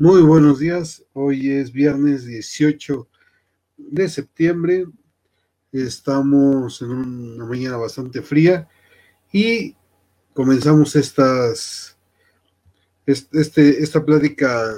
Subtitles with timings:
[0.00, 3.06] Muy buenos días, hoy es viernes 18
[3.76, 4.86] de septiembre,
[5.72, 8.66] estamos en una mañana bastante fría
[9.30, 9.76] y
[10.32, 11.98] comenzamos estas,
[13.04, 14.74] este, esta plática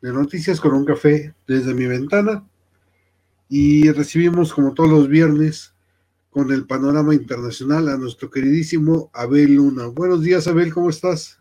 [0.00, 2.44] de noticias con un café desde mi ventana
[3.48, 5.76] y recibimos como todos los viernes
[6.28, 9.86] con el panorama internacional a nuestro queridísimo Abel Luna.
[9.86, 11.39] Buenos días Abel, ¿cómo estás?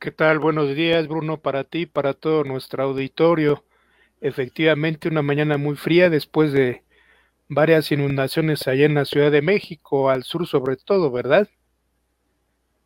[0.00, 0.40] ¿Qué tal?
[0.40, 3.64] Buenos días, Bruno, para ti, para todo nuestro auditorio.
[4.20, 6.82] Efectivamente, una mañana muy fría después de
[7.48, 11.48] varias inundaciones allá en la Ciudad de México, al sur sobre todo, ¿verdad?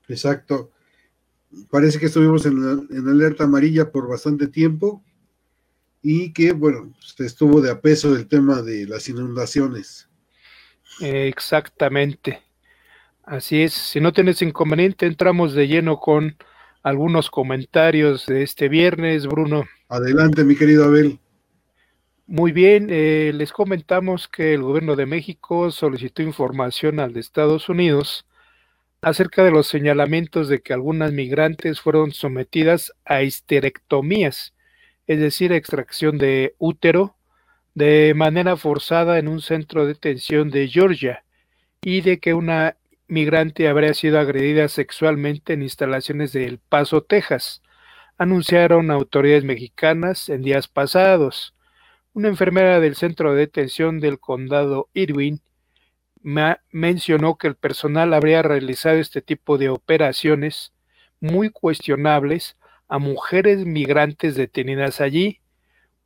[0.06, 0.70] Exacto.
[1.70, 2.58] Parece que estuvimos en,
[2.90, 5.02] en alerta amarilla por bastante tiempo
[6.02, 10.10] y que, bueno, se estuvo de apeso el tema de las inundaciones.
[11.00, 12.42] Exactamente.
[13.22, 13.72] Así es.
[13.72, 16.36] Si no tienes inconveniente, entramos de lleno con
[16.82, 19.64] algunos comentarios de este viernes, Bruno.
[19.88, 21.18] Adelante, mi querido Abel.
[22.26, 27.68] Muy bien, eh, les comentamos que el gobierno de México solicitó información al de Estados
[27.68, 28.26] Unidos
[29.02, 34.54] acerca de los señalamientos de que algunas migrantes fueron sometidas a histerectomías,
[35.06, 37.16] es decir, extracción de útero,
[37.74, 41.24] de manera forzada en un centro de detención de Georgia,
[41.82, 42.76] y de que una
[43.12, 47.62] migrante habría sido agredida sexualmente en instalaciones de El Paso, Texas,
[48.16, 51.54] anunciaron autoridades mexicanas en días pasados.
[52.14, 55.42] Una enfermera del centro de detención del condado Irwin
[56.22, 60.72] mencionó que el personal habría realizado este tipo de operaciones
[61.20, 62.56] muy cuestionables
[62.88, 65.40] a mujeres migrantes detenidas allí.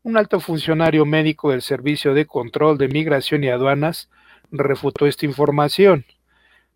[0.02, 4.10] Un alto funcionario médico del Servicio de Control de Migración y Aduanas
[4.50, 6.04] refutó esta información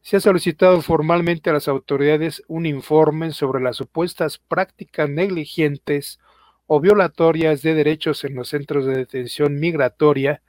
[0.03, 6.19] se ha solicitado formalmente a las autoridades un informe sobre las supuestas prácticas negligentes
[6.67, 10.43] o violatorias de derechos en los centros de detención migratoria,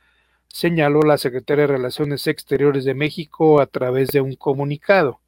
[0.47, 5.19] señaló la Secretaria de Relaciones Exteriores de México a través de un comunicado.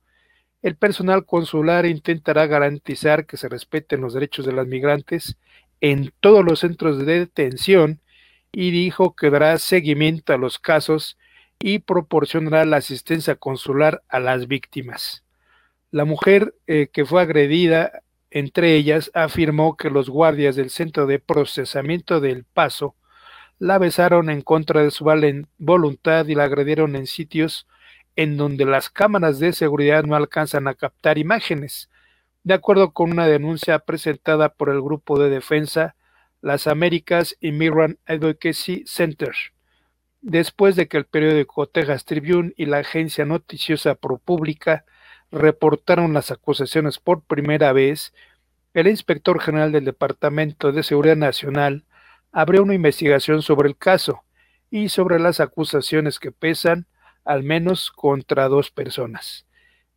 [0.61, 5.37] El personal consular intentará garantizar que se respeten los derechos de las migrantes
[5.81, 7.99] en todos los centros de detención
[8.51, 11.17] y dijo que dará seguimiento a los casos
[11.65, 15.23] y proporcionará la asistencia consular a las víctimas.
[15.91, 18.01] La mujer eh, que fue agredida,
[18.31, 22.97] entre ellas, afirmó que los guardias del Centro de Procesamiento del Paso
[23.59, 25.05] la besaron en contra de su
[25.57, 27.65] voluntad y la agredieron en sitios
[28.17, 31.89] en donde las cámaras de seguridad no alcanzan a captar imágenes,
[32.43, 35.95] de acuerdo con una denuncia presentada por el Grupo de Defensa
[36.41, 39.33] Las Américas Immigrant Advocacy Center
[40.23, 44.85] después de que el periódico Texas Tribune y la agencia noticiosa ProPublica
[45.31, 48.13] reportaron las acusaciones por primera vez,
[48.73, 51.83] el inspector general del Departamento de Seguridad Nacional
[52.31, 54.23] abrió una investigación sobre el caso
[54.71, 56.87] y sobre las acusaciones que pesan
[57.25, 59.45] al menos contra dos personas.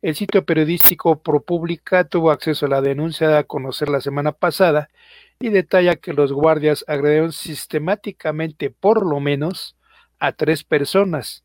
[0.01, 4.89] El sitio periodístico ProPublica tuvo acceso a la denuncia a conocer la semana pasada
[5.39, 9.76] y detalla que los guardias agredieron sistemáticamente por lo menos
[10.19, 11.43] a tres personas,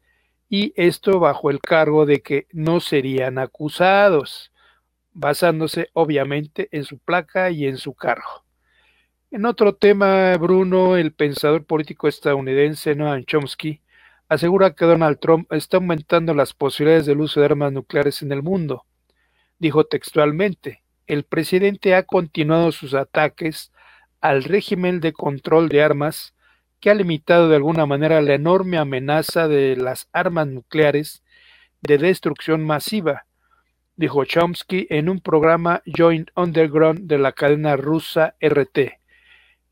[0.48, 4.52] y esto bajo el cargo de que no serían acusados,
[5.12, 8.44] basándose obviamente en su placa y en su cargo.
[9.30, 13.80] En otro tema, Bruno, el pensador político estadounidense Noam Chomsky,
[14.28, 18.42] asegura que Donald Trump está aumentando las posibilidades del uso de armas nucleares en el
[18.42, 18.84] mundo.
[19.58, 23.72] Dijo textualmente, el presidente ha continuado sus ataques
[24.20, 26.34] al régimen de control de armas
[26.82, 31.22] que ha limitado de alguna manera la enorme amenaza de las armas nucleares
[31.80, 33.24] de destrucción masiva,
[33.94, 38.98] dijo Chomsky en un programa Joint Underground de la cadena rusa RT.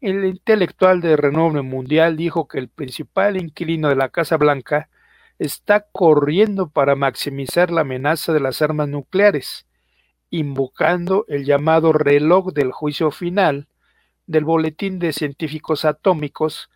[0.00, 4.88] El intelectual de renombre mundial dijo que el principal inquilino de la Casa Blanca
[5.40, 9.66] está corriendo para maximizar la amenaza de las armas nucleares,
[10.30, 13.66] invocando el llamado reloj del juicio final
[14.28, 16.70] del Boletín de Científicos Atómicos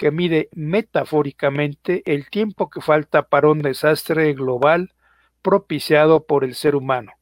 [0.00, 4.94] que mide metafóricamente el tiempo que falta para un desastre global
[5.42, 7.12] propiciado por el ser humano.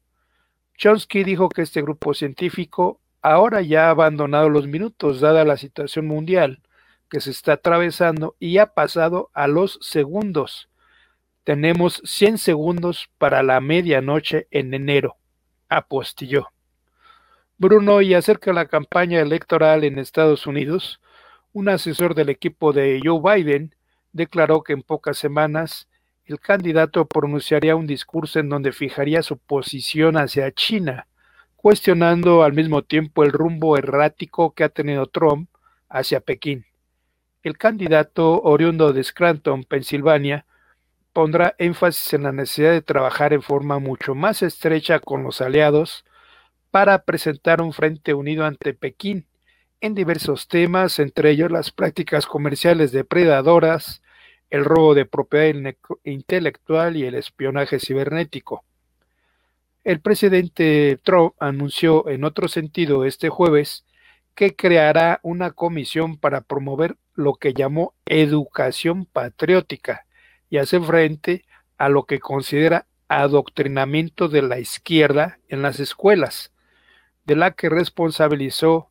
[0.77, 6.07] Chomsky dijo que este grupo científico ahora ya ha abandonado los minutos dada la situación
[6.07, 6.61] mundial
[7.09, 10.69] que se está atravesando y ha pasado a los segundos.
[11.43, 15.17] Tenemos 100 segundos para la medianoche en enero,
[15.67, 16.47] apostilló.
[17.57, 21.01] Bruno, y acerca de la campaña electoral en Estados Unidos,
[21.53, 23.75] un asesor del equipo de Joe Biden
[24.11, 25.87] declaró que en pocas semanas
[26.25, 31.07] el candidato pronunciaría un discurso en donde fijaría su posición hacia China
[31.61, 35.49] cuestionando al mismo tiempo el rumbo errático que ha tenido Trump
[35.89, 36.65] hacia Pekín.
[37.43, 40.45] El candidato oriundo de Scranton, Pensilvania,
[41.11, 46.05] pondrá énfasis en la necesidad de trabajar en forma mucho más estrecha con los aliados
[46.71, 49.27] para presentar un frente unido ante Pekín
[49.81, 54.01] en diversos temas, entre ellos las prácticas comerciales depredadoras,
[54.49, 55.73] el robo de propiedad
[56.03, 58.63] intelectual y el espionaje cibernético.
[59.83, 63.85] El presidente Trump anunció en otro sentido este jueves
[64.35, 70.05] que creará una comisión para promover lo que llamó educación patriótica
[70.49, 71.45] y hacer frente
[71.77, 76.51] a lo que considera adoctrinamiento de la izquierda en las escuelas,
[77.25, 78.89] de la que responsabilizó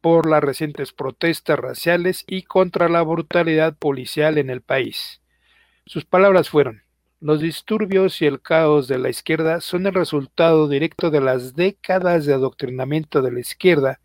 [0.00, 5.20] por las recientes protestas raciales y contra la brutalidad policial en el país.
[5.86, 6.82] Sus palabras fueron,
[7.20, 12.26] los disturbios y el caos de la izquierda son el resultado directo de las décadas
[12.26, 14.00] de adoctrinamiento de la izquierda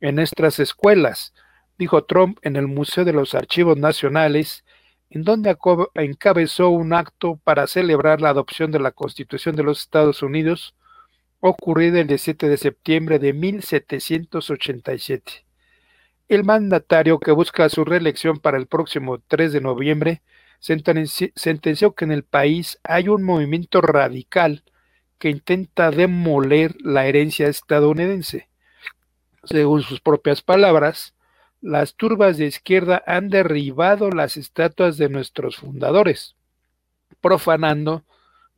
[0.00, 1.34] en nuestras escuelas,
[1.78, 4.64] dijo Trump en el Museo de los Archivos Nacionales,
[5.10, 5.56] en donde
[5.94, 10.74] encabezó un acto para celebrar la adopción de la Constitución de los Estados Unidos
[11.44, 15.44] ocurrida el 17 de septiembre de 1787.
[16.28, 20.22] El mandatario que busca su reelección para el próximo 3 de noviembre
[20.60, 24.62] sentenció que en el país hay un movimiento radical
[25.18, 28.48] que intenta demoler la herencia estadounidense.
[29.42, 31.12] Según sus propias palabras,
[31.60, 36.36] las turbas de izquierda han derribado las estatuas de nuestros fundadores,
[37.20, 38.04] profanando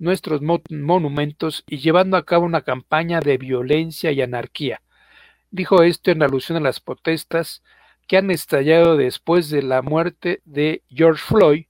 [0.05, 4.83] nuestros monumentos y llevando a cabo una campaña de violencia y anarquía.
[5.51, 7.63] Dijo esto en alusión a las protestas
[8.07, 11.67] que han estallado después de la muerte de George Floyd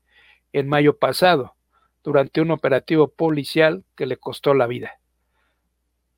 [0.53, 1.55] en mayo pasado,
[2.03, 4.93] durante un operativo policial que le costó la vida.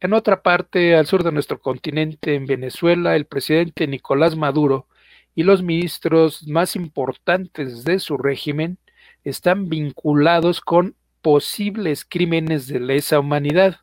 [0.00, 4.88] En otra parte, al sur de nuestro continente, en Venezuela, el presidente Nicolás Maduro
[5.34, 8.78] y los ministros más importantes de su régimen
[9.24, 13.80] están vinculados con posibles crímenes de lesa humanidad,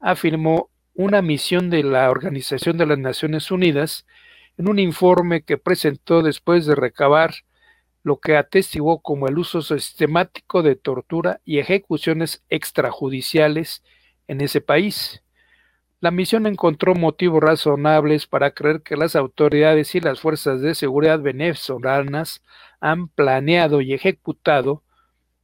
[0.00, 4.06] afirmó una misión de la Organización de las Naciones Unidas
[4.56, 7.34] en un informe que presentó después de recabar
[8.02, 13.84] lo que atestiguó como el uso sistemático de tortura y ejecuciones extrajudiciales
[14.26, 15.22] en ese país.
[16.00, 21.20] La misión encontró motivos razonables para creer que las autoridades y las fuerzas de seguridad
[21.20, 22.42] venezolanas
[22.80, 24.82] han planeado y ejecutado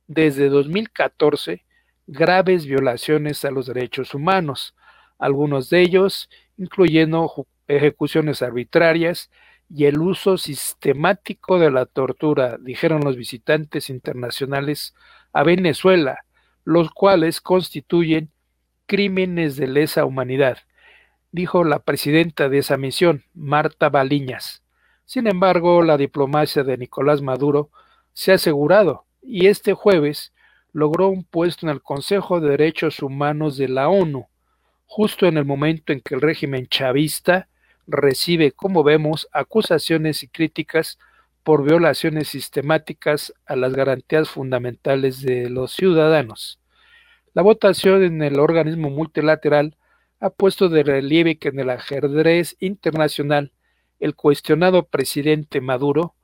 [0.07, 1.65] desde 2014
[2.07, 4.75] graves violaciones a los derechos humanos,
[5.19, 9.31] algunos de ellos incluyendo ejecuciones arbitrarias
[9.69, 14.95] y el uso sistemático de la tortura, dijeron los visitantes internacionales
[15.33, 16.21] a Venezuela,
[16.65, 18.31] los cuales constituyen
[18.87, 20.59] crímenes de lesa humanidad,
[21.33, 24.63] dijo la presidenta de esa misión, Marta Baliñas.
[25.05, 27.71] Sin embargo, la diplomacia de Nicolás Maduro
[28.13, 30.33] se ha asegurado y este jueves
[30.73, 34.27] logró un puesto en el Consejo de Derechos Humanos de la ONU,
[34.87, 37.49] justo en el momento en que el régimen chavista
[37.87, 40.99] recibe, como vemos, acusaciones y críticas
[41.43, 46.59] por violaciones sistemáticas a las garantías fundamentales de los ciudadanos.
[47.35, 49.77] La votación en el organismo multilateral
[50.19, 53.53] ha puesto de relieve que en el ajedrez internacional
[54.01, 56.16] el cuestionado presidente Maduro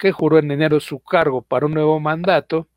[0.00, 2.68] que juró en enero su cargo para un nuevo mandato,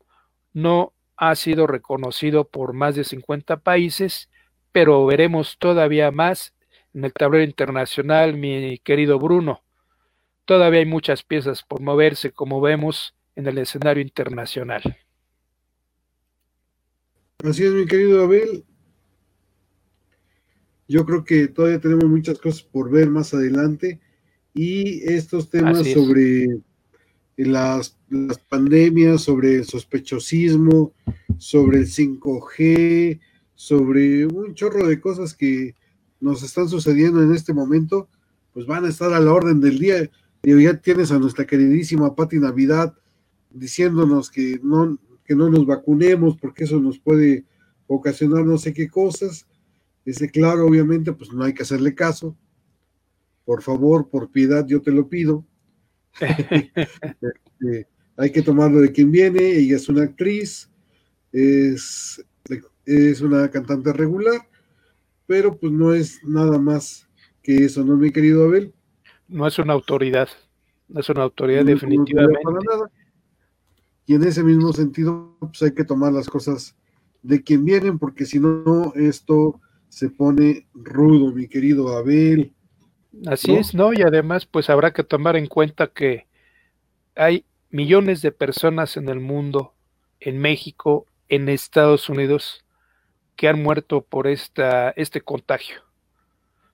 [0.52, 4.28] no ha sido reconocido por más de 50 países,
[4.72, 6.54] pero veremos todavía más
[6.92, 9.64] en el tablero internacional, mi querido Bruno.
[10.44, 14.82] Todavía hay muchas piezas por moverse, como vemos en el escenario internacional.
[17.42, 18.64] Así es, mi querido Abel.
[20.86, 23.98] Yo creo que todavía tenemos muchas cosas por ver más adelante
[24.52, 26.60] y estos temas sobre
[27.36, 30.92] las, las pandemias, sobre el sospechosismo,
[31.38, 33.20] sobre el 5G,
[33.54, 35.74] sobre un chorro de cosas que
[36.20, 38.08] nos están sucediendo en este momento,
[38.52, 40.10] pues van a estar a la orden del día.
[40.42, 42.94] Ya tienes a nuestra queridísima Pati Navidad
[43.50, 47.44] diciéndonos que no, que no nos vacunemos porque eso nos puede
[47.86, 49.46] ocasionar no sé qué cosas.
[50.04, 52.36] Ese claro, obviamente, pues no hay que hacerle caso.
[53.44, 55.44] Por favor, por piedad, yo te lo pido.
[56.20, 60.70] Este, hay que tomarlo de quien viene, ella es una actriz,
[61.32, 62.24] es,
[62.84, 64.48] es una cantante regular,
[65.26, 67.08] pero pues no es nada más
[67.42, 68.72] que eso, ¿no, mi querido Abel?
[69.28, 70.28] No es una autoridad,
[70.88, 72.40] no es una autoridad definitivamente.
[74.06, 76.76] Y en ese mismo sentido, pues hay que tomar las cosas
[77.22, 82.52] de quien vienen, porque si no, esto se pone rudo, mi querido Abel.
[83.26, 83.92] Así es, ¿no?
[83.92, 86.26] Y además, pues habrá que tomar en cuenta que
[87.14, 89.72] hay millones de personas en el mundo,
[90.20, 92.64] en México, en Estados Unidos,
[93.36, 95.82] que han muerto por esta, este contagio,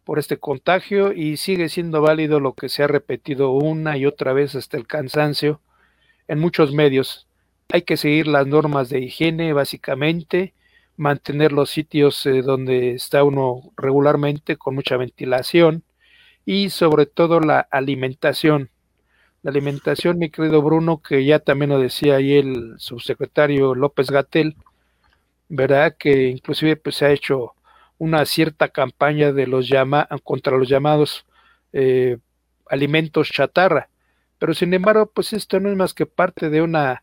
[0.04, 4.32] por este contagio y sigue siendo válido lo que se ha repetido una y otra
[4.32, 5.60] vez hasta el cansancio
[6.28, 7.26] en muchos medios.
[7.72, 10.52] Hay que seguir las normas de higiene básicamente,
[10.96, 15.84] mantener los sitios eh, donde está uno regularmente con mucha ventilación
[16.44, 18.70] y sobre todo la alimentación.
[19.42, 24.56] La alimentación, mi querido Bruno, que ya también lo decía ahí el subsecretario López Gatel,
[25.48, 25.96] ¿verdad?
[25.98, 27.54] Que inclusive pues, se ha hecho
[27.98, 31.26] una cierta campaña de los llama contra los llamados
[31.72, 32.18] eh,
[32.66, 33.88] alimentos chatarra.
[34.38, 37.02] Pero sin embargo, pues esto no es más que parte de una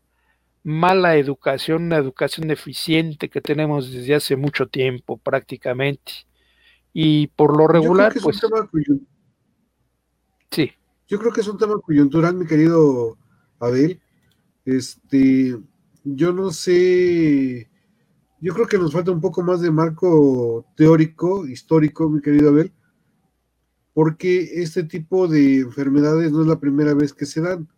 [0.64, 6.12] mala educación, una educación deficiente que tenemos desde hace mucho tiempo prácticamente.
[6.92, 8.40] Y por lo regular, pues...
[10.50, 10.70] Sí.
[11.06, 13.16] Yo creo que es un tema coyuntural, mi querido
[13.58, 14.00] Abel.
[14.64, 15.58] Este,
[16.04, 17.68] yo no sé
[18.40, 22.72] yo creo que nos falta un poco más de marco teórico, histórico, mi querido Abel,
[23.94, 27.68] porque este tipo de enfermedades no es la primera vez que se dan.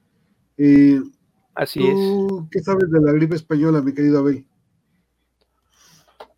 [0.58, 1.00] Eh,
[1.54, 1.96] Así es.
[2.50, 4.46] ¿Qué sabes de la gripe española, mi querido Abel?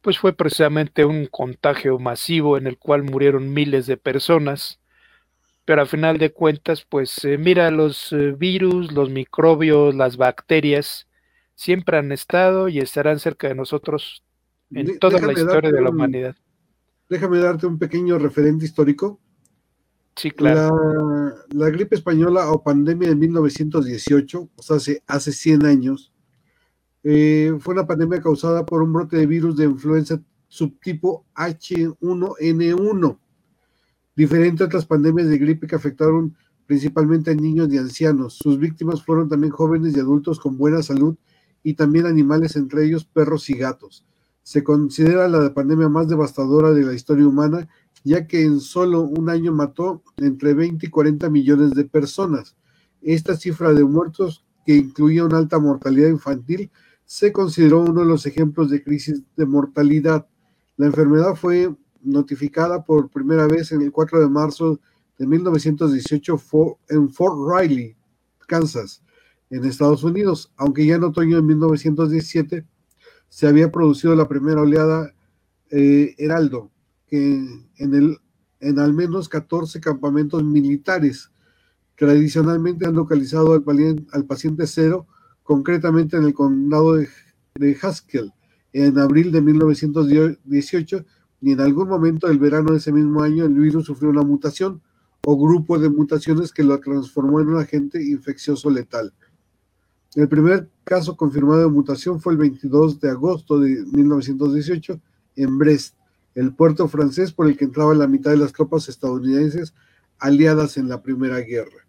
[0.01, 4.81] Pues fue precisamente un contagio masivo en el cual murieron miles de personas,
[5.65, 11.07] pero a final de cuentas, pues eh, mira, los eh, virus, los microbios, las bacterias,
[11.55, 14.25] siempre han estado y estarán cerca de nosotros
[14.71, 16.37] en toda la historia de la humanidad.
[17.09, 19.21] Déjame darte un pequeño referente histórico.
[20.17, 21.35] Sí, claro.
[21.51, 26.13] La, gripe española o pandemia de 1918, o sea, hace, hace 100 años,
[27.03, 33.19] eh, fue una pandemia causada por un brote de virus de influenza subtipo H1N1,
[34.15, 38.39] diferente a otras pandemias de gripe que afectaron principalmente a niños y ancianos.
[38.43, 41.17] Sus víctimas fueron también jóvenes y adultos con buena salud
[41.63, 44.05] y también animales, entre ellos perros y gatos.
[44.43, 47.69] Se considera la pandemia más devastadora de la historia humana,
[48.05, 52.57] ya que en solo un año mató entre 20 y 40 millones de personas.
[53.01, 56.71] Esta cifra de muertos, que incluía una alta mortalidad infantil,
[57.05, 60.27] se consideró uno de los ejemplos de crisis de mortalidad.
[60.77, 64.81] La enfermedad fue notificada por primera vez en el 4 de marzo
[65.19, 66.41] de 1918
[66.89, 67.97] en Fort Riley,
[68.47, 69.03] Kansas
[69.51, 72.67] en Estados Unidos, aunque ya en otoño de 1917
[73.29, 75.15] se había producido la primera oleada
[75.71, 76.71] eh, Heraldo,
[77.07, 77.35] que
[77.77, 78.19] en, el,
[78.61, 81.31] en al menos 14 campamentos militares
[81.97, 83.63] tradicionalmente han localizado al,
[84.13, 85.07] al paciente cero,
[85.43, 87.09] concretamente en el condado de,
[87.55, 88.33] de Haskell,
[88.73, 91.05] en abril de 1918,
[91.43, 94.81] y en algún momento del verano de ese mismo año el virus sufrió una mutación
[95.27, 99.13] o grupo de mutaciones que lo transformó en un agente infeccioso letal.
[100.15, 105.01] El primer caso confirmado de mutación fue el 22 de agosto de 1918
[105.37, 105.97] en Brest,
[106.37, 109.75] el puerto francés por el que entraba la mitad de las tropas estadounidenses
[110.21, 111.89] aliadas en la Primera Guerra.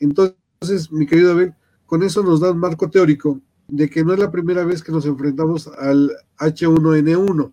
[0.00, 1.54] Entonces, mi querido Abel,
[1.84, 4.92] con eso nos da un marco teórico de que no es la primera vez que
[4.92, 7.52] nos enfrentamos al H1N1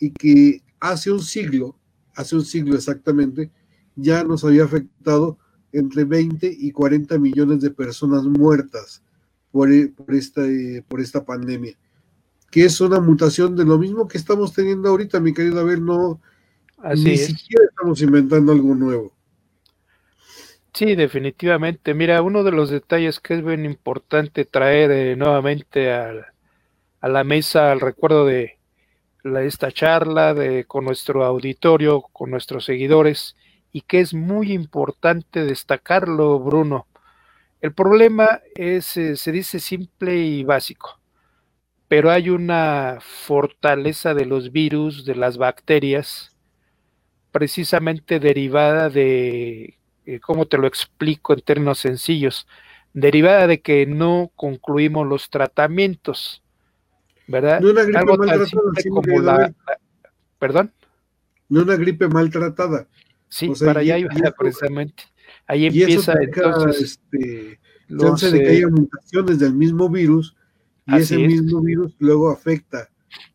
[0.00, 1.76] y que hace un siglo,
[2.14, 3.50] hace un siglo exactamente,
[3.96, 5.38] ya nos había afectado
[5.72, 9.02] entre 20 y 40 millones de personas muertas
[9.50, 11.76] por, e, por, esta, eh, por esta pandemia,
[12.50, 16.20] que es una mutación de lo mismo que estamos teniendo ahorita, mi querido Abel, no,
[16.96, 19.14] ni siquiera estamos inventando algo nuevo.
[20.74, 21.94] Sí, definitivamente.
[21.94, 26.12] Mira, uno de los detalles que es bien importante traer eh, nuevamente a,
[27.00, 28.58] la mesa, al recuerdo de
[29.24, 33.36] esta charla de, con nuestro auditorio, con nuestros seguidores,
[33.72, 36.86] y que es muy importante destacarlo, Bruno.
[37.60, 41.00] El problema es, eh, se dice simple y básico,
[41.88, 46.36] pero hay una fortaleza de los virus, de las bacterias,
[47.32, 52.46] precisamente derivada de, eh, ¿cómo te lo explico en términos sencillos?
[52.92, 56.43] Derivada de que no concluimos los tratamientos,
[57.26, 57.60] ¿verdad?
[57.60, 58.16] No una gripe Algo
[59.02, 59.54] como la,
[60.38, 60.72] ¿Perdón?
[61.48, 62.88] No una gripe maltratada.
[63.28, 65.04] Sí, para allá iba precisamente.
[65.46, 66.98] Ahí empieza entonces.
[67.10, 70.34] Este, de que haya mutaciones del mismo virus
[70.86, 72.88] y ese mismo virus luego afecta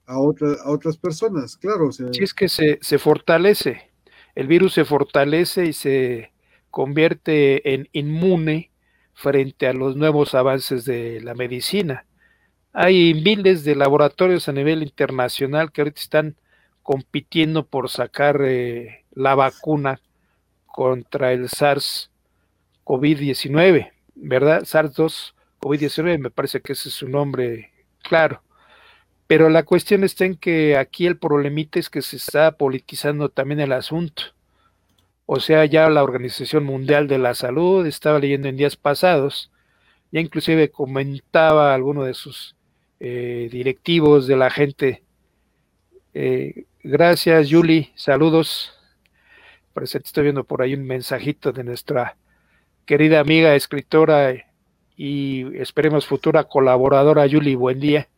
[0.06, 1.92] a, a otras personas, claro.
[1.92, 3.92] Si es que se, se fortalece,
[4.36, 6.32] el virus se fortalece y se
[6.72, 8.72] convierte en inmune
[9.14, 12.06] frente a los nuevos avances de la medicina.
[12.82, 16.38] Hay miles de laboratorios a nivel internacional que ahorita están
[16.82, 20.00] compitiendo por sacar eh, la vacuna
[20.66, 22.10] contra el SARS
[22.86, 24.62] COVID-19, ¿verdad?
[24.62, 27.70] SARS-2 COVID-19, me parece que ese es su nombre
[28.02, 28.44] claro.
[29.28, 33.60] Pero la cuestión está en que aquí el problemita es que se está politizando también
[33.60, 34.24] el asunto.
[35.26, 39.52] O sea, ya la Organización Mundial de la Salud, estaba leyendo en días pasados,
[40.14, 42.56] ya inclusive comentaba alguno de sus
[43.00, 45.04] eh, directivos de la gente.
[46.14, 48.74] Eh, gracias, Julie, saludos.
[49.74, 52.18] Parece que estoy viendo por ahí un mensajito de nuestra
[52.86, 54.34] querida amiga escritora
[54.98, 58.10] y esperemos futura colaboradora Julie, buen día.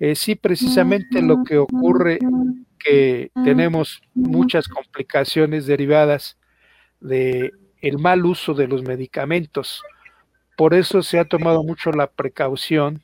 [0.00, 2.18] Eh, sí, precisamente lo que ocurre
[2.78, 6.38] que tenemos muchas complicaciones derivadas
[7.00, 9.82] de el mal uso de los medicamentos.
[10.56, 13.02] Por eso se ha tomado mucho la precaución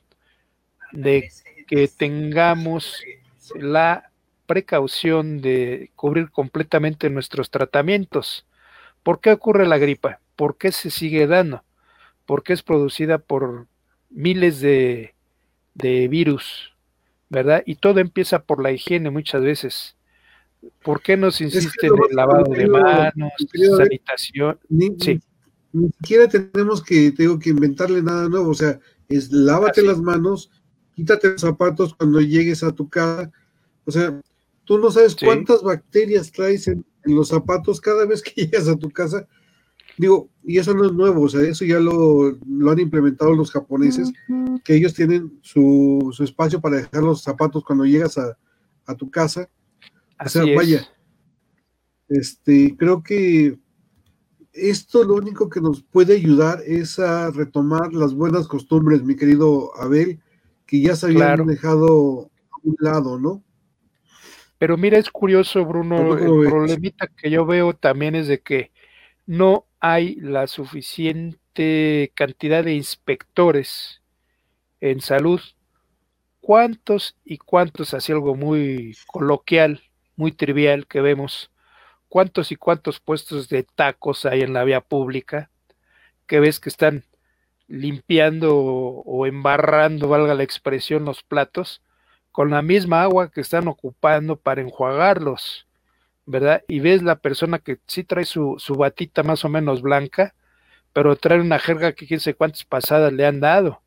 [0.91, 1.29] de
[1.67, 3.03] que tengamos
[3.55, 4.11] la
[4.45, 8.45] precaución de cubrir completamente nuestros tratamientos.
[9.03, 10.19] ¿Por qué ocurre la gripa?
[10.35, 11.63] ¿Por qué se sigue dando?
[12.25, 13.67] Porque es producida por
[14.09, 15.15] miles de,
[15.73, 16.73] de virus,
[17.29, 17.63] ¿verdad?
[17.65, 19.95] Y todo empieza por la higiene muchas veces.
[20.83, 23.31] ¿Por qué nos insisten en el lavado de manos,
[23.77, 24.59] sanitación?
[24.69, 25.19] Ni, sí.
[25.73, 28.79] ni, siquiera tenemos que, tengo que inventarle nada nuevo, o sea,
[29.09, 29.87] es lávate Así.
[29.87, 30.51] las manos,
[30.95, 33.31] quítate los zapatos cuando llegues a tu casa,
[33.85, 34.19] o sea,
[34.65, 35.25] tú no sabes sí.
[35.25, 39.27] cuántas bacterias traes en, en, los zapatos cada vez que llegas a tu casa.
[39.97, 43.51] Digo, y eso no es nuevo, o sea, eso ya lo, lo han implementado los
[43.51, 44.63] japoneses, uh -huh.
[44.63, 48.37] que ellos tienen su, su, espacio para dejar los zapatos cuando llegas a,
[48.85, 49.49] a tu casa
[50.21, 50.55] Así o sea, es.
[50.55, 50.87] vaya,
[52.07, 53.57] este, creo que
[54.53, 59.71] esto lo único que nos puede ayudar es a retomar las buenas costumbres, mi querido
[59.77, 60.19] Abel,
[60.71, 61.43] que ya se habían claro.
[61.43, 63.43] dejado a un lado, ¿no?
[64.57, 66.49] Pero mira, es curioso, Bruno, el ves?
[66.49, 68.71] problemita que yo veo también es de que
[69.25, 74.01] no hay la suficiente cantidad de inspectores
[74.79, 75.41] en salud.
[76.39, 79.81] ¿Cuántos y cuántos, así algo muy coloquial,
[80.15, 81.51] muy trivial que vemos
[82.07, 85.51] cuántos y cuántos puestos de tacos hay en la vía pública
[86.27, 87.03] que ves que están
[87.71, 91.81] limpiando o embarrando, valga la expresión, los platos
[92.31, 95.67] con la misma agua que están ocupando para enjuagarlos,
[96.25, 96.63] ¿verdad?
[96.67, 100.33] Y ves la persona que sí trae su, su batita más o menos blanca,
[100.93, 103.81] pero trae una jerga que quién sé cuántas pasadas le han dado.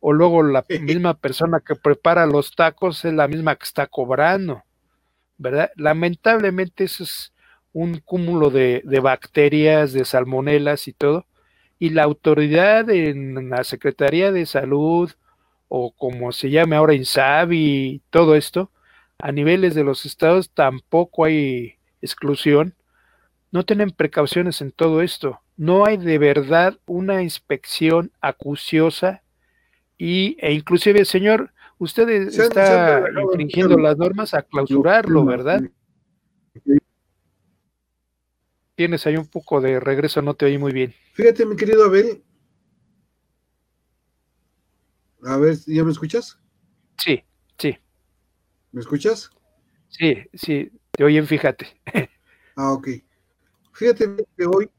[0.00, 4.62] O luego la misma persona que prepara los tacos es la misma que está cobrando
[5.38, 5.70] ¿verdad?
[5.76, 7.32] Lamentablemente eso es
[7.72, 11.26] un cúmulo de, de bacterias, de salmonelas y todo,
[11.78, 15.10] y la autoridad en la Secretaría de Salud,
[15.68, 18.70] o como se llame ahora INSABI, todo esto,
[19.18, 22.74] a niveles de los estados tampoco hay exclusión,
[23.50, 25.40] no tienen precauciones en todo esto.
[25.56, 29.22] No hay de verdad una inspección acuciosa
[29.96, 35.62] y, e inclusive, señor, usted está infringiendo las normas a clausurarlo, ¿verdad?
[38.78, 40.94] Tienes ahí un poco de regreso, no te oí muy bien.
[41.14, 42.22] Fíjate, mi querido Abel.
[45.24, 46.38] A ver, ¿ya me escuchas?
[46.96, 47.24] Sí,
[47.58, 47.76] sí.
[48.70, 49.30] ¿Me escuchas?
[49.88, 51.66] Sí, sí, te oyen, fíjate.
[52.54, 52.88] Ah, ok.
[53.72, 54.70] Fíjate que hoy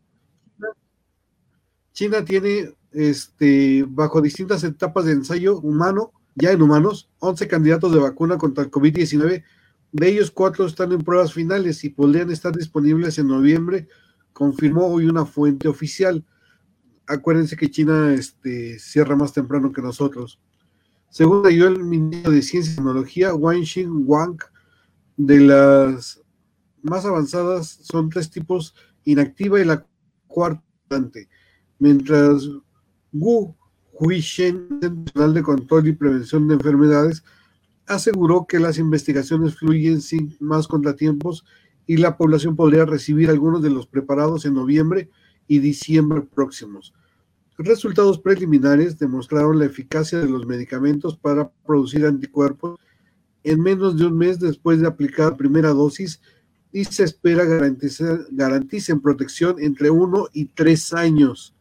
[1.92, 8.00] China tiene, este, bajo distintas etapas de ensayo humano, ya en humanos, 11 candidatos de
[8.00, 9.44] vacuna contra el COVID-19.
[9.92, 13.88] De ellos, cuatro están en pruebas finales y podrían estar disponibles en noviembre,
[14.34, 16.24] confirmó hoy una fuente oficial.
[17.08, 20.40] Acuérdense que China este, cierra más temprano que nosotros.
[21.10, 23.66] Según leyó el ministro de Ciencia y Tecnología, Wang
[24.06, 24.38] Wang,
[25.18, 26.22] de las
[26.82, 29.86] más avanzadas son tres tipos inactiva y la
[30.28, 30.64] cuarta,
[31.80, 32.48] mientras
[33.12, 33.56] Wu
[33.94, 37.24] Huishen, Nacional de Control y Prevención de Enfermedades,
[37.90, 41.44] aseguró que las investigaciones fluyen sin más contratiempos
[41.88, 45.10] y la población podría recibir algunos de los preparados en noviembre
[45.48, 46.94] y diciembre próximos.
[47.58, 52.80] Resultados preliminares demostraron la eficacia de los medicamentos para producir anticuerpos
[53.44, 56.22] en menos de un mes después de aplicar la primera dosis
[56.72, 57.44] y se espera
[58.30, 61.56] garanticen protección entre uno y tres años.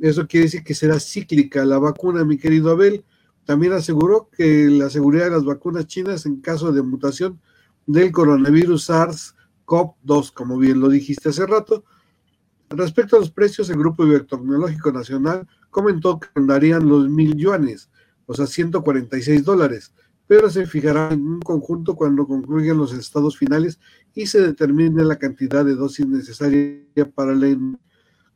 [0.00, 3.04] Eso quiere decir que será cíclica la vacuna, mi querido Abel.
[3.44, 7.40] También aseguró que la seguridad de las vacunas chinas en caso de mutación
[7.86, 11.84] del coronavirus SARS-CoV-2, como bien lo dijiste hace rato.
[12.68, 17.90] Respecto a los precios, el Grupo Biotecnológico Nacional comentó que andarían los mil yuanes,
[18.26, 19.92] o sea, 146 dólares.
[20.28, 23.80] pero se fijará en un conjunto cuando concluyan los estados finales
[24.14, 27.48] y se determine la cantidad de dosis necesaria para la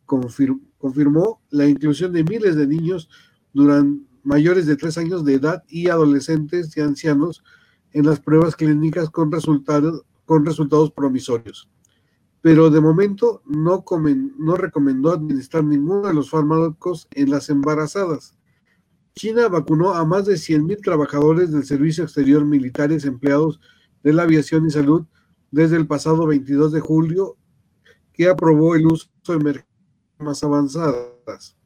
[0.04, 3.08] confirmó la inclusión de miles de niños
[3.52, 7.44] durante mayores de tres años de edad y adolescentes y ancianos
[7.92, 11.68] en las pruebas clínicas con, resultados, con resultados promisorios.
[12.40, 13.84] Pero de momento no,
[14.38, 18.36] no recomendó administrar ninguno de los fármacos en las embarazadas.
[19.14, 23.60] China vacunó a más de 100.000 trabajadores del Servicio Exterior Militares empleados
[24.02, 25.04] de la aviación y salud
[25.50, 27.36] desde el pasado 22 de julio,
[28.12, 29.68] que aprobó el uso de emergencias
[30.18, 31.56] más avanzadas.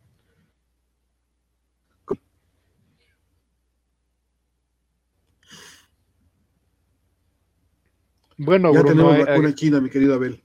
[8.38, 10.42] Bueno, ya tenemos vacuna china, mi querido Abel.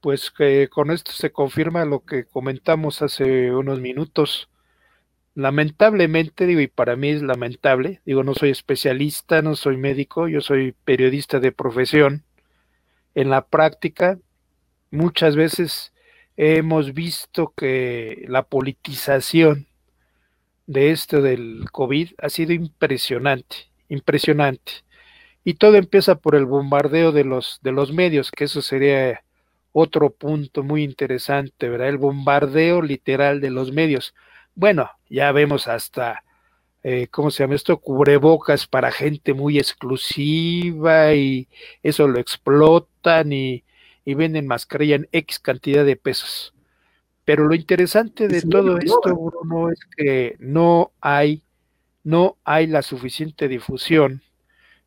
[0.00, 4.48] Pues que con esto se confirma lo que comentamos hace unos minutos
[5.38, 10.40] lamentablemente, digo, y para mí es lamentable, digo, no soy especialista, no soy médico, yo
[10.40, 12.24] soy periodista de profesión.
[13.14, 14.18] En la práctica,
[14.90, 15.92] muchas veces
[16.36, 19.68] hemos visto que la politización
[20.66, 24.72] de esto del COVID ha sido impresionante, impresionante.
[25.48, 29.22] Y todo empieza por el bombardeo de los, de los medios, que eso sería
[29.72, 31.88] otro punto muy interesante, ¿verdad?
[31.88, 34.14] El bombardeo literal de los medios
[34.58, 36.24] bueno, ya vemos hasta,
[36.82, 37.78] eh, ¿cómo se llama esto?
[37.78, 41.46] Cubrebocas para gente muy exclusiva y
[41.84, 43.62] eso lo explotan y,
[44.04, 46.52] venden mascarilla en X cantidad de pesos.
[47.24, 51.42] Pero lo interesante de todo esto, Bruno, es que no hay,
[52.02, 54.22] no hay la suficiente difusión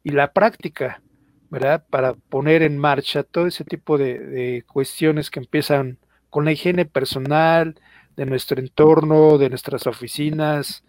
[0.03, 1.01] y la práctica,
[1.49, 1.83] ¿verdad?
[1.89, 5.97] Para poner en marcha todo ese tipo de, cuestiones que empiezan
[6.29, 7.75] con la higiene personal,
[8.15, 10.83] de nuestro entorno, de nuestras oficinas,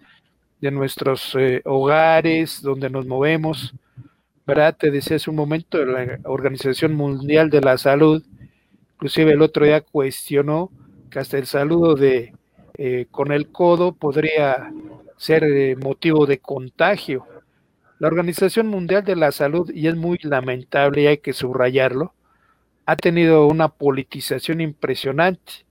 [0.60, 3.74] de nuestros eh, hogares, donde nos movemos.
[4.44, 4.76] ¿Verdad?
[4.76, 8.24] Te decía hace un momento, la Organización Mundial de la Salud,
[8.94, 10.70] inclusive el otro día cuestionó
[11.10, 12.34] que hasta el saludo de
[12.78, 14.72] eh, con el codo podría
[15.16, 17.26] ser eh, motivo de contagio.
[18.02, 22.12] La Organización Mundial de la Salud, y es muy lamentable y hay que subrayarlo,
[22.84, 25.64] ha tenido una politización impresionante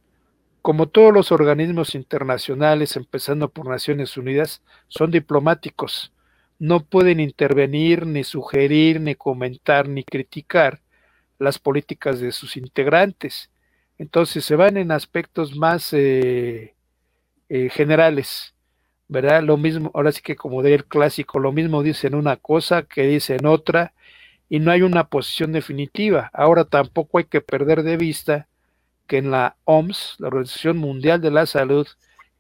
[0.62, 6.14] como todos los organismos internacionales, empezando por Naciones Unidas, son diplomáticos.
[6.58, 10.80] No pueden intervenir, ni sugerir, ni comentar, ni criticar
[11.38, 13.52] las políticas de sus integrantes.
[13.98, 16.76] Entonces se van en aspectos más eh,
[17.50, 18.56] eh, generales,
[19.12, 19.44] ¿verdad?
[19.44, 23.04] Lo mismo, ahora sí que como de el clásico, lo mismo dicen una cosa que
[23.04, 23.94] dicen otra,
[24.50, 26.30] y no hay una posición definitiva.
[26.34, 28.48] Ahora tampoco hay que perder de vista
[29.08, 31.88] que en la OMS, la Organización Mundial de la Salud,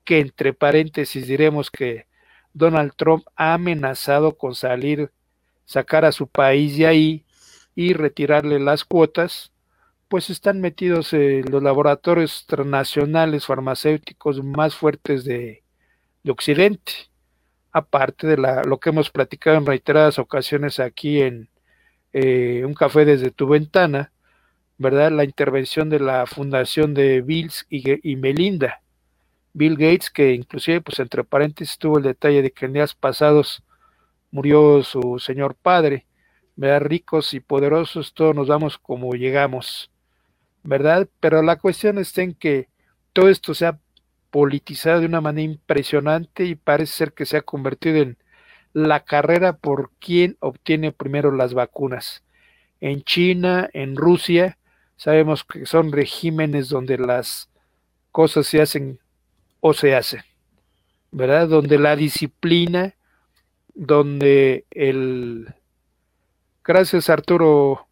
[0.05, 2.07] que entre paréntesis diremos que
[2.53, 5.11] Donald Trump ha amenazado con salir,
[5.65, 7.25] sacar a su país de ahí
[7.75, 9.51] y retirarle las cuotas,
[10.07, 15.63] pues están metidos en los laboratorios transnacionales farmacéuticos más fuertes de,
[16.29, 16.93] Occidente,
[17.71, 21.49] aparte de lo que hemos platicado en reiteradas ocasiones aquí en
[22.13, 24.11] eh, un café desde tu ventana,
[24.77, 25.11] ¿verdad?
[25.11, 28.81] La intervención de la fundación de Bills y, Melinda.
[29.53, 33.63] Bill Gates, que inclusive, pues entre paréntesis, tuvo el detalle de que en días pasados
[34.31, 36.07] murió su señor padre,
[36.55, 36.81] ¿verdad?
[36.81, 39.91] Ricos y poderosos, todos nos vamos como llegamos,
[40.63, 41.07] ¿verdad?
[41.19, 42.69] Pero la cuestión está en que
[43.13, 43.71] todo esto se
[44.31, 48.17] ha politizado de una manera impresionante y parece ser que se ha convertido en
[48.73, 52.23] la carrera por quién obtiene primero las vacunas.
[52.79, 54.57] En China, en Rusia,
[55.01, 57.49] Sabemos que son regímenes donde las
[58.11, 58.99] cosas se hacen
[59.59, 60.21] o se hacen,
[61.09, 61.47] ¿verdad?
[61.47, 62.93] Donde la disciplina,
[63.73, 65.55] donde el...
[66.63, 67.87] Gracias Arturo,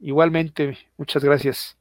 [0.00, 1.77] igualmente, muchas gracias.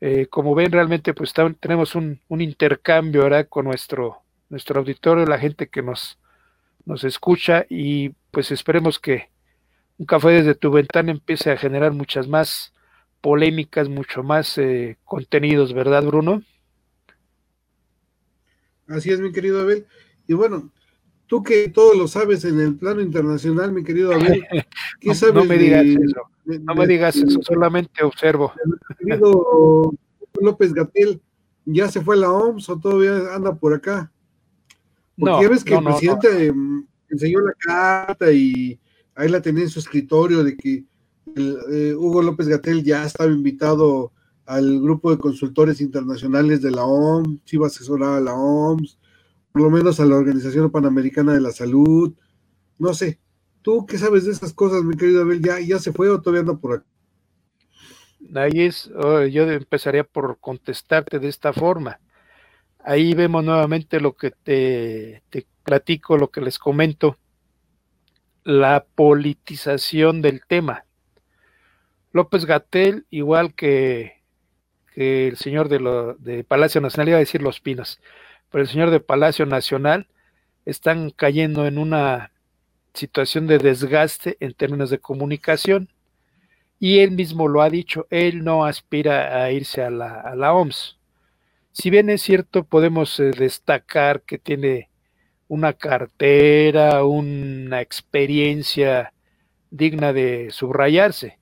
[0.00, 3.48] Eh, como ven, realmente pues tenemos un, intercambio ¿verdad?
[3.48, 6.18] con nuestro, nuestro auditorio, la gente que nos,
[6.84, 9.30] nos escucha y pues esperemos que
[9.98, 12.72] un café desde tu ventana empiece a generar muchas más
[13.20, 16.42] polémicas, mucho más eh, contenidos, ¿verdad, Bruno?
[18.86, 19.86] Así es, mi querido Abel.
[20.28, 20.70] Y bueno,
[21.26, 24.46] tú que todo lo sabes en el plano internacional, mi querido Abel,
[25.00, 25.34] ¿qué sabes?
[25.34, 28.52] No me digas eso, no me digas eso, solamente observo.
[28.98, 29.92] Querido
[30.40, 31.20] López Gatel,
[31.66, 34.10] ¿ya se fue a la OMS o todavía anda por acá?
[35.18, 36.52] Porque no, ya ves que el presidente
[37.10, 38.78] enseñó la carta y
[39.14, 40.84] ahí la tenía en su escritorio de que
[41.36, 44.12] eh, Hugo López Gatel ya estaba invitado
[44.46, 48.98] al grupo de consultores internacionales de la OMS, iba a asesorar a la OMS,
[49.52, 52.14] por lo menos a la Organización Panamericana de la Salud,
[52.78, 53.18] no sé,
[53.62, 55.42] ¿Tú qué sabes de esas cosas, mi querido Abel?
[55.42, 56.86] ¿Ya, ya se fue o todavía anda por aquí?
[58.34, 62.00] Ahí es, oh, yo empezaría por contestarte de esta forma.
[62.78, 67.18] Ahí vemos nuevamente lo que te, te platico, lo que les comento,
[68.44, 70.84] la politización del tema.
[72.12, 74.22] López Gatel, igual que,
[74.94, 78.00] que el señor de, lo, de Palacio Nacional, iba a decir Los Pinos,
[78.50, 80.08] pero el señor de Palacio Nacional,
[80.64, 82.32] están cayendo en una
[82.98, 85.88] situación de desgaste en términos de comunicación.
[86.80, 90.52] Y él mismo lo ha dicho, él no aspira a irse a la, a la
[90.54, 90.98] OMS.
[91.72, 94.90] Si bien es cierto, podemos eh, destacar que tiene
[95.48, 99.12] una cartera, una experiencia
[99.70, 101.38] digna de subrayarse.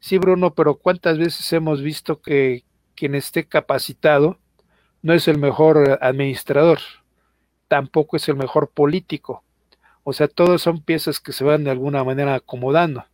[0.00, 4.38] Sí, Bruno, pero ¿cuántas veces hemos visto que quien esté capacitado
[5.02, 6.78] no es el mejor administrador,
[7.68, 9.44] tampoco es el mejor político?
[10.08, 13.06] O sea, todos son piezas que se van de alguna manera acomodando.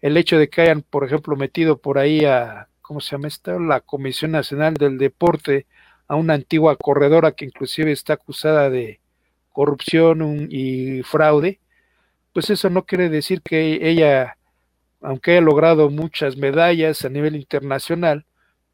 [0.00, 3.60] El hecho de que hayan, por ejemplo, metido por ahí a, ¿cómo se llama esta?
[3.60, 5.66] La Comisión Nacional del Deporte,
[6.08, 8.98] a una antigua corredora que inclusive está acusada de
[9.52, 11.60] corrupción y fraude,
[12.32, 14.38] pues eso no quiere decir que ella,
[15.02, 18.24] aunque haya logrado muchas medallas a nivel internacional,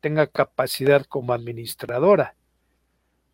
[0.01, 2.37] tenga capacidad como administradora.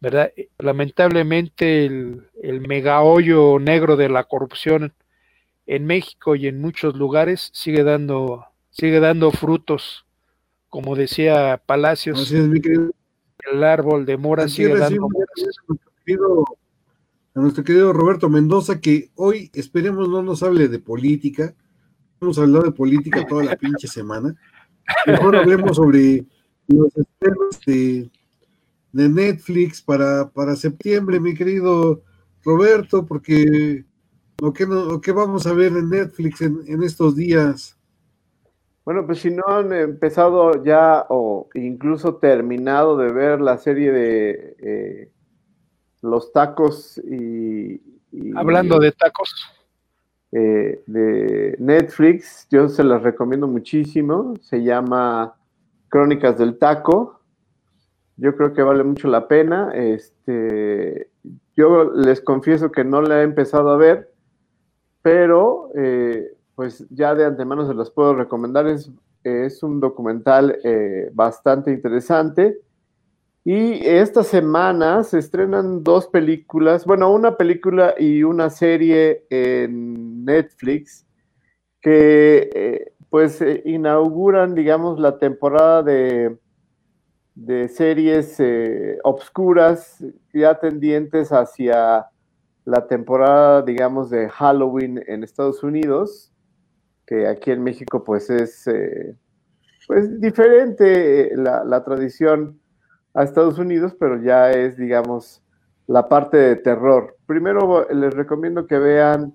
[0.00, 0.32] ¿Verdad?
[0.58, 4.92] Lamentablemente el, el mega hoyo negro de la corrupción
[5.66, 10.06] en México y en muchos lugares sigue dando, sigue dando frutos.
[10.68, 15.08] Como decía Palacios, el árbol de mora sigue dando
[17.34, 21.54] a nuestro querido Roberto Mendoza, que hoy esperemos no nos hable de política.
[22.20, 24.34] Hemos hablado de política toda la pinche semana.
[25.06, 26.24] Mejor hablemos sobre
[26.66, 28.10] los estrenos de
[28.92, 32.02] de Netflix para, para septiembre, mi querido
[32.44, 33.84] Roberto, porque
[34.40, 37.76] lo que, no, que vamos a ver en Netflix en, estos días.
[38.84, 44.56] Bueno, pues si no han empezado ya o incluso terminado de ver la serie de
[44.58, 45.10] eh,
[46.00, 47.82] Los Tacos y,
[48.34, 49.34] Hablando de tacos.
[50.32, 54.34] Eh, de Netflix, yo se las recomiendo muchísimo.
[54.40, 55.34] Se llama
[55.90, 57.17] Crónicas del Taco
[58.18, 59.70] yo creo que vale mucho la pena.
[59.74, 61.08] Este,
[61.56, 64.12] yo les confieso que no la he empezado a ver,
[65.02, 68.66] pero eh, pues ya de antemano se las puedo recomendar.
[68.66, 68.90] Es,
[69.22, 72.58] es un documental eh, bastante interesante.
[73.44, 81.06] Y esta semana se estrenan dos películas, bueno, una película y una serie en Netflix
[81.80, 86.36] que eh, pues inauguran, digamos, la temporada de
[87.38, 92.06] de series eh, obscuras, ya tendientes hacia
[92.64, 96.32] la temporada, digamos, de Halloween en Estados Unidos,
[97.06, 99.16] que aquí en México pues es eh,
[99.86, 102.58] pues diferente eh, la, la, tradición
[103.14, 105.40] a Estados Unidos, pero ya es, digamos,
[105.86, 107.16] la parte de terror.
[107.26, 109.32] Primero les recomiendo que vean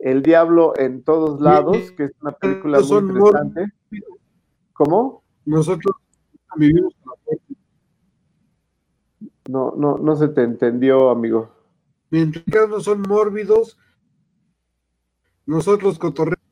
[0.00, 3.72] El Diablo en todos lados, que es una película muy interesante.
[4.72, 5.22] ¿Cómo?
[5.44, 5.94] Nosotros
[6.56, 6.94] vivimos
[9.48, 11.50] no, no, no se te entendió, amigo.
[12.10, 13.78] Mientras no son mórbidos,
[15.44, 16.44] nosotros cotorreamos.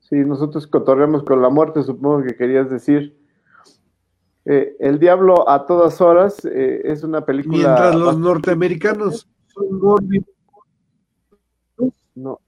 [0.00, 3.18] Sí, nosotros cotorreamos con la muerte, supongo que querías decir.
[4.44, 7.56] Eh, el Diablo a todas horas eh, es una película.
[7.56, 10.28] Mientras los norteamericanos son mórbidos.
[12.14, 12.40] No.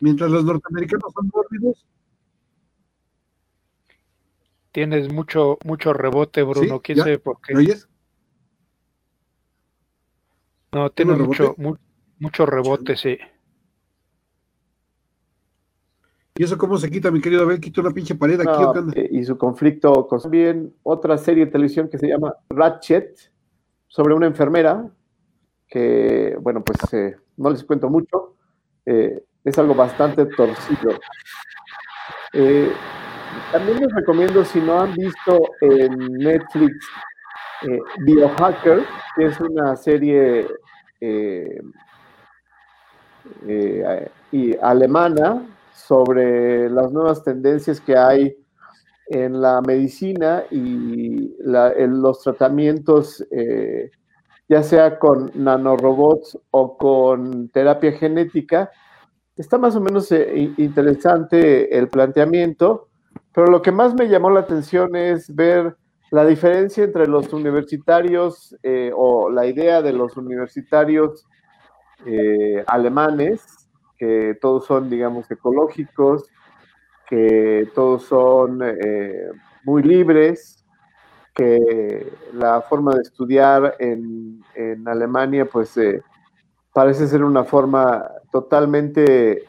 [0.00, 1.86] Mientras los norteamericanos son mórbidos,
[4.74, 6.80] Tienes mucho, mucho rebote, Bruno.
[6.80, 7.54] ¿Quién sabe por qué?
[7.54, 7.88] oyes?
[10.72, 11.54] No, tiene mucho,
[12.18, 13.16] mucho rebote, sí.
[16.34, 17.60] ¿Y eso cómo se quita, mi querido Abel?
[17.60, 18.98] Quita una pinche pared aquí.
[18.98, 23.16] Eh, y su conflicto con también otra serie de televisión que se llama Ratchet,
[23.86, 24.90] sobre una enfermera,
[25.68, 28.34] que, bueno, pues eh, no les cuento mucho,
[28.84, 30.98] eh, es algo bastante torcido.
[32.32, 32.72] Eh,
[33.54, 36.74] también les recomiendo, si no han visto en Netflix
[37.62, 38.82] eh, Biohacker,
[39.14, 40.48] que es una serie
[41.00, 41.60] eh,
[43.46, 48.36] eh, y alemana sobre las nuevas tendencias que hay
[49.06, 53.24] en la medicina y los tratamientos,
[54.48, 58.72] ya sea con nanorobots o con terapia genética.
[59.36, 62.88] Está más o menos interesante el planteamiento
[63.34, 65.76] pero lo que más me llamó la atención es ver
[66.12, 71.26] la diferencia entre los universitarios eh, o la idea de los universitarios
[72.06, 73.68] eh, alemanes,
[73.98, 76.30] que todos son, digamos, ecológicos,
[77.08, 79.30] que todos son eh,
[79.64, 80.64] muy libres,
[81.34, 86.00] que la forma de estudiar en, en Alemania, pues, eh,
[86.72, 89.42] parece ser una forma totalmente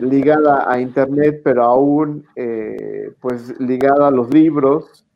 [0.00, 5.06] ligada a Internet, pero aún eh, pues ligada a los libros.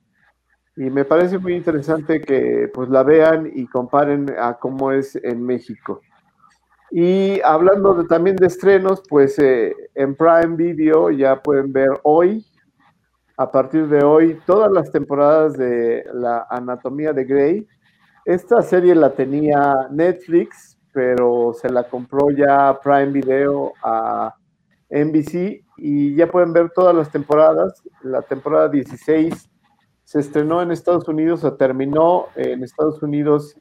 [0.77, 5.45] Y me parece muy interesante que pues la vean y comparen a cómo es en
[5.45, 6.01] México.
[6.91, 12.45] Y hablando también de estrenos, pues en Prime Video ya pueden ver hoy,
[13.37, 17.69] a partir de hoy, todas las temporadas de la Anatomía de Grey
[18.25, 24.35] esta serie la tenía Netflix, pero se la compró ya Prime Video a
[24.95, 27.83] NBC y ya pueden ver todas las temporadas.
[28.03, 29.51] La temporada 16
[30.05, 33.57] se estrenó en Estados Unidos o terminó en Estados Unidos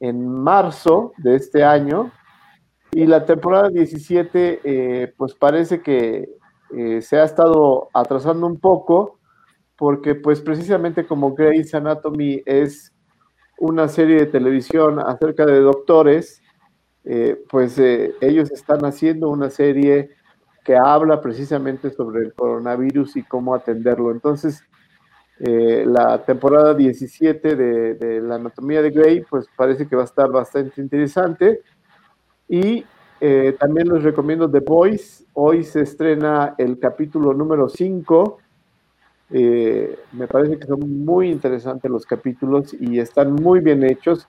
[0.00, 2.10] en marzo de este año.
[2.90, 6.28] Y la temporada 17, eh, pues parece que
[6.76, 9.18] eh, se ha estado atrasando un poco,
[9.76, 12.92] porque pues precisamente como Grey's Anatomy es
[13.58, 16.42] una serie de televisión acerca de doctores,
[17.04, 20.10] eh, pues ellos están haciendo una serie
[20.64, 24.10] que habla precisamente sobre el coronavirus y cómo atenderlo.
[24.10, 24.62] Entonces,
[25.40, 30.30] eh, la temporada 17 de, la anatomía de Grey, pues parece que va a estar
[30.30, 31.60] bastante interesante.
[32.48, 32.84] Y
[33.58, 35.24] también les recomiendo The Boys.
[35.34, 38.38] Hoy se estrena el capítulo número 5
[39.34, 44.28] eh, me parece que son muy interesantes los capítulos y están muy bien hechos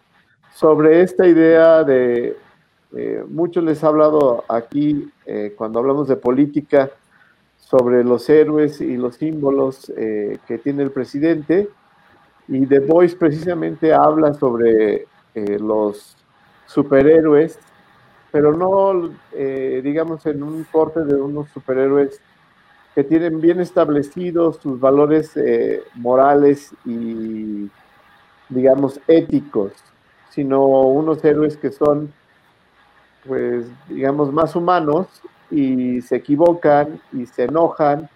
[0.54, 2.38] sobre esta idea de,
[2.95, 6.91] eh, muchos les he hablado aquí eh, cuando hablamos de política,
[7.60, 11.69] sobre los héroes y los símbolos que tiene el presidente.
[12.47, 16.15] Y The Voice precisamente habla sobre los
[16.67, 17.58] superhéroes,
[18.32, 22.21] pero no, digamos, en un corte de unos superhéroes
[22.93, 27.69] que tienen bien establecidos sus valores eh, morales y,
[28.49, 29.71] digamos, éticos,
[30.29, 32.13] sino unos héroes que son,
[33.27, 35.07] pues, digamos, más humanos
[35.49, 38.09] y se equivocan y se enojan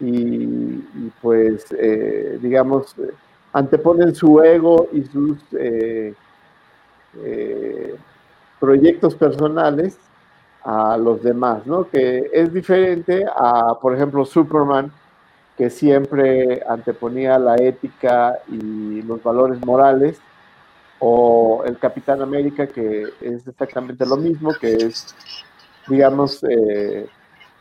[0.00, 0.76] y,
[1.20, 2.94] pues, eh, digamos,
[3.52, 6.14] anteponen su ego y sus eh,
[8.60, 9.98] proyectos personales
[10.64, 11.88] a los demás, ¿no?
[11.88, 14.92] Que es diferente a, por ejemplo, Superman,
[15.56, 20.20] que siempre anteponía la ética y los valores morales,
[21.00, 25.14] o el Capitán América, que es exactamente lo mismo, que es,
[25.86, 27.06] digamos, eh,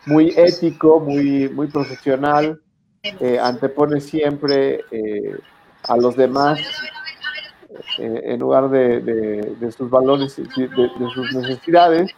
[0.05, 2.59] muy ético, muy, muy profesional,
[3.03, 5.37] eh, antepone siempre eh,
[5.83, 6.59] a los demás
[7.99, 12.11] en lugar de, sus valores, de, de sus necesidades.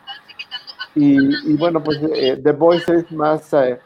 [0.95, 3.79] Y, bueno, pues eh, The Voice es más, eh,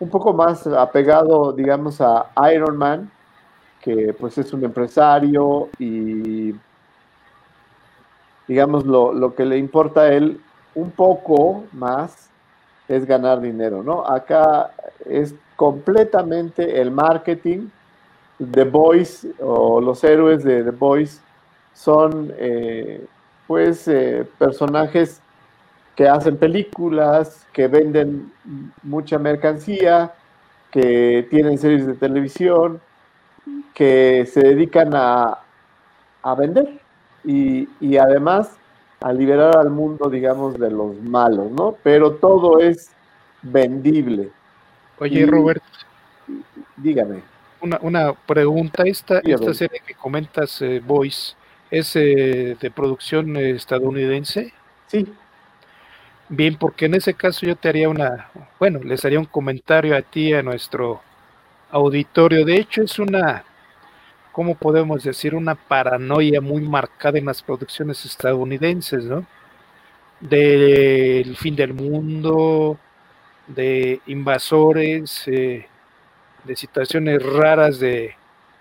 [0.00, 3.10] un poco más apegado, digamos, a Iron Man,
[3.80, 6.54] que pues es un empresario y,
[8.48, 10.40] digamos, lo, lo que le importa a él
[10.74, 12.30] un poco más
[12.88, 14.04] es ganar dinero, ¿no?
[14.04, 14.72] Acá
[15.04, 17.68] es completamente el marketing.
[18.52, 21.20] The Boys o los héroes de The Boys
[21.74, 23.04] son, eh,
[23.46, 23.90] pues,
[24.38, 25.20] personajes
[25.96, 28.32] que hacen películas, que venden
[28.84, 30.12] mucha mercancía,
[30.70, 32.80] que tienen series de televisión,
[33.74, 35.38] que se dedican a,
[36.36, 36.80] vender
[37.28, 38.56] y, además
[39.00, 41.76] a liberar al mundo, digamos, de los malos, ¿no?
[41.82, 42.90] Pero todo es
[43.42, 44.30] vendible.
[44.98, 45.62] Oye, Robert.
[46.76, 47.22] Dígame.
[47.60, 51.34] Una, una pregunta, esta, esta serie que comentas, eh, Voice,
[51.70, 54.52] ¿es eh, de producción estadounidense?
[54.86, 55.06] Sí.
[56.28, 60.02] Bien, porque en ese caso yo te haría una, bueno, les haría un comentario a
[60.02, 61.00] ti, a nuestro
[61.70, 62.44] auditorio.
[62.44, 63.44] De hecho, es una,
[64.38, 65.34] ¿cómo podemos decir?
[65.34, 69.26] Una paranoia muy marcada en las producciones estadounidenses, ¿no?
[70.20, 72.78] Del fin del mundo,
[73.48, 75.66] de invasores, eh,
[76.44, 78.14] de situaciones raras de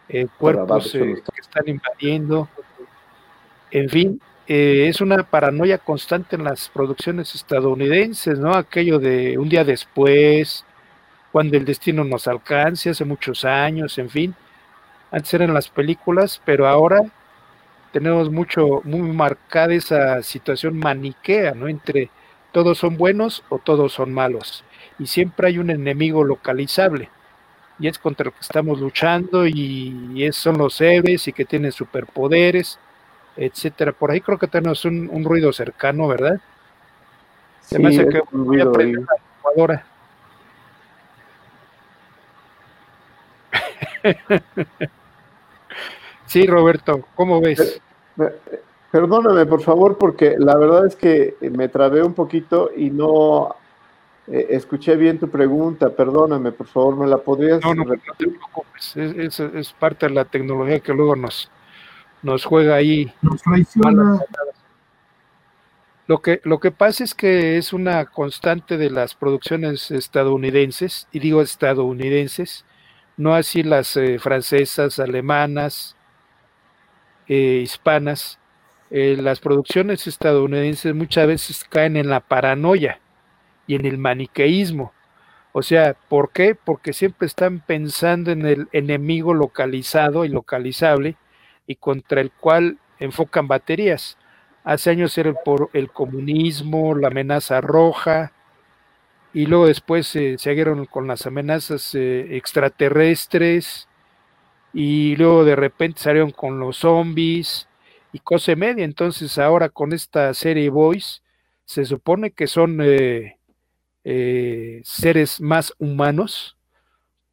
[0.09, 2.49] eh, cuerpos eh, que están invadiendo.
[3.69, 8.55] En fin, es una paranoia constante en las producciones estadounidenses, ¿no?
[8.55, 10.65] Aquello de un día después,
[11.31, 14.35] cuando el destino nos alcance, hace muchos años, en fin.
[15.11, 17.03] Antes eran las películas, pero ahora
[17.91, 21.67] tenemos mucho, muy marcada esa situación maniquea, ¿no?
[21.67, 22.09] Entre
[22.51, 24.63] todos son buenos o todos son malos.
[24.99, 27.09] Y siempre hay un enemigo localizable.
[27.79, 31.71] Y es contra el que estamos luchando y, y son los héroes y que tienen
[31.71, 32.79] superpoderes
[33.37, 33.91] etcétera.
[33.91, 36.41] Por ahí creo que tenemos un, ruido cercano, ¿verdad?
[37.61, 39.05] Se me hace que voy a prender
[39.57, 39.83] la
[46.27, 47.81] sí, Roberto, ¿cómo ves?
[48.91, 53.55] Perdóname, por favor, porque la verdad es que me trabé un poquito y no
[54.27, 55.89] eh, escuché bien tu pregunta.
[55.89, 58.95] Perdóname, por favor, ¿me la podrías No, no, no te preocupes.
[58.95, 61.51] Es, parte de la tecnología que luego nos,
[62.21, 63.11] nos juega ahí.
[63.21, 64.19] Nos traiciona.
[66.07, 71.19] Lo que, lo que pasa es que es una constante de las producciones estadounidenses, y
[71.19, 72.63] digo estadounidenses,
[73.17, 75.96] no así las eh, francesas, alemanas,
[77.27, 78.39] eh, hispanas.
[78.89, 82.99] Eh, las producciones estadounidenses muchas veces caen en la paranoia
[83.67, 84.93] y en el maniqueísmo.
[85.51, 86.55] O sea, ¿por qué?
[86.55, 91.15] Porque siempre están pensando en el enemigo localizado y localizable
[91.65, 94.17] y contra el cual enfocan baterías.
[94.63, 98.31] Hace años era por el comunismo, la amenaza roja,
[99.33, 103.87] y luego después se siguieron con las amenazas eh, extraterrestres,
[104.79, 107.67] y luego de repente salieron con los zombies
[108.13, 108.85] y cosa media.
[108.85, 111.23] Entonces ahora con esta serie Boys
[111.65, 113.39] se supone que son eh,
[114.03, 116.57] eh, seres más humanos,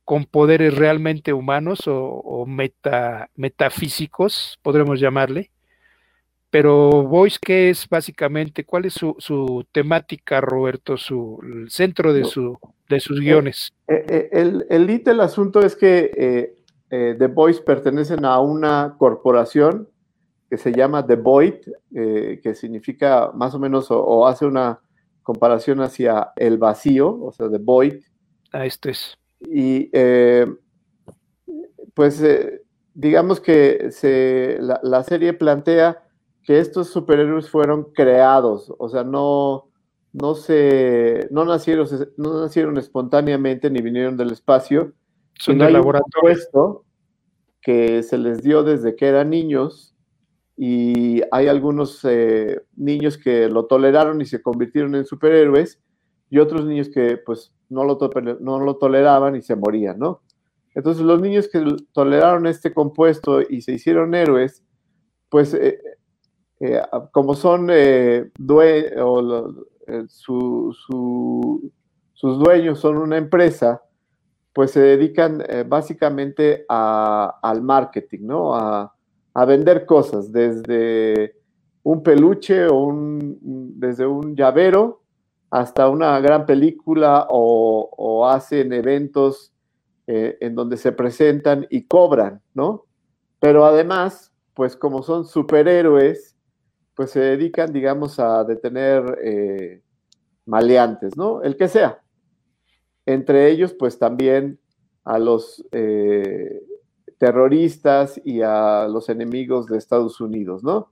[0.07, 5.51] con poderes realmente humanos o, meta, metafísicos, podremos llamarle.
[6.49, 8.65] Pero Voice, ¿qué es básicamente?
[8.65, 10.97] ¿Cuál es su, temática, Roberto?
[10.97, 13.71] Su, el centro de, su, de sus guiones.
[13.87, 16.55] El, el, el asunto es que eh,
[17.19, 19.89] The Boys pertenecen a una corporación
[20.49, 21.55] que se llama The Void,
[21.95, 24.81] eh, que significa más o menos o, hace una
[25.23, 28.03] comparación hacia el vacío, o sea, The Void.
[28.53, 29.19] Ah, esto es.
[29.41, 30.47] Y eh,
[31.95, 32.23] pues
[32.95, 36.03] digamos que se, la, serie plantea
[36.45, 39.71] que estos superhéroes fueron creados, o sea, no,
[40.13, 44.93] no, se, no, nacieron, no nacieron espontáneamente ni vinieron del espacio.
[45.39, 46.85] Son de laboratorio
[47.61, 49.95] que se les dio desde que eran niños
[50.57, 55.81] y hay algunos eh, niños que lo toleraron y se convirtieron en superhéroes
[56.31, 57.99] y otros niños que pues no lo,
[58.41, 60.23] no lo toleraban y se morían, ¿no?
[60.75, 64.63] Entonces los niños que toleraron este compuesto y se hicieron héroes,
[65.29, 65.81] pues eh,
[66.61, 66.81] eh,
[67.13, 67.69] como son
[68.39, 68.93] dueños,
[70.09, 70.87] sus
[72.39, 73.83] dueños son una empresa,
[74.55, 78.55] pues se dedican eh, básicamente al marketing, ¿no?
[78.55, 78.91] A,
[79.47, 81.35] vender cosas, desde
[81.83, 83.37] un peluche o un,
[83.81, 85.03] desde un llavero
[85.51, 89.53] hasta una gran película o, hacen eventos
[90.07, 92.85] eh, en donde se presentan y cobran, ¿no?
[93.41, 96.37] Pero además, pues como son superhéroes,
[96.95, 99.83] pues se dedican, digamos, a detener eh,
[100.47, 101.43] maleantes, ¿no?
[101.43, 102.04] El que sea,
[103.07, 104.59] entre ellos pues también
[105.05, 106.63] a los eh,
[107.19, 110.91] terroristas y a los enemigos de Estados Unidos, ¿no?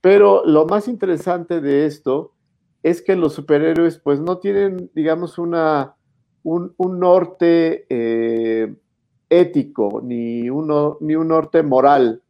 [0.00, 2.32] Pero lo más interesante de esto
[2.82, 5.96] es que los superhéroes pues no tienen, digamos, una,
[6.42, 8.74] un, norte eh,
[9.30, 12.22] ético ni, uno, ni un norte moral,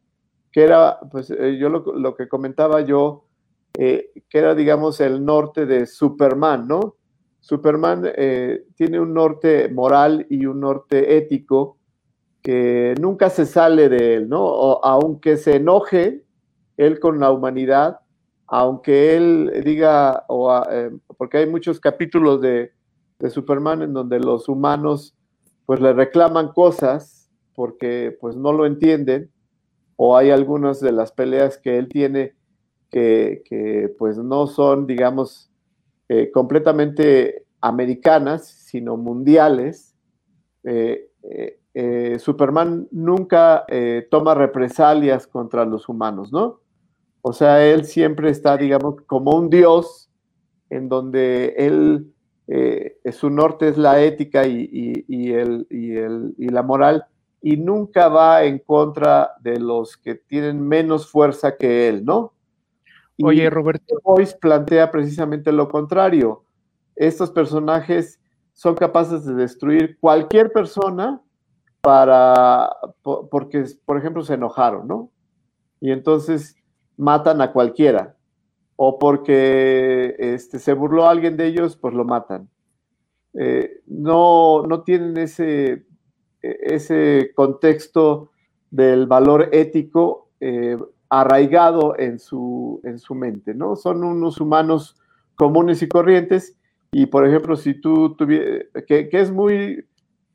[0.53, 3.25] que era, pues eh, yo lo, que comentaba yo,
[3.73, 6.95] que era, digamos, el norte de Superman, ¿no?
[7.45, 11.77] Superman eh, tiene un norte moral y un norte ético
[12.41, 14.81] que nunca se sale de él, ¿no?
[14.83, 16.25] aunque se enoje
[16.79, 18.01] él con la humanidad,
[18.47, 22.73] aunque él diga, o, eh, porque hay muchos capítulos de,
[23.29, 25.15] Superman en donde los humanos
[25.65, 29.31] pues le reclaman cosas porque pues no lo entienden,
[29.97, 32.35] o hay algunas de las peleas que él tiene
[32.91, 35.51] que, que pues no son, digamos,
[36.07, 39.97] eh, completamente americanas, sino mundiales,
[40.63, 41.09] eh,
[41.73, 43.65] eh, Superman nunca
[44.11, 46.61] toma represalias contra los humanos, ¿no?
[47.23, 50.11] O sea, él siempre está, digamos, como un dios
[50.69, 52.13] en donde él,
[53.11, 57.07] su norte es la ética y, el, y, la moral,
[57.41, 62.34] y nunca va en contra de los que tienen menos fuerza que él, ¿no?
[63.23, 64.01] Oye, Roberto.
[64.03, 66.45] Boyce plantea precisamente lo contrario.
[66.97, 68.21] Estos personajes
[68.53, 71.21] son capaces de destruir cualquier persona
[71.81, 72.71] para,
[73.03, 75.11] porque, por ejemplo, se enojaron, ¿no?
[75.81, 76.57] Y entonces
[76.97, 78.17] matan a cualquiera.
[78.77, 82.49] O porque este, se burló alguien de ellos, pues lo matan.
[83.35, 85.87] Eh, no, no tienen ese,
[86.41, 88.31] ese contexto
[88.71, 90.77] del valor ético eh,
[91.09, 93.77] arraigado en su, en su mente, ¿no?
[93.77, 94.97] Son unos humanos
[95.37, 96.57] comunes y corrientes
[96.93, 99.85] y, por ejemplo, si tú tuvieras, que, es muy,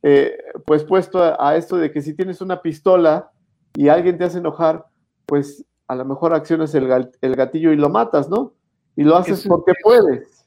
[0.03, 3.31] eh, pues puesto a, esto de que si tienes una pistola
[3.75, 4.85] y alguien te hace enojar,
[5.25, 6.87] pues a lo mejor accionas el,
[7.35, 8.53] gatillo y lo matas, ¿no?
[8.95, 10.45] Y lo haces porque puedes.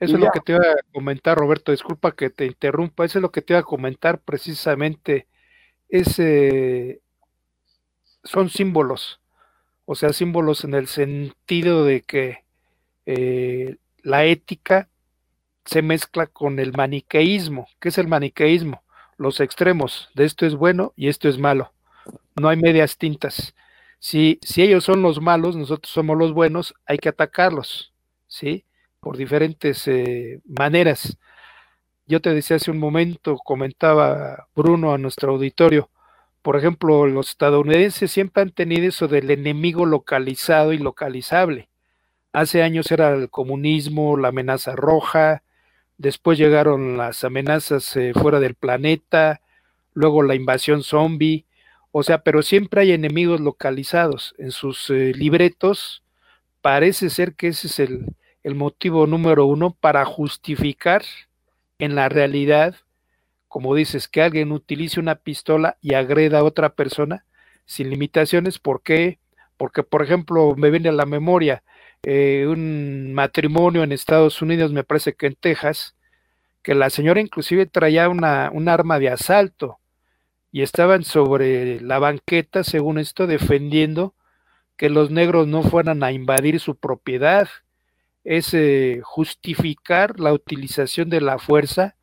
[0.00, 1.70] Eso es lo que te iba a comentar, Roberto.
[1.70, 3.04] Disculpa que te interrumpa.
[3.04, 5.28] Eso es lo que te iba a comentar precisamente.
[5.88, 7.02] Ese
[8.24, 9.21] son símbolos.
[9.92, 12.44] O sea, símbolos en el sentido de que
[13.06, 14.88] eh, la ética
[15.64, 17.68] se mezcla con el maniqueísmo.
[17.80, 18.82] ¿Qué es el maniqueísmo?
[19.16, 20.10] Los extremos.
[20.14, 21.72] De esto es bueno y esto es malo.
[22.40, 23.54] No hay medias tintas.
[24.00, 27.92] Si, si ellos son los malos, nosotros somos los buenos, hay que atacarlos.
[28.26, 28.64] ¿Sí?
[29.02, 31.18] por diferentes eh, maneras.
[32.06, 35.90] Yo te decía hace un momento, comentaba Bruno a nuestro auditorio,
[36.42, 41.68] por ejemplo, los estadounidenses siempre han tenido eso del enemigo localizado y localizable.
[42.32, 45.42] Hace años era el comunismo, la amenaza roja,
[45.98, 49.40] después llegaron las amenazas eh, fuera del planeta,
[49.94, 51.46] luego la invasión zombie,
[51.92, 54.34] o sea, pero siempre hay enemigos localizados.
[54.38, 56.02] En sus eh, libretos
[56.60, 58.06] parece ser que ese es el,
[58.42, 61.04] el motivo número uno para justificar
[61.78, 62.76] en la realidad,
[63.52, 67.26] como dices, que alguien utilice una pistola y agreda a otra persona
[67.66, 68.58] sin limitaciones.
[68.58, 69.18] ¿Por qué?
[69.58, 71.62] Porque, por ejemplo, me viene a la memoria
[72.02, 75.96] eh, un matrimonio en Estados Unidos, me parece que en Texas,
[76.62, 79.78] que la señora inclusive traía una, un arma de asalto
[80.50, 84.14] y estaban sobre la banqueta, según esto, defendiendo
[84.78, 87.50] que los negros no fueran a invadir su propiedad
[88.24, 88.56] es
[89.02, 91.96] justificar la utilización de la fuerza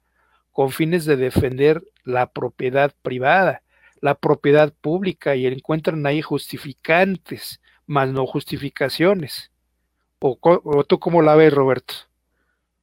[0.51, 3.61] con fines de defender la propiedad privada,
[4.01, 9.51] la propiedad pública y encuentran ahí justificantes, más no justificaciones.
[10.19, 11.93] ¿O, tú cómo la ves, Roberto?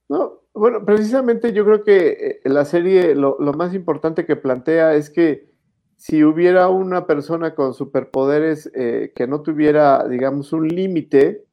[0.09, 5.11] No, bueno, precisamente yo creo que eh, la serie lo, más importante que plantea es
[5.11, 5.55] que
[5.97, 11.45] si hubiera una persona con superpoderes eh, que no tuviera, digamos, un límite,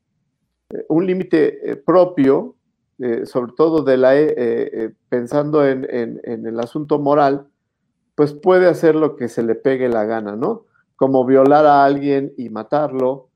[0.88, 2.56] un límite eh, propio,
[3.04, 5.86] eh, sobre todo de la, eh, pensando en,
[6.24, 7.48] el asunto moral,
[8.16, 10.66] pues puede hacer lo que se le pegue la gana, ¿no?
[10.96, 13.30] Como violar a alguien y matarlo,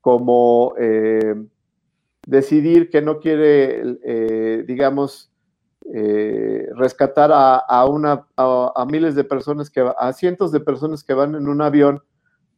[0.00, 0.74] como
[2.26, 5.30] decidir que no quiere, digamos,
[6.76, 11.48] rescatar a, una, a, miles de personas, que, a cientos de personas que van en
[11.48, 12.02] un avión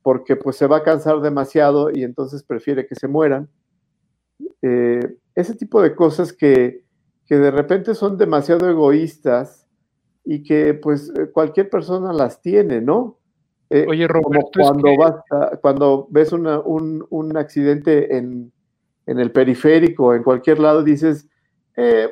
[0.02, 3.48] porque pues se va a cansar demasiado y entonces prefiere que se mueran.
[4.60, 6.82] Eh, ese tipo de cosas que,
[7.28, 9.66] de repente son demasiado egoístas
[10.22, 13.16] y que pues eh, cualquier persona las tiene, ¿no?
[13.70, 15.14] Eh, Oye, Roberto, cuando, vas
[15.62, 18.52] cuando ves un, accidente en,
[19.06, 21.26] el periférico, en cualquier lado, dices,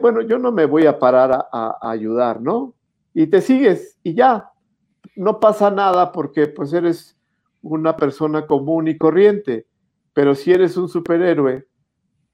[0.00, 2.72] bueno, yo no me voy a parar a, a, ayudar, ¿no?
[3.12, 4.50] Y te sigues y ya,
[5.16, 7.18] no pasa nada porque pues eres
[7.62, 9.66] una persona común y corriente,
[10.12, 11.66] pero si eres un superhéroe,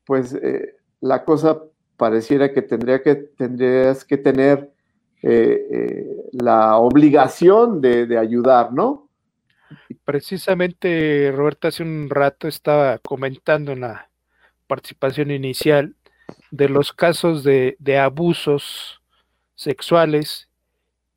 [0.05, 1.63] pues eh, la cosa
[1.97, 4.71] pareciera que, tendría que tendrías que tener
[5.23, 9.09] eh, eh, la obligación de, ayudar, ¿no?
[10.05, 14.11] Precisamente, Roberta, hace un rato estaba comentando en la
[14.67, 15.97] participación inicial
[16.51, 19.03] de los casos de, abusos
[19.55, 20.49] sexuales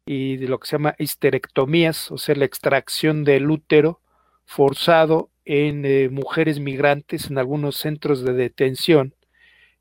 [0.05, 4.01] y de lo que se llama histerectomías, o sea, la extracción del útero
[4.45, 9.13] forzado en eh, mujeres migrantes en algunos centros de detención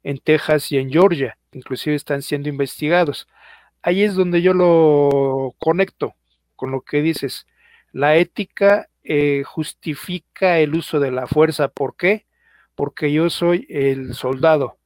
[0.09, 3.29] en Texas y en Georgia, inclusive están siendo investigados.
[3.83, 6.15] Ahí es donde yo lo conecto
[6.57, 7.47] con lo que dices.
[7.93, 11.69] La ética eh, justifica el uso de la fuerza.
[11.69, 12.25] ¿Por qué?
[12.75, 14.79] Porque yo soy el soldado,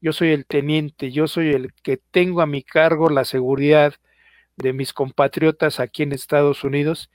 [0.00, 3.92] yo soy el teniente, yo soy el que tengo a mi cargo la seguridad
[4.56, 7.10] de mis compatriotas aquí en Estados Unidos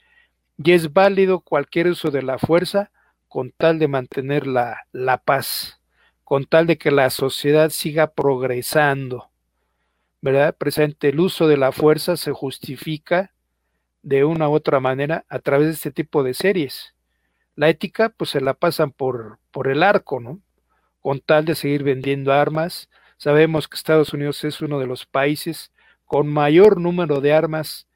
[0.58, 2.92] y es válido cualquier uso de la fuerza
[3.26, 5.77] con tal de mantener la, la paz,
[6.28, 9.30] con tal de que la sociedad siga progresando.
[10.20, 10.54] ¿Verdad?
[10.54, 13.32] Presente el uso de la fuerza se justifica
[14.02, 16.94] de una u otra manera a través de este tipo de series.
[17.54, 20.38] La ética, pues se la pasan por, por el arco, ¿no?
[21.00, 22.90] Con tal de seguir vendiendo armas.
[23.16, 25.72] Sabemos que Estados Unidos es uno de los países
[26.04, 27.88] con mayor número de armas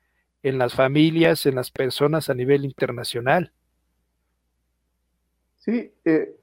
[0.42, 3.52] en las familias, en las personas a nivel internacional.
[5.58, 6.34] Sí, eh,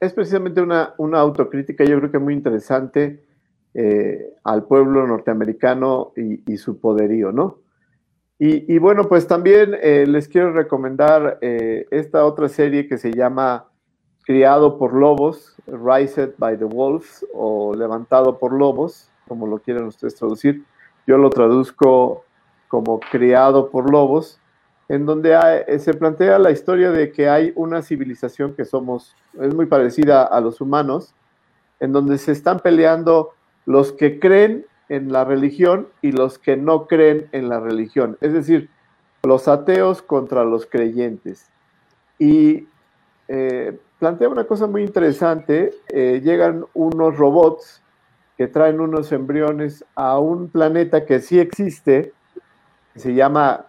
[0.00, 3.24] es precisamente una, autocrítica, yo creo que muy interesante
[3.74, 7.58] eh, al pueblo norteamericano y, su poderío, ¿no?
[8.38, 13.68] Y, bueno, pues también eh, les quiero recomendar esta otra serie que se llama
[14.26, 20.16] criado por lobos, Rised by the Wolves o levantado por lobos, como lo quieran ustedes
[20.16, 20.64] traducir.
[21.06, 22.24] Yo lo traduzco
[22.68, 24.40] como criado por lobos,
[24.88, 29.54] en donde eh, se plantea la historia de que hay una civilización que somos, es
[29.54, 31.14] muy parecida a los humanos,
[31.80, 33.32] en donde se están peleando
[33.64, 38.16] los que creen en la religión y los que no creen en la religión.
[38.20, 38.70] Es decir,
[39.24, 41.50] los ateos contra los creyentes.
[42.18, 42.68] Y
[43.28, 45.74] eh, plantea una cosa muy interesante.
[45.88, 47.82] Eh, llegan unos robots
[48.36, 52.12] que traen unos embriones a un planeta que sí existe,
[52.94, 53.66] se llama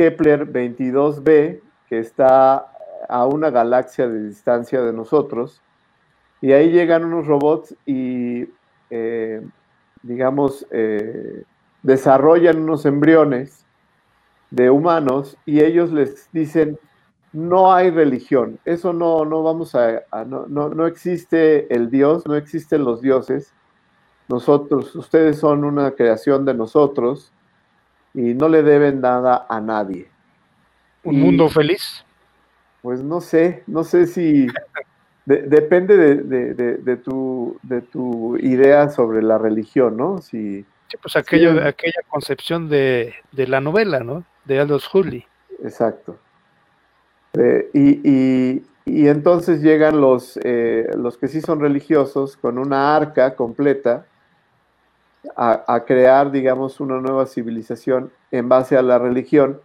[0.00, 2.72] Kepler 22b, que está
[3.06, 5.60] a una galaxia de distancia de nosotros.
[6.40, 8.48] Y ahí llegan unos robots y,
[8.88, 9.42] eh,
[10.02, 10.66] digamos,
[11.82, 13.66] desarrollan unos embriones
[14.50, 16.78] de humanos y ellos les dicen,
[17.34, 22.84] no hay religión, eso no, no vamos a, no, no, existe el Dios, no existen
[22.84, 23.52] los dioses,
[24.28, 27.34] nosotros, ustedes son una creación de nosotros
[28.14, 30.08] y no le deben nada a nadie.
[31.04, 32.04] ¿Un mundo feliz?
[32.82, 34.46] Pues no sé, no sé si
[35.26, 40.18] depende de, tu, de tu idea sobre la religión, ¿no?
[40.18, 44.24] Si, sí, pues aquello, aquella concepción de, la novela, ¿no?
[44.44, 45.24] De Aldous Huxley.
[45.62, 46.18] Exacto.
[47.34, 54.06] Eh, y, entonces llegan los, eh, los que sí son religiosos con una arca completa
[55.36, 59.60] a, crear, digamos, una nueva civilización en base a la religión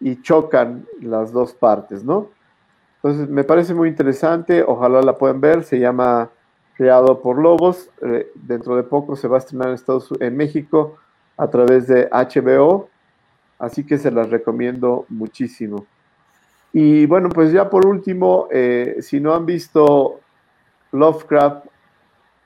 [0.00, 2.30] y chocan las dos partes, ¿no?
[2.96, 6.30] Entonces, me parece muy interesante, ojalá la puedan ver, se llama
[6.74, 10.96] Creado por Lobos, eh, dentro de poco se va a estrenar en, Estados, en México
[11.36, 12.88] a través de HBO,
[13.58, 15.86] así que se las recomiendo muchísimo.
[16.72, 20.20] Y bueno, pues ya por último, eh, si no han visto
[20.92, 21.66] Lovecraft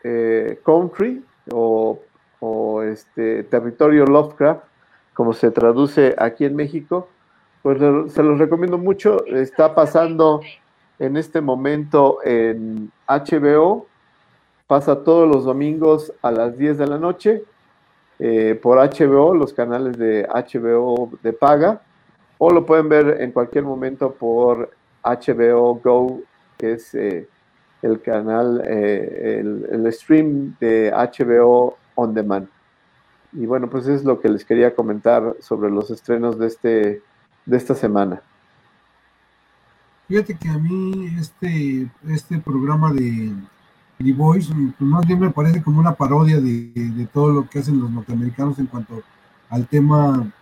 [0.04, 1.98] eh, Country o,
[2.82, 4.62] este Territorio Lovecraft,
[5.14, 7.08] como se traduce aquí en México,
[7.62, 7.78] pues
[8.12, 9.24] se los recomiendo mucho.
[9.26, 10.40] Está pasando
[10.98, 13.86] en este momento en HBO,
[14.66, 17.42] pasa todos los domingos a las 10 de la noche
[18.18, 21.80] eh, por HBO, los canales de HBO de paga
[22.42, 24.70] o lo pueden ver en cualquier momento por
[25.02, 26.20] HBO Go,
[26.56, 27.28] que es eh,
[27.82, 32.48] el canal, eh, el, stream de HBO On Demand.
[33.32, 37.02] Y bueno, pues es lo que les quería comentar sobre los estrenos de, este,
[37.46, 38.22] de esta semana.
[40.08, 43.32] Fíjate que a mí este, este programa de
[43.98, 47.60] The Voice, pues más bien me parece como una parodia de, de todo lo que
[47.60, 49.02] hacen los norteamericanos en cuanto
[49.50, 50.32] al tema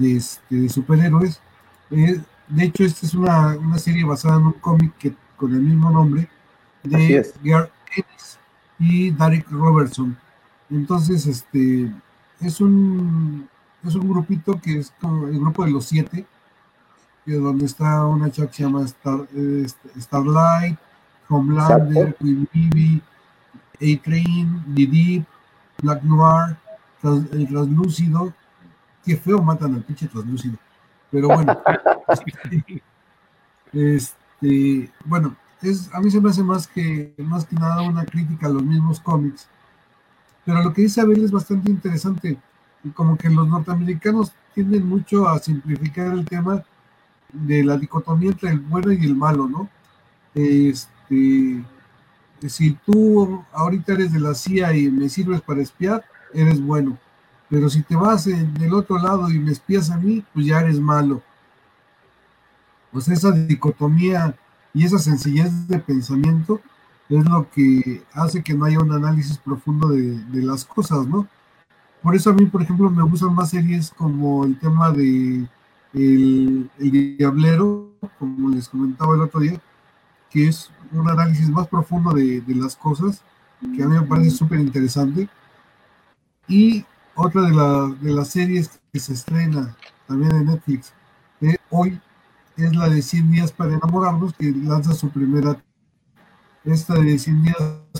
[0.00, 1.40] este, de, superhéroes.
[1.90, 5.90] Eh, de hecho, esta es una, serie basada en un cómic que, con el mismo
[5.90, 6.28] nombre
[6.82, 8.38] de Garth Ennis
[8.78, 10.16] y Derek Robertson.
[10.72, 11.92] Entonces, este
[12.40, 13.48] es un
[13.84, 16.24] es un grupito que es como el grupo de los siete,
[17.26, 20.78] donde está una chica que se llama este, Starlight,
[21.28, 23.02] Homelander, Queen Bee,
[23.74, 25.24] A-Train, Deep,
[25.82, 26.56] Black Noir,
[27.32, 28.32] el Translúcido,
[29.04, 30.56] qué feo matan al pinche translúcido.
[31.10, 31.60] Pero bueno,
[33.72, 38.46] este, bueno, es, a mí se me hace más que, más que nada una crítica
[38.46, 39.48] a los mismos cómics.
[40.44, 42.38] Pero lo que dice Abel es bastante interesante.
[42.94, 46.64] Como que los norteamericanos tienden mucho a simplificar el tema
[47.32, 49.68] de la dicotomía entre el bueno y el malo, ¿no?
[50.34, 51.62] Este,
[52.46, 56.98] si tú ahorita eres de la CIA y me sirves para espiar, eres bueno
[57.52, 60.80] pero si te vas del otro lado y me espías a mí, pues ya eres
[60.80, 61.20] malo.
[62.90, 64.34] Pues esa dicotomía
[64.72, 66.62] y esa sencillez de pensamiento
[67.18, 71.26] es lo que hace que no haya un análisis profundo de, las cosas, ¿no?
[72.02, 75.46] Por eso a mí, por ejemplo, me gustan más series como el tema de
[75.94, 79.60] el, Diablero, como les comentaba el otro día,
[80.30, 83.22] que es un análisis más profundo de, de las cosas,
[83.76, 85.28] que a mí me parece súper interesante.
[86.48, 86.84] Y
[87.14, 90.92] otra de, de las series que se estrena también en Netflix
[91.72, 92.00] hoy
[92.56, 95.60] es la de 100 días para enamorarnos, que lanza su primera.
[96.64, 97.56] Esta de 100 días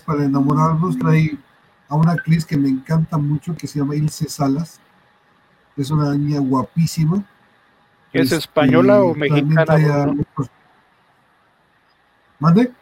[0.07, 1.37] para enamorarnos trae
[1.89, 4.81] a una actriz que me encanta mucho, que se llama Ilse Salas.
[5.77, 7.25] Es una niña guapísima.
[8.13, 10.15] ¿Es este, española o mexicana?
[12.39, 12.73] ¿Mande?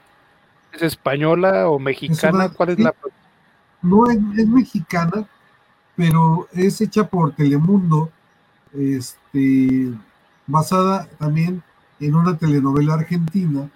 [0.73, 2.51] ¿Es española o mexicana?
[2.51, 2.95] ¿Cuál es la.?
[3.81, 5.27] No, es mexicana,
[5.97, 8.11] pero es hecha por Telemundo,
[8.75, 9.93] este,
[10.47, 11.63] basada también
[12.01, 13.71] en una telenovela argentina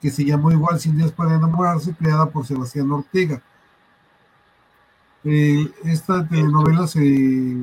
[0.00, 3.42] que se llamó igual Cien días para enamorarse, creada por Sebastián Ortega.
[5.24, 7.56] Eh, esta telenovela se,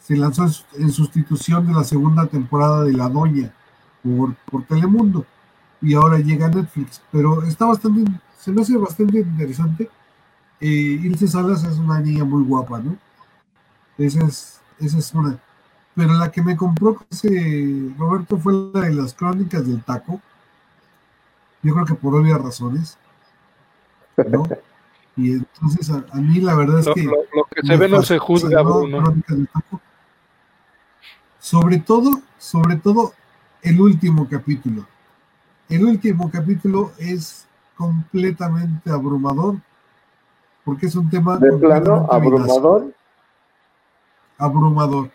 [0.00, 0.46] se lanzó
[0.78, 3.52] en sustitución de la segunda temporada de La Doña
[4.02, 5.26] por, por Telemundo
[5.80, 9.90] y ahora llega a Netflix, pero está bastante, se me hace bastante interesante.
[10.60, 12.96] Eh, Ilse Salas es una niña muy guapa, ¿no?
[13.96, 15.38] Esa es, esa es una.
[15.94, 20.20] Pero la que me compró ese Roberto fue la de las crónicas del taco.
[21.62, 22.98] Yo creo que por obvias razones.
[24.16, 24.44] ¿no?
[25.16, 27.02] Y entonces a, mí la verdad es que...
[27.02, 27.14] Lo,
[27.50, 29.14] que se ve no se juzga, Bruno.
[31.40, 33.12] Sobre todo, sobre todo
[33.62, 34.86] el último capítulo.
[35.68, 37.46] El último capítulo es
[37.76, 39.56] completamente abrumador
[40.64, 41.38] porque es un tema...
[41.38, 42.94] ¿De plano abrumador?
[44.36, 45.10] Abrumador.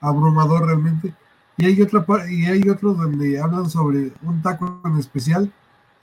[0.00, 1.14] Abrumador realmente.
[1.58, 5.52] Y hay otra y hay otro donde hablan sobre un taco en especial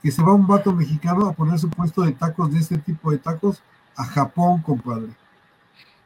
[0.02, 3.10] que se va un vato mexicano a poner su puesto de tacos de este tipo
[3.10, 3.62] de tacos
[3.96, 5.08] a Japón, compadre.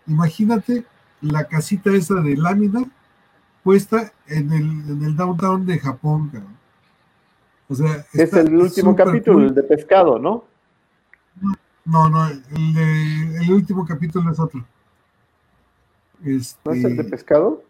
[0.07, 0.87] Imagínate
[1.21, 2.85] la casita esa de lámina
[3.65, 6.57] puesta en el, en el downtown de Japón, cabrón.
[7.69, 10.45] O sea, es el último capítulo, el de pescado, ¿no?
[11.85, 12.43] No, no, el,
[13.41, 14.65] el último capítulo es otro.
[16.25, 16.61] Este...
[16.65, 17.65] ¿No es el de pescado?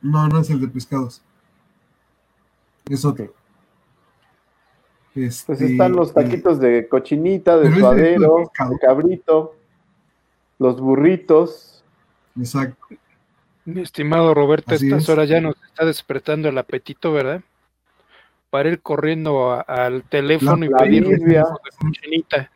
[0.00, 1.22] No, no es el de pescados.
[2.88, 3.32] Es otro.
[5.14, 9.56] Este, pues están los taquitos de cochinita, de suadero, de, cabrito,
[10.58, 11.82] los burritos.
[12.38, 12.86] Exacto.
[13.64, 17.42] Mi estimado Roberto, a estas horas ya nos está despertando el apetito, ¿verdad?
[18.50, 21.42] Para ir corriendo al teléfono y pedir de
[21.78, 22.50] cochinita.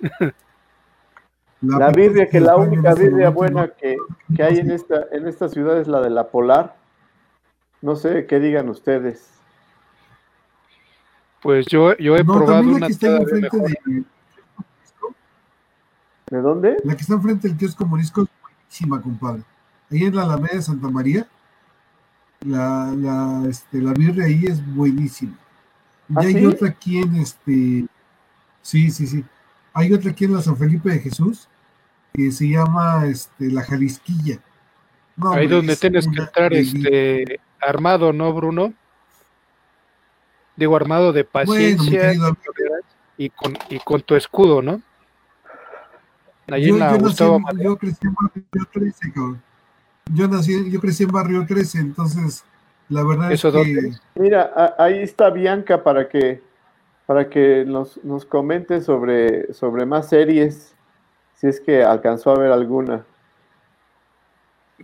[1.62, 3.98] La, birria, que la única birria buena que,
[4.34, 6.74] que, hay en esta, en esta ciudad es la de la Polar.
[7.82, 9.30] No sé qué digan ustedes.
[11.42, 14.04] Pues yo, yo he probado una que está enfrente de,
[16.30, 16.76] de, dónde?
[16.84, 19.42] La que está enfrente del kiosco Morisco es buenísima, compadre.
[19.90, 21.26] Ahí en la Alameda de Santa María,
[22.40, 25.36] la, la, este, la birria ahí es buenísima.
[26.08, 27.86] Y ¿Ah, hay otra aquí en este.
[28.62, 29.24] Sí, sí, sí.
[29.74, 31.49] Hay otra aquí en la San Felipe de Jesús
[32.12, 34.38] que se llama este, la Jalisquilla.
[35.32, 38.72] Ahí donde tienes que entrar este, armado, ¿no, Bruno?
[40.56, 42.12] Digo, armado de paciencia
[43.16, 44.80] y, con, y con tu escudo, ¿no?
[46.48, 49.42] Ahí yo, en la Gustavo yo crecí en Barrio 13, cabrón.
[50.12, 52.44] Yo, nací, yo crecí en Barrio 13, entonces
[52.88, 53.92] la verdad es que...
[54.16, 56.42] Mira, ahí está Bianca para que
[57.10, 60.76] para que nos, nos comente sobre, sobre más series,
[61.40, 63.06] si es que alcanzó a ver alguna.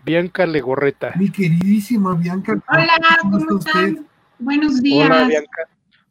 [0.05, 1.13] Bianca Legorreta.
[1.17, 2.59] Mi queridísima Bianca.
[2.69, 4.07] Hola, ¿cómo están?
[4.39, 5.11] Buenos días.
[5.11, 5.69] Hola, Bianca.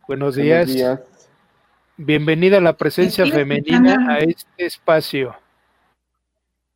[0.08, 0.70] Buenos días.
[1.98, 5.36] Bienvenida a la presencia femenina a este espacio.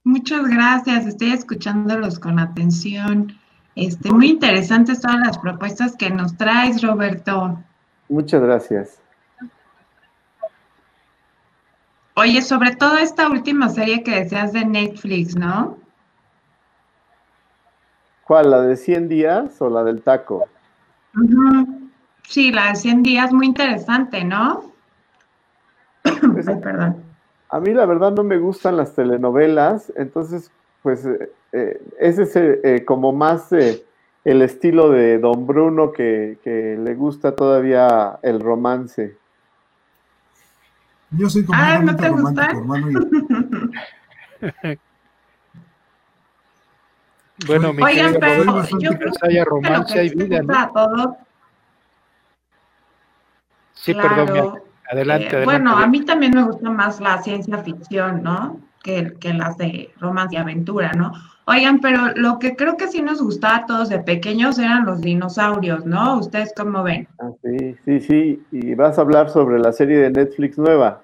[0.04, 3.38] Muchas gracias, estoy escuchándolos con atención.
[3.76, 7.60] Este, muy interesantes todas las propuestas que nos traes, Roberto.
[8.08, 9.00] Muchas gracias.
[12.20, 15.78] Oye, sobre todo esta última serie que deseas de Netflix, ¿no?
[18.26, 18.52] ¿Cuál?
[18.52, 20.46] ¿La de 100 días o la del taco?
[22.28, 24.74] Sí, la de 100 días, muy interesante, ¿no?
[26.34, 26.98] Pues, perdón.
[27.52, 30.52] A mí la verdad no me gustan las telenovelas, entonces,
[30.84, 36.78] pues, eh, eh, ese es eh, como más el estilo de Don Bruno que, que
[36.78, 39.16] le gusta todavía el romance.
[41.12, 42.10] Yo soy ah, ¿no te
[47.48, 51.18] bueno, mi Oigan, pero yo creo que haya romance y vida, ¿no?
[53.74, 58.24] Sí, perdón, adelante, eh, adelante, Bueno, a mí también me gusta más la ciencia ficción,
[58.24, 58.60] ¿no?
[58.82, 61.12] Que, que las de romance y aventura, ¿no?
[61.46, 65.02] Oigan, pero lo que creo que sí nos gustaba a todos de pequeños eran los
[65.02, 66.20] dinosaurios, ¿no?
[66.20, 67.08] ¿Ustedes cómo ven?
[67.20, 68.44] Ah, sí, sí, sí.
[68.52, 71.02] Y vas a hablar sobre la serie de Netflix nueva.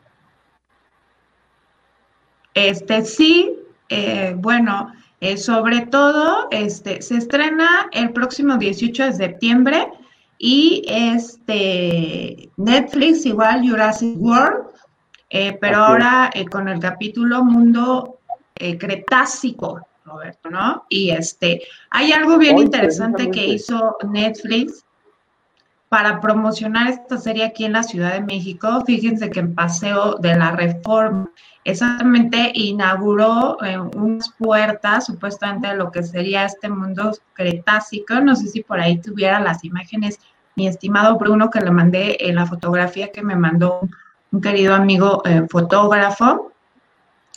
[2.53, 3.57] Este sí,
[3.89, 9.87] eh, bueno, eh, sobre todo, este, se estrena el próximo 18 de septiembre
[10.37, 14.67] y este Netflix igual Jurassic World,
[15.37, 18.19] eh, pero ahora con el capítulo Mundo
[18.55, 19.85] Cretácico.
[20.05, 20.85] Roberto, ¿no?
[20.87, 24.85] Y este, hay algo bien interesante que hizo Netflix
[25.89, 28.83] para promocionar esta serie aquí en la Ciudad de México.
[28.85, 31.29] Fíjense que en Paseo de la Reforma
[31.63, 38.19] exactamente inauguró eh, unas puertas supuestamente de lo que sería este mundo cretácico.
[38.19, 40.19] No sé si por ahí tuviera las imágenes
[40.55, 43.89] mi estimado Bruno, que le mandé eh, la fotografía que me mandó un
[44.41, 46.51] querido amigo eh, fotógrafo.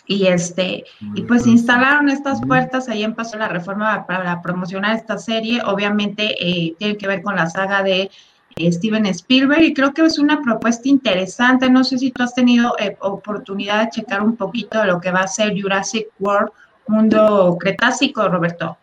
[0.07, 0.85] Y este,
[1.15, 5.61] y pues instalaron estas puertas ahí Paso la Reforma para promocionar esta serie.
[5.63, 8.11] Obviamente eh, tiene que ver con la saga de
[8.59, 11.69] Steven Spielberg y creo que es una propuesta interesante.
[11.69, 15.21] No sé si tú has tenido oportunidad de checar un poquito de lo que va
[15.21, 16.51] a ser Jurassic World,
[16.87, 18.79] mundo cretácico, Roberto.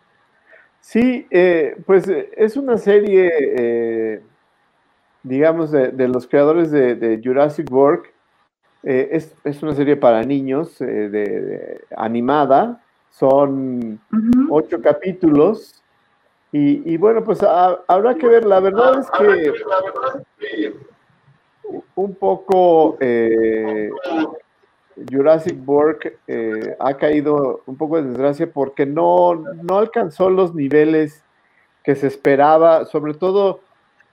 [0.80, 4.22] Sí, eh, pues eh, es una serie, eh,
[5.26, 8.04] digamos, de, los creadores de, Jurassic World.
[8.82, 12.80] Es, una serie para niños, de, animada.
[13.10, 14.00] Son
[14.50, 15.82] ocho capítulos.
[16.52, 18.44] Y, bueno, pues habrá que ver.
[18.44, 19.52] La verdad es que
[21.94, 22.96] un poco
[25.10, 31.22] Jurassic World eh, ha caído un poco de desgracia porque no, no alcanzó los niveles
[31.84, 33.60] que se esperaba, sobre todo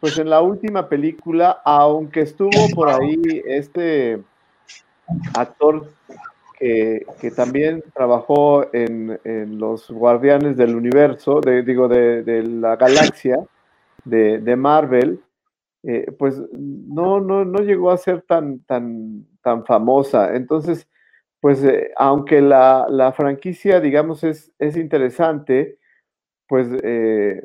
[0.03, 4.21] pues en la última película, aunque estuvo por ahí este
[5.33, 5.93] actor
[6.59, 9.17] que, también trabajó en,
[9.57, 13.37] Los Guardianes del Universo, de, digo, de, la galaxia
[14.03, 15.21] de, Marvel,
[15.83, 20.35] eh, pues no, no, no llegó a ser tan, tan, tan famosa.
[20.35, 20.85] Entonces,
[21.39, 25.77] pues eh, aunque la, franquicia, digamos, es, es interesante,
[26.49, 27.41] pues eh,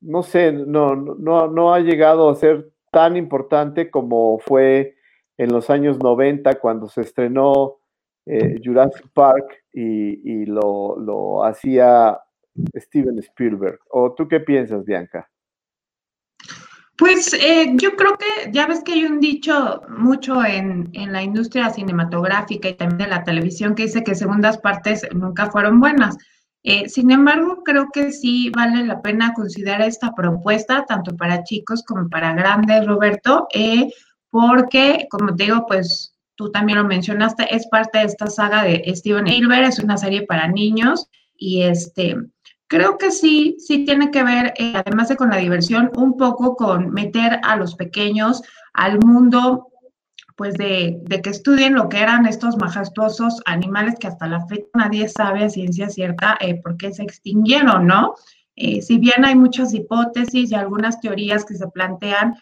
[0.00, 4.96] no sé, no, no, no ha llegado a ser tan importante como fue
[5.36, 7.78] en los años 90 cuando se estrenó
[8.26, 12.18] eh, Jurassic Park y, lo, lo hacía
[12.76, 13.78] Steven Spielberg.
[13.90, 15.28] ¿O tú qué piensas, Bianca?
[16.98, 21.70] Pues eh, yo creo que ya ves que hay un dicho mucho en, la industria
[21.70, 26.18] cinematográfica y también de la televisión que dice que segundas partes nunca fueron buenas.
[26.62, 31.82] Eh, sin embargo, creo que sí vale la pena considerar esta propuesta, tanto para chicos
[31.84, 33.92] como para grandes, Roberto, eh,
[34.30, 38.82] porque, como te digo, pues tú también lo mencionaste, es parte de esta saga de
[38.94, 42.16] Steven Spielberg, es una serie para niños y este
[42.68, 46.54] Creo que sí, sí tiene que ver, eh, además de con la diversión, un poco
[46.54, 48.42] con meter a los pequeños
[48.74, 49.67] al mundo,
[50.38, 55.08] pues de, que estudien lo que eran estos majestuosos animales que hasta la fecha nadie
[55.08, 58.14] sabe ciencia cierta eh, por qué se extinguieron, ¿no?
[58.56, 62.36] Eh, si bien hay muchas hipótesis y algunas teorías que se plantean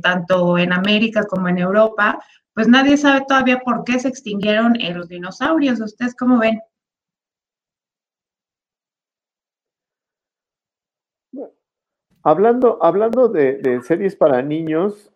[0.00, 2.20] tanto en América como en Europa,
[2.54, 5.80] pues nadie sabe todavía por qué se extinguieron los dinosaurios.
[5.80, 6.60] ¿Ustedes cómo ven?
[12.28, 15.12] Hablando, hablando de, series para niños,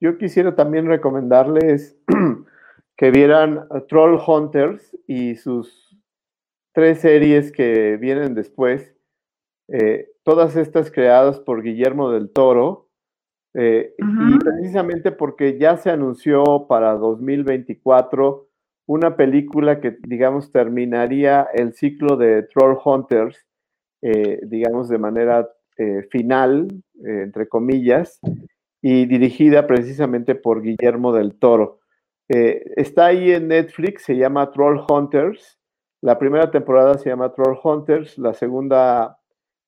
[0.00, 1.96] yo quisiera también recomendarles
[2.96, 5.98] que vieran Troll Hunters y sus
[6.74, 8.94] tres series que vienen después,
[9.68, 12.88] eh, todas estas creadas por Guillermo del Toro,
[13.54, 18.48] eh, y precisamente porque ya se anunció para 2024
[18.86, 23.46] una película que, digamos, terminaría el ciclo de Troll Hunters,
[24.02, 25.48] eh, digamos, de manera
[26.10, 26.68] final,
[27.02, 28.20] entre comillas,
[28.86, 31.80] y dirigida precisamente por Guillermo del Toro.
[32.28, 35.58] Eh, está ahí en Netflix, se llama Troll Hunters.
[36.02, 39.18] La primera temporada se llama Troll Hunters, la segunda,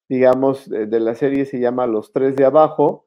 [0.06, 3.06] digamos, de la serie se llama Los Tres de Abajo.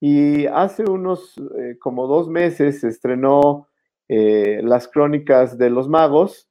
[0.00, 1.34] Y hace unos,
[1.78, 3.68] como dos meses, se estrenó
[4.08, 6.48] Las Crónicas de los Magos,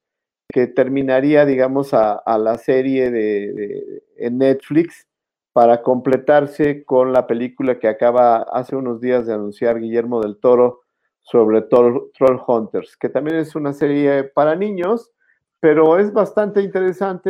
[0.54, 5.09] que terminaría, digamos, a, la serie de, en Netflix
[5.54, 10.82] para completarse con la película que acaba hace unos días de anunciar Guillermo del Toro
[11.22, 12.12] sobre Troll,
[12.48, 15.12] Hunters, que también es una serie para niños,
[15.60, 17.30] pero es bastante interesante,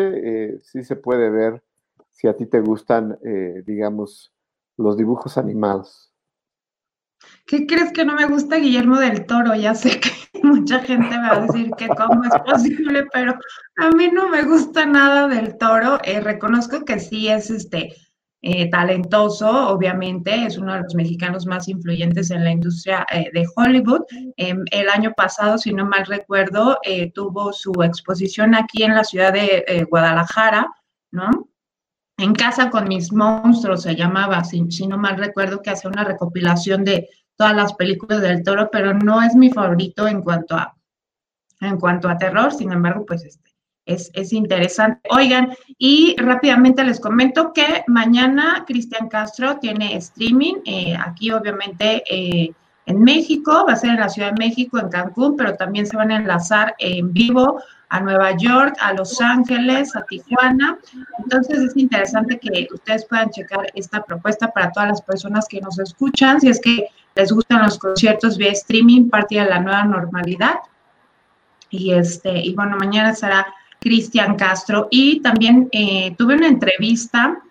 [0.53, 1.63] eh, sí se puede ver
[2.11, 4.33] si a ti te gustan, eh, digamos,
[4.77, 6.09] los dibujos animados.
[7.45, 9.55] ¿Qué crees que no me gusta Guillermo del Toro?
[9.55, 10.09] Ya sé que
[10.43, 13.33] mucha gente va a decir que cómo es posible, pero
[13.77, 15.99] a mí no me gusta nada del Toro.
[16.03, 17.93] Eh, reconozco que sí es este
[18.41, 23.45] eh, talentoso, obviamente, es uno de los mexicanos más influyentes en la industria eh, de
[23.55, 24.03] Hollywood.
[24.37, 29.03] Em, el año pasado, si no mal recuerdo, eh, tuvo su exposición aquí en la
[29.03, 30.71] ciudad de Guadalajara,
[31.11, 31.49] ¿no?
[32.17, 36.03] En casa con mis monstruos se llamaba, si, si no mal recuerdo, que hace una
[36.03, 40.75] recopilación de todas las películas del toro, pero no es mi favorito en cuanto a,
[41.61, 43.48] en cuanto a terror, sin embargo, pues este,
[43.89, 45.01] es, interesante.
[45.09, 52.51] Oigan, y rápidamente les comento que mañana Cristian Castro tiene streaming, eh, aquí obviamente eh,
[52.85, 55.95] en México, va a ser en la Ciudad de México, en Cancún, pero también se
[55.95, 60.77] van a enlazar en vivo a Nueva York, a Los Ángeles, a Tijuana.
[61.19, 65.77] Entonces es interesante que ustedes puedan checar esta propuesta para todas las personas que nos
[65.79, 70.55] escuchan, si es que les gustan los conciertos vía streaming, parte de la nueva normalidad.
[71.69, 73.45] Y este, y bueno, mañana será
[73.79, 74.87] Cristian Castro.
[74.91, 77.41] Y también eh, tuve una entrevista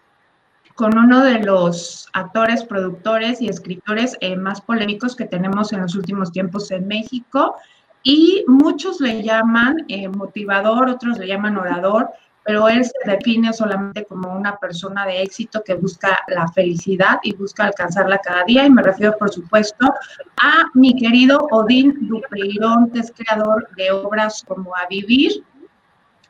[0.75, 5.97] con uno de los actores, productores y escritores eh, más polémicos que tenemos en los
[5.97, 7.57] últimos tiempos en México.
[8.05, 12.11] Y muchos le llaman eh, motivador, otros le llaman orador,
[12.45, 17.35] pero él se define solamente como una persona de éxito que busca la felicidad y
[17.35, 18.65] busca alcanzarla cada día.
[18.65, 19.93] Y me refiero, por supuesto,
[20.41, 25.45] a mi querido Odín Dupeirón, que es creador de obras como A Vivir.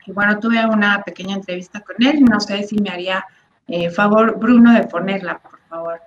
[0.08, 3.26] Y bueno, tuve una pequeña entrevista con él, no sé si me haría
[3.66, 6.00] eh, favor, Bruno, de ponerla, por favor.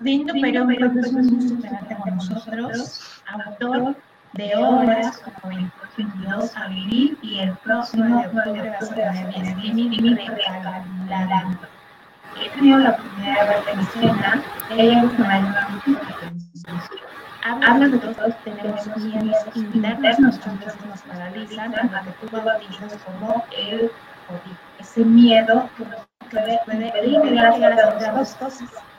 [0.00, 3.96] Lindo, pero es un tenerte con nosotros, autor
[4.32, 5.54] de obras como
[5.96, 11.58] 22 a vivir y el próximo de a streaming y recalculando.
[12.40, 13.70] He tenido la oportunidad de verte
[14.70, 15.10] en
[17.42, 20.40] Habla de todos tenemos miedos internos,
[20.86, 23.90] nos paralizan, la que tú bautizas como el
[24.78, 28.89] ese miedo que nos puede, impedir hacer las dos cosas.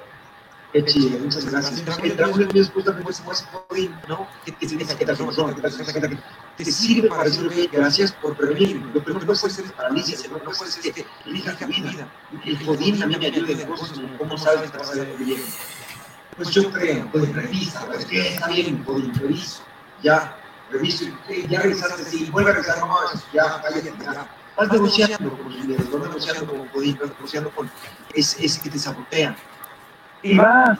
[0.74, 1.84] Qué chido, muchas gracias.
[2.02, 4.28] El trabajo de mi esposa me fue más jodido, ¿no?
[4.46, 6.18] ¿Qué significa que te
[6.58, 8.78] te sirve para decir, gracias por prevenir.
[8.94, 12.08] Lo primero que no puede ser es parálisis, no puede ser que elija mi vida.
[12.46, 15.42] El jodín también me ayuda de cosas, ¿cómo sabes que te vas a hacer bien?
[16.38, 19.64] Pues yo creo, pues revisa, pues que está bien, jodín, reviso,
[20.02, 20.38] ya,
[20.72, 21.06] reviso,
[21.50, 22.96] ya revisaste, sí, vuelve a revisar, no,
[23.34, 24.38] ya, cállate, ya.
[24.56, 27.72] Vas negociando con los líderes, vas negociando con jodín, vas negociando con
[28.14, 29.36] ese que te sabotea
[30.24, 30.80] y vas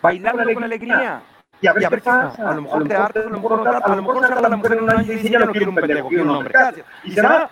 [0.00, 1.22] bailando con alegría.
[1.60, 2.50] Y a ver, qué pasa.
[2.50, 4.56] A lo mejor te hartas, a lo mejor no te a lo mejor sale la
[4.56, 6.52] mujer en un año y dice, ya no quiero un pendejo, quiero un hombre.
[6.52, 6.86] Gracias.
[7.04, 7.50] Y se va.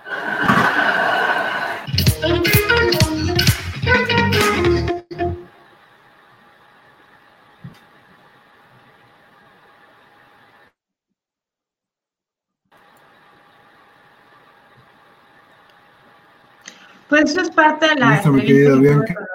[17.09, 19.30] Pues eso es parte de la entrevista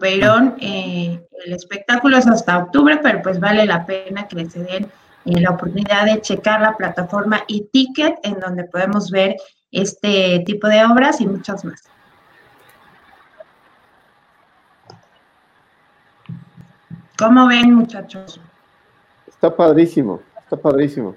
[0.00, 0.56] Perón.
[0.60, 4.90] Eh, el espectáculo es hasta octubre, pero pues vale la pena que se den
[5.26, 9.36] eh, la oportunidad de checar la plataforma e-ticket en donde podemos ver
[9.70, 11.84] este tipo de obras y muchas más.
[17.18, 18.40] ¿Cómo ven, muchachos?
[19.26, 21.14] Está padrísimo, está padrísimo.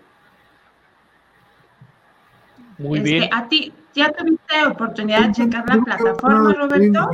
[2.77, 3.29] Muy bien.
[3.33, 7.09] A ti, ¿ya tuviste oportunidad de checar la plataforma, Roberto?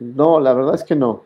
[0.00, 1.22] No, la verdad es que no.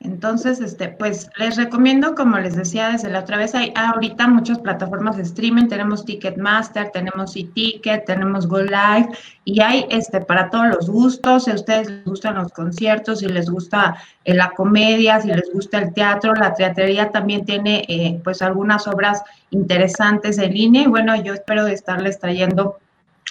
[0.00, 4.58] Entonces, este, pues les recomiendo, como les decía desde la otra vez, hay ahorita muchas
[4.58, 9.08] plataformas de streaming, tenemos Ticketmaster, tenemos eTicket, tenemos Go Live,
[9.44, 13.26] y hay este para todos los gustos, si a ustedes les gustan los conciertos, si
[13.26, 18.20] les gusta eh, la comedia, si les gusta el teatro, la teatrería también tiene eh,
[18.22, 22.76] pues algunas obras interesantes en línea, y bueno, yo espero estarles trayendo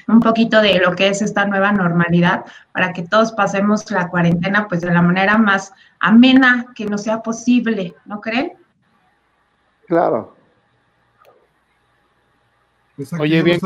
[0.08, 4.68] un poquito de lo que es esta nueva normalidad para que todos pasemos la cuarentena
[4.68, 8.54] pues de la manera más amena que no sea posible, ¿no creen?
[9.88, 10.36] Claro.
[13.20, 13.60] Oye, bien,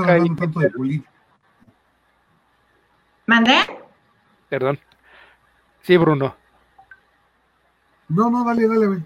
[3.26, 3.58] ¿Mandé?
[4.50, 4.80] Perdón.
[5.84, 6.36] Sí, Bruno.
[8.08, 9.04] No, no, dale, dale,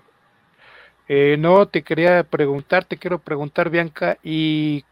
[1.10, 4.86] eh, no, te quería preguntar, te quiero preguntar, Bianca, ¿y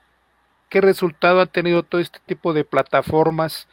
[0.71, 3.67] qué resultado ha tenido todo este tipo de plataformas,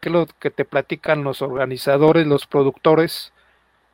[0.00, 3.32] qué es lo que te platican los organizadores, los productores,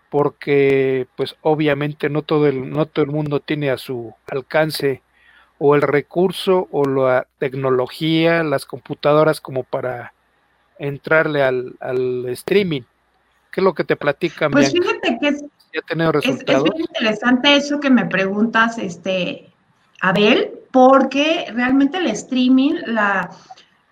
[0.08, 5.02] porque pues obviamente no todo el, no todo el mundo tiene a su alcance
[5.58, 10.14] o el recurso o la tecnología, las computadoras como para
[10.78, 12.82] entrarle al, streaming.
[13.52, 14.52] ¿Qué es lo que te platican?
[14.52, 19.47] Pues fíjate que es, es, muy interesante eso que me preguntas, este,
[20.00, 23.30] Abel, porque realmente el streaming la,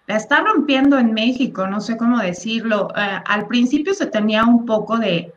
[0.06, 2.88] está rompiendo en México, no sé cómo decirlo.
[2.96, 5.32] Eh, al principio se tenía un poco de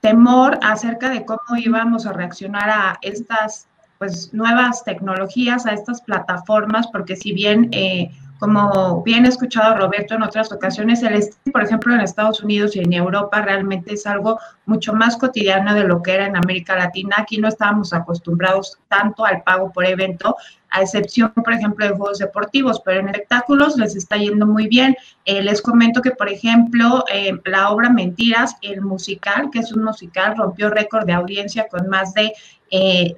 [0.00, 6.88] temor acerca de cómo íbamos a reaccionar a estas pues nuevas tecnologías, a estas plataformas,
[6.88, 8.10] porque si bien eh,
[8.44, 12.76] como bien he escuchado Roberto en otras ocasiones, el streaming, por ejemplo, en Estados Unidos
[12.76, 16.76] y en Europa realmente es algo mucho más cotidiano de lo que era en América
[16.76, 17.16] Latina.
[17.20, 20.36] Aquí no estábamos acostumbrados tanto al pago por evento,
[20.68, 24.94] a excepción, por ejemplo, de juegos deportivos, pero en espectáculos les está yendo muy bien.
[25.24, 29.84] Eh, les comento que, por ejemplo, eh, la obra Mentiras, el musical, que es un
[29.84, 32.34] musical, rompió récord de audiencia con más de
[32.70, 33.14] eh,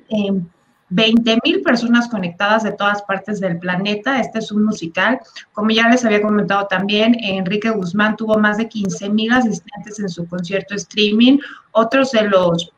[0.88, 4.20] 20 mil personas conectadas de todas partes del planeta.
[4.20, 5.18] Este es un musical.
[5.52, 10.08] Como ya les había comentado también, Enrique Guzmán tuvo más de 15 mil asistentes en
[10.08, 11.38] su concierto streaming.
[11.72, 12.72] Otros de los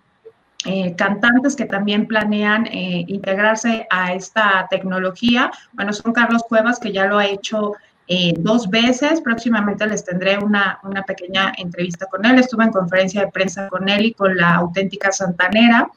[0.64, 6.92] eh, cantantes que también planean eh, integrarse a esta tecnología, bueno, son Carlos Cuevas, que
[6.92, 7.74] ya lo ha hecho
[8.08, 9.20] eh, dos veces.
[9.20, 12.38] Próximamente les tendré una, una pequeña entrevista con él.
[12.38, 15.90] Estuve en conferencia de prensa con él y con la auténtica Santanera.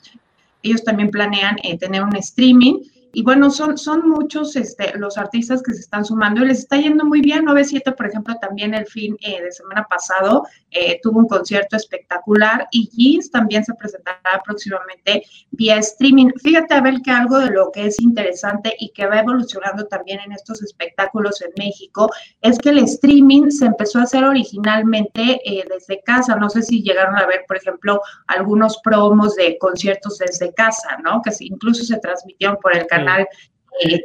[0.64, 2.80] Ellos también planean eh, tener un streaming
[3.14, 6.78] y bueno, son, son muchos este, los artistas que se están sumando y les está
[6.78, 7.43] yendo muy bien.
[7.43, 12.68] 97, por ejemplo, también el fin eh, de semana pasado eh, tuvo un concierto espectacular
[12.72, 16.32] y Jeans también se presentará próximamente vía streaming.
[16.41, 20.32] Fíjate, Abel, que algo de lo que es interesante y que va evolucionando también en
[20.32, 22.09] estos espectáculos en México
[22.41, 26.38] es que el streaming se empezó a hacer originalmente eh, desde casa.
[26.38, 31.22] No sé si llegaron a ver, por ejemplo, algunos promos de conciertos desde casa, ¿no?
[31.22, 33.28] Que incluso se transmitieron por el canal canal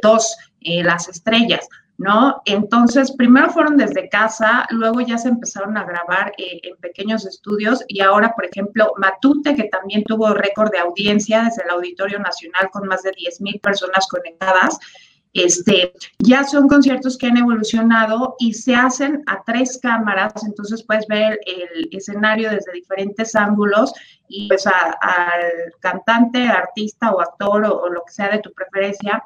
[0.01, 1.67] 2, eh, Las Estrellas,
[1.97, 2.41] ¿no?
[2.45, 7.83] Entonces, primero fueron desde casa, luego ya se empezaron a grabar eh, en pequeños estudios
[7.87, 12.69] y ahora, por ejemplo, Matute, que también tuvo récord de audiencia desde el Auditorio Nacional
[12.71, 14.77] con más de 10 mil personas conectadas,
[15.33, 21.07] este, ya son conciertos que han evolucionado y se hacen a tres cámaras, entonces puedes
[21.07, 23.93] ver el, escenario desde diferentes ángulos
[24.27, 24.73] y pues al
[25.79, 29.23] cantante, artista o actor o, lo que sea de tu preferencia,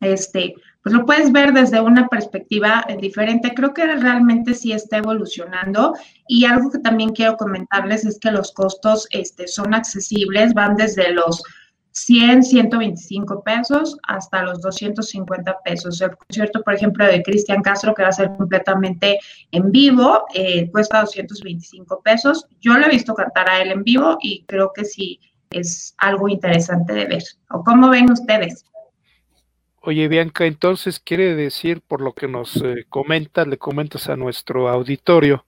[0.00, 3.52] este, pues lo puedes ver desde una perspectiva diferente.
[3.54, 5.94] Creo que realmente sí está evolucionando
[6.28, 11.12] y algo que también quiero comentarles es que los costos este, son accesibles, van desde
[11.12, 11.42] los
[11.96, 16.00] 100, 125 pesos hasta los 250 pesos.
[16.02, 19.18] El concierto, por ejemplo, de Cristian Castro, que va a ser completamente
[19.50, 22.46] en vivo, eh, cuesta 225 pesos.
[22.60, 25.20] Yo lo he visto cantar a él en vivo y creo que sí
[25.50, 27.22] es algo interesante de ver.
[27.50, 28.66] ¿O cómo ven ustedes?
[29.80, 34.68] Oye, Bianca, entonces quiere decir, por lo que nos eh, comentas, le comentas a nuestro
[34.68, 35.46] auditorio,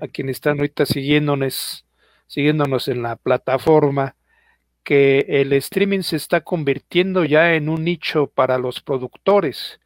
[0.00, 1.86] a quienes están ahorita siguiéndonos,
[2.26, 4.16] siguiéndonos en la plataforma,
[4.88, 9.80] que el streaming se está convirtiendo ya en un nicho para los productores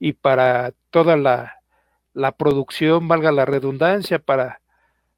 [0.00, 1.62] y para toda la,
[2.36, 4.60] producción, valga la redundancia, para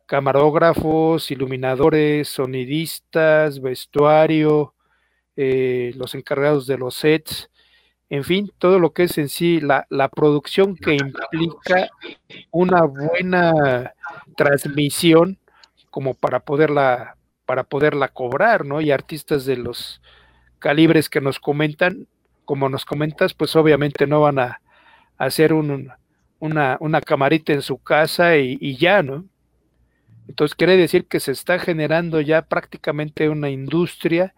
[0.04, 4.74] camarógrafos, iluminadores, sonidistas, vestuario,
[5.36, 7.48] eh, los encargados de los sets,
[8.10, 11.88] en fin, todo lo que es en sí la, la producción que implica
[12.50, 13.94] una buena
[14.36, 15.38] transmisión
[15.88, 17.16] como para poderla
[17.46, 18.80] para poderla cobrar, ¿no?
[18.80, 20.00] Y artistas de los
[20.58, 22.06] calibres que nos comentan,
[22.44, 24.60] como nos comentas, pues obviamente no van a,
[25.18, 25.98] hacer una,
[26.40, 29.24] una, camarita en su casa y, ya, ¿no?
[30.26, 34.34] Entonces quiere decir que se está generando ya prácticamente una industria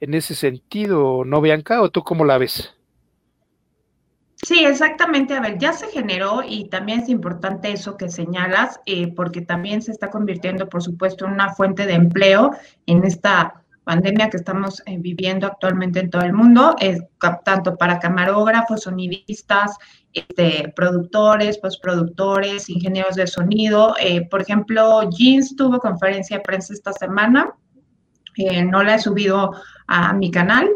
[0.00, 1.82] en ese sentido, ¿no, Bianca?
[1.82, 2.74] ¿O tú cómo la ves?
[4.46, 5.34] Sí, exactamente.
[5.34, 9.80] A ver, ya se generó y también es importante eso que señalas, eh, porque también
[9.80, 12.50] se está convirtiendo, por supuesto, en una fuente de empleo
[12.86, 16.76] en esta pandemia que estamos eh, viviendo actualmente en todo el mundo,
[17.44, 19.78] tanto para camarógrafos, sonidistas,
[20.12, 23.94] este, productores, postproductores, ingenieros de sonido.
[23.98, 27.54] Eh, por ejemplo, Jeans tuvo conferencia de prensa esta semana,
[28.66, 29.52] no la he subido
[29.86, 30.68] a mi canal,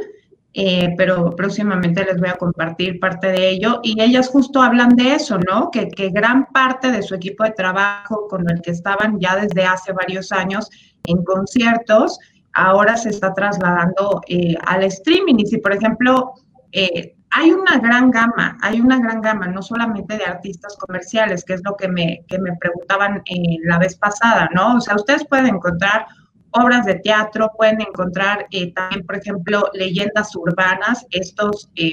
[0.54, 3.80] eh, pero próximamente les voy a compartir parte de ello.
[3.82, 5.70] Y ellas justo hablan de eso, ¿no?
[5.70, 9.92] Que, gran parte de su equipo de trabajo con el que estaban ya desde hace
[9.92, 10.68] varios años
[11.04, 12.18] en conciertos,
[12.54, 15.36] ahora se está trasladando eh, al streaming.
[15.38, 16.32] Y si, por ejemplo,
[16.72, 21.54] eh, hay una gran gama, hay una gran gama, no solamente de artistas comerciales, que
[21.54, 23.22] es lo que me, que me preguntaban
[23.64, 24.76] la vez pasada, ¿no?
[24.76, 26.06] O sea, ustedes pueden encontrar
[26.52, 31.92] obras de teatro, pueden encontrar eh, también, por ejemplo, leyendas urbanas, estos eh,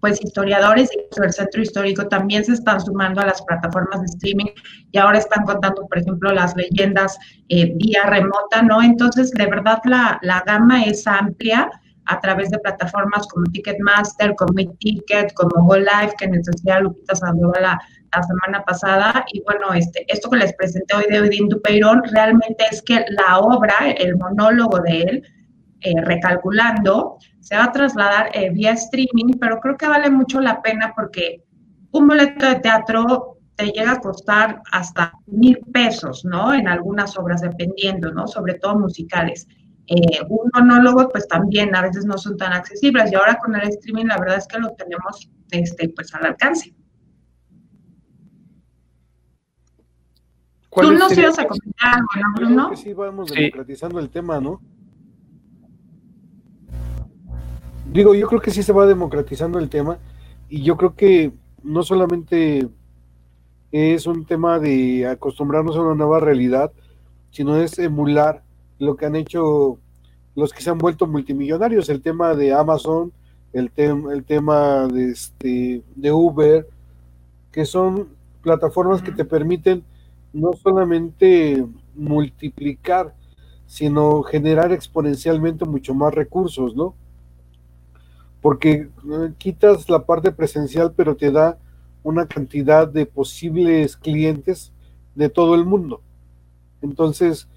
[0.00, 4.52] pues historiadores del centro histórico también se están sumando a las plataformas de streaming
[4.92, 7.18] y ahora están contando, por ejemplo, las leyendas
[7.48, 8.82] eh, vía remota, ¿no?
[8.82, 11.70] Entonces, de verdad, la, la gama es amplia
[12.06, 17.14] a través de plataformas como Ticketmaster, como Ticket, como Go Live, que en el Lupita
[17.14, 17.80] Sandoval la,
[18.14, 19.24] la semana pasada.
[19.32, 23.38] Y bueno, este, esto que les presenté hoy de Odín Dupeirón realmente es que la
[23.38, 25.22] obra, el monólogo de él,
[25.80, 30.62] eh, recalculando, se va a trasladar eh, vía streaming, pero creo que vale mucho la
[30.62, 31.44] pena porque
[31.92, 36.52] un boleto de teatro te llega a costar hasta mil pesos, ¿no?
[36.52, 38.26] En algunas obras, dependiendo, ¿no?
[38.26, 39.46] Sobre todo musicales.
[39.88, 43.12] Eh, un monólogo, pues también a veces no son tan accesibles.
[43.12, 46.74] Y ahora con el streaming, la verdad es que lo tenemos, este, pues al alcance.
[50.80, 52.76] Tú nos ibas a comentar algo, ¿no, Bruno?
[52.76, 54.60] sí, vamos democratizando el tema, ¿no?
[57.90, 59.98] Digo, yo creo que sí se va democratizando el tema
[60.48, 61.32] y yo creo que
[61.62, 62.68] no solamente
[63.72, 66.72] es un tema de acostumbrarnos a una nueva realidad,
[67.30, 68.42] sino es emular
[68.78, 69.78] lo que han hecho
[70.34, 73.12] los que se han vuelto multimillonarios, el tema de Amazon,
[73.54, 76.66] el, el tema de, este, de Uber,
[77.50, 78.08] que son
[78.42, 79.82] plataformas que te permiten
[80.36, 83.14] no solamente multiplicar,
[83.66, 86.94] sino generar exponencialmente mucho más recursos, ¿no?
[88.42, 91.58] Porque eh, quitas la parte presencial, pero te da
[92.02, 94.72] una cantidad de posibles clientes
[95.14, 96.02] de todo el mundo.
[96.82, 97.48] Entonces,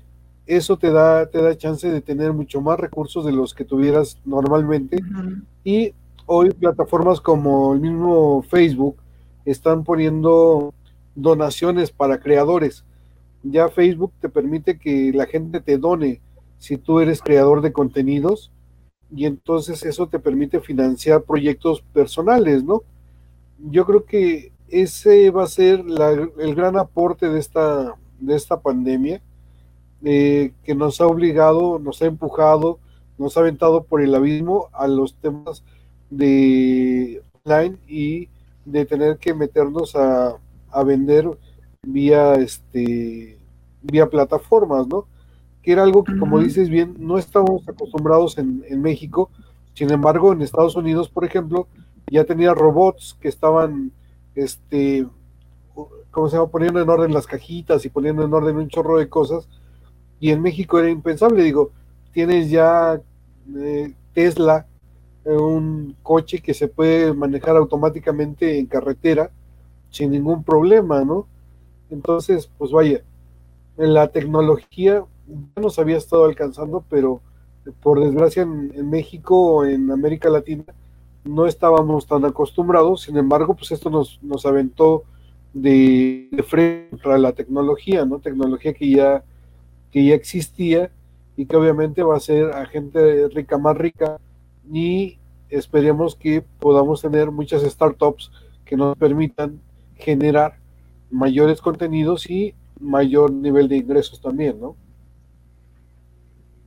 [0.48, 4.20] eso te da, te da chance de tener mucho más recursos de los que tuvieras
[4.26, 4.98] normalmente.
[5.64, 5.94] Y
[6.26, 8.96] hoy plataformas como el mismo Facebook
[9.46, 10.74] están poniendo
[11.22, 12.84] donaciones para creadores.
[13.44, 16.22] Ya Facebook te permite que la gente te done
[16.58, 18.52] si tú eres creador de contenidos
[19.16, 22.84] y entonces eso te permite financiar proyectos personales, ¿no?
[23.58, 25.84] Yo creo que ese va a ser
[26.38, 29.22] el gran aporte de esta, de esta pandemia,
[30.04, 32.80] eh, que nos ha obligado, nos ha empujado,
[33.18, 35.64] nos ha aventado por el abismo a los temas
[36.10, 38.30] de online y
[38.66, 40.38] de tener que meternos a,
[40.72, 41.30] a vender
[41.84, 43.38] vía este
[43.82, 45.06] vía plataformas, ¿no?
[45.62, 49.30] Que era algo que, como dices bien, no estábamos acostumbrados en, en, México.
[49.74, 51.68] Sin embargo, en Estados Unidos, por ejemplo,
[52.12, 53.92] ya tenía robots que estaban,
[54.36, 55.08] este,
[56.12, 56.50] ¿cómo se llama?
[56.50, 59.48] Poniendo en orden las cajitas y poniendo en orden un chorro de cosas.
[60.20, 61.44] Y en México era impensable.
[61.44, 61.72] Digo,
[62.12, 63.02] tienes ya
[63.58, 64.68] eh, Tesla,
[65.26, 69.32] eh, un coche que se puede manejar automáticamente en carretera
[69.90, 71.28] sin ningún problema, ¿no?
[71.90, 73.02] Entonces, pues vaya,
[73.78, 77.22] en la tecnología ya nos había estado alcanzando, pero
[77.82, 80.66] por desgracia en, México o en América Latina
[81.24, 85.04] no estábamos tan acostumbrados, sin embargo, pues esto nos, nos aventó
[85.54, 88.20] de, frente a la tecnología, ¿no?
[88.20, 89.24] Tecnología que ya,
[89.92, 90.92] que ya existía
[91.36, 94.20] y que obviamente va a ser a gente rica más rica
[94.72, 95.18] y
[95.50, 98.32] esperemos que podamos tener muchas startups
[98.66, 99.60] que nos permitan
[100.00, 100.58] generar
[101.12, 104.76] mayores contenidos y mayor nivel de ingresos también, ¿no?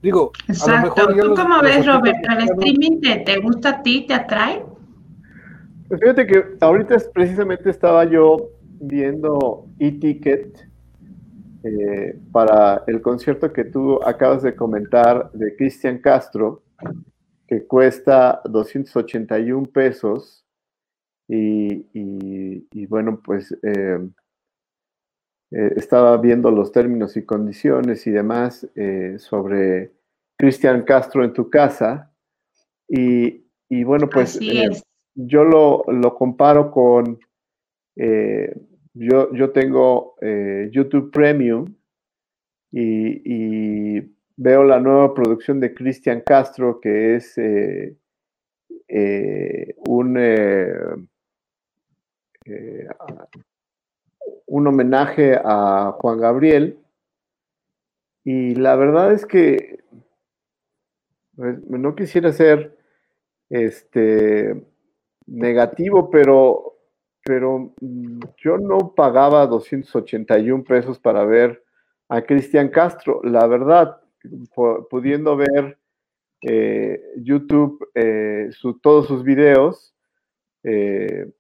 [0.02, 1.06] Digo, Exacto.
[1.06, 2.28] ¿Tú cómo ves, Roberto?
[2.32, 4.64] ¿El streaming te, gusta a ti, te atrae?
[5.88, 8.50] Pues fíjate que ahorita precisamente estaba yo
[8.80, 10.68] viendo e-ticket
[11.62, 16.62] eh, para el concierto que tú acabas de comentar de Cristian Castro,
[17.46, 20.41] que cuesta 281 pesos
[21.28, 23.98] y, bueno, pues eh,
[25.50, 29.92] eh, estaba viendo los términos y condiciones y demás eh, sobre
[30.36, 32.12] Cristian Castro en tu casa.
[32.88, 33.44] Y,
[33.84, 34.38] bueno, pues
[35.14, 37.18] yo lo, comparo con,
[37.96, 40.16] yo, yo tengo
[40.70, 41.74] YouTube Premium
[42.70, 47.38] y, veo la nueva producción de Cristian Castro, que es
[49.86, 50.84] un eh,
[54.46, 56.78] un homenaje a Juan Gabriel.
[58.24, 59.80] Y la verdad es que
[61.34, 62.76] pues, no quisiera ser
[63.50, 64.64] este
[65.26, 66.78] negativo, pero,
[67.24, 67.74] pero
[68.38, 71.64] yo no pagaba 281 pesos para ver
[72.08, 73.20] a Cristian Castro.
[73.24, 74.00] La verdad,
[74.90, 75.78] pudiendo ver
[76.42, 78.50] eh, YouTube eh,
[78.82, 79.94] todos sus videos,
[80.64, 81.30] eh,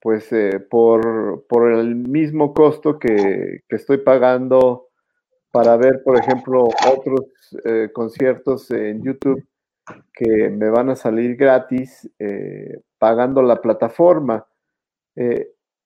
[0.00, 4.88] pues eh, por, el mismo costo que, estoy pagando
[5.52, 7.26] para ver, por ejemplo, otros
[7.64, 9.46] eh, conciertos en YouTube
[10.12, 12.08] que me van a salir gratis
[12.98, 14.46] pagando la plataforma.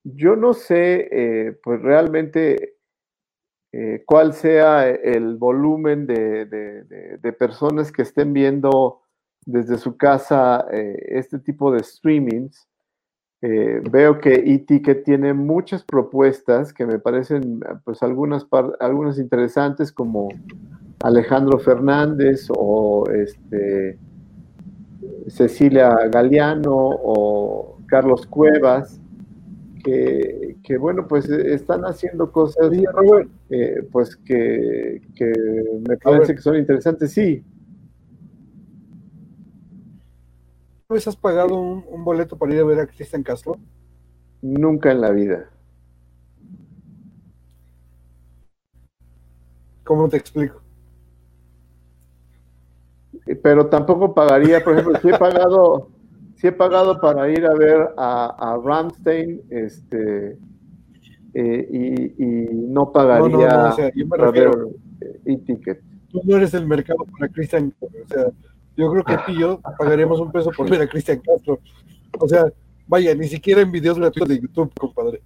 [0.02, 2.76] yo no sé, pues realmente
[4.04, 9.00] cuál sea el volumen de, de, personas que estén viendo
[9.46, 12.68] desde su casa este tipo de streamings.
[13.46, 18.46] Eh, veo que eTicket tiene muchas propuestas que me parecen, pues, algunas,
[18.80, 20.30] algunas interesantes, como
[21.02, 23.98] Alejandro Fernández o este,
[25.26, 28.98] Cecilia Galeano o Carlos Cuevas.
[29.82, 32.70] que, bueno, pues están haciendo cosas
[33.50, 35.02] eh, pues que,
[35.86, 37.44] me parece que son interesantes, sí.
[40.89, 43.56] ¿Vez has pagado un, boleto para ir a ver a Cristian Castro?
[44.43, 45.48] Nunca en la vida.
[49.82, 50.61] ¿Cómo te explico?
[53.43, 55.89] Pero tampoco pagaría, por ejemplo, si he pagado,
[56.36, 60.39] si he pagado para ir a ver a, Ramstein, este,
[61.32, 63.74] eh, y, no pagaría
[64.09, 64.51] para ver
[65.24, 65.81] e-ticket.
[66.11, 68.31] Tú no eres el mercado para Cristian, o sea,
[68.76, 71.60] yo creo que tú y yo pagaríamos un peso por ver a Cristian Castro.
[72.18, 72.46] O sea,
[72.86, 75.22] vaya, ni siquiera en videos gratuitos de YouTube, compadre.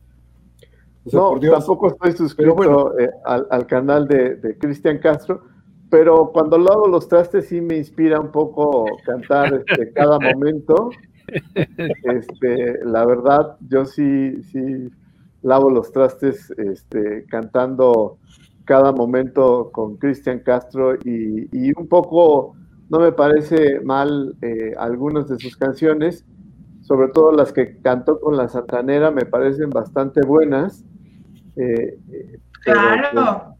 [1.12, 5.42] no, tampoco estoy suscrito eh, al, canal de, Cristian Castro,
[5.90, 10.90] pero cuando lavo los trastes sí me inspira un poco cantar este, cada momento.
[11.66, 14.90] Este, la verdad, yo sí, sí
[15.42, 18.16] lavo los trastes este, cantando
[18.64, 22.56] cada momento con Cristian Castro y, y un poco
[22.90, 26.24] no me parece mal eh, algunas de sus canciones,
[26.82, 30.84] sobre todo las que cantó con la Santanera, me parecen bastante buenas.
[31.56, 33.12] Eh, eh, claro.
[33.12, 33.58] Pues,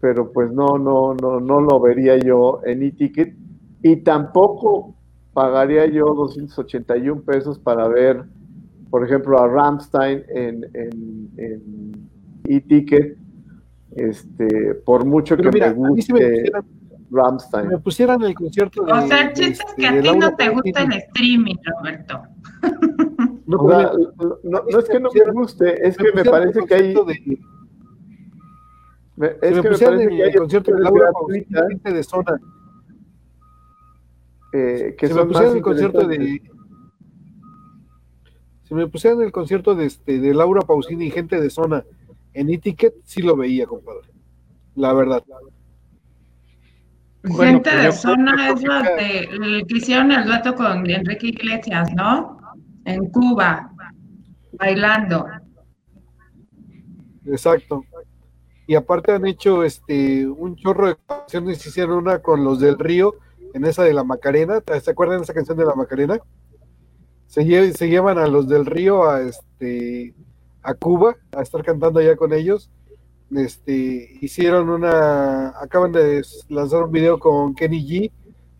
[0.00, 3.36] pero pues no, no, no, no lo vería yo en e-ticket
[3.82, 4.96] y tampoco
[5.32, 8.24] pagaría yo 281 pesos para ver,
[8.90, 12.08] por ejemplo, a Ramstein en, en,
[12.44, 13.16] e-ticket,
[13.92, 16.50] este, por mucho que me guste.
[17.12, 17.68] Ramstein.
[17.68, 18.92] Me pusieran el concierto de.
[18.92, 22.22] O sea, el chiste es que a ti no te gusta el streaming, Roberto.
[23.44, 23.58] No,
[24.44, 26.94] no, es que no me guste, es que me parece que hay.
[26.94, 26.96] es
[29.16, 31.10] que me parece que hay el concierto de Laura
[31.68, 32.40] gente de zona.
[34.54, 36.42] Eh, que si me pusieran el concierto de.
[38.62, 41.84] Si me pusieran el concierto de, este, de Laura Pausini y gente de zona
[42.32, 44.08] en e-ticket, sí lo veía, compadre.
[44.76, 45.22] La verdad.
[45.26, 45.61] La verdad.
[47.24, 52.38] Gente pues de zona es la de, que hicieron el dueto con Enrique Iglesias, ¿no?
[52.84, 53.70] En Cuba,
[54.58, 55.26] bailando.
[57.24, 57.84] Exacto.
[58.66, 63.14] Y aparte han hecho este un chorro de canciones, hicieron una con los del Río,
[63.54, 66.18] en esa de la Macarena, ¿se acuerdan de esa canción de la Macarena?
[67.26, 70.14] Se, se llevan a los del Río a este
[70.62, 72.70] a Cuba a estar cantando allá con ellos
[73.36, 78.12] este, hicieron una, acaban de lanzar un video con Kenny G,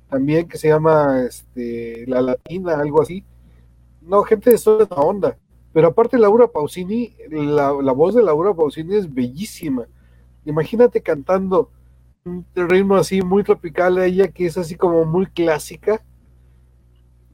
[0.08, 3.24] también que se llama este, La Latina, algo así.
[4.00, 5.38] No, gente de toda onda.
[5.72, 9.86] Pero aparte Laura Pausini, la, voz de Laura Pausini es bellísima.
[10.44, 11.70] Imagínate cantando
[12.24, 16.04] un ritmo así muy tropical a ella, que es así como muy clásica.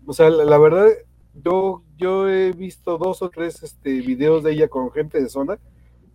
[0.06, 0.86] O sea, la, verdad,
[1.34, 5.58] yo, yo he visto dos o tres este, videos de ella con gente de zona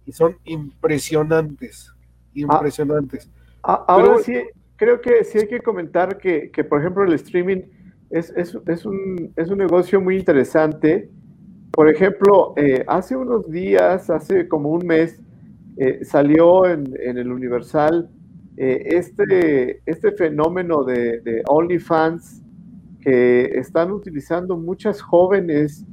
[0.05, 1.93] y son impresionantes,
[2.33, 3.29] impresionantes.
[3.63, 4.33] Ah, ah, ahora sí,
[4.75, 7.61] creo que sí hay que comentar que, por ejemplo, el streaming
[8.09, 8.53] es, es,
[8.85, 11.09] un, es, un, negocio muy interesante.
[11.71, 15.19] Por ejemplo, eh, hace unos días, hace como un mes,
[15.77, 18.09] eh, salió en, el Universal
[18.57, 22.43] eh, este, este fenómeno de, de OnlyFans
[23.01, 25.85] que están utilizando muchas jóvenes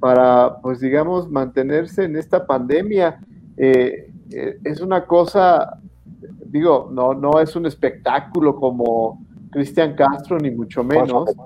[0.00, 3.20] para, pues digamos, mantenerse en esta pandemia.
[3.62, 5.78] Eh, eh, es una cosa,
[6.46, 11.36] digo, no, no es un espectáculo como Cristian Castro, ni mucho menos,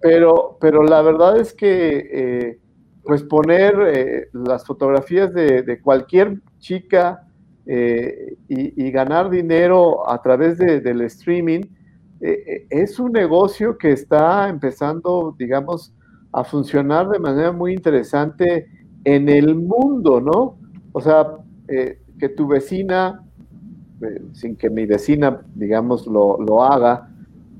[0.00, 2.58] pero, pero la verdad es que eh,
[3.04, 7.26] pues poner las fotografías de, cualquier chica
[7.66, 11.62] y, ganar dinero a través del streaming
[12.20, 15.92] es un negocio que está empezando, digamos,
[16.32, 18.68] a funcionar de manera muy interesante
[19.04, 20.56] en el mundo, ¿no?
[20.92, 21.26] O sea,
[21.74, 23.24] eh, que tu vecina,
[24.02, 27.08] eh, sin que mi vecina, digamos, lo, haga,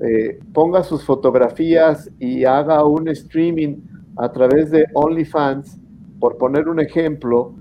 [0.00, 3.76] eh, ponga sus fotografías y haga un streaming
[4.18, 5.80] a través de OnlyFans,
[6.20, 7.54] por poner un ejemplo,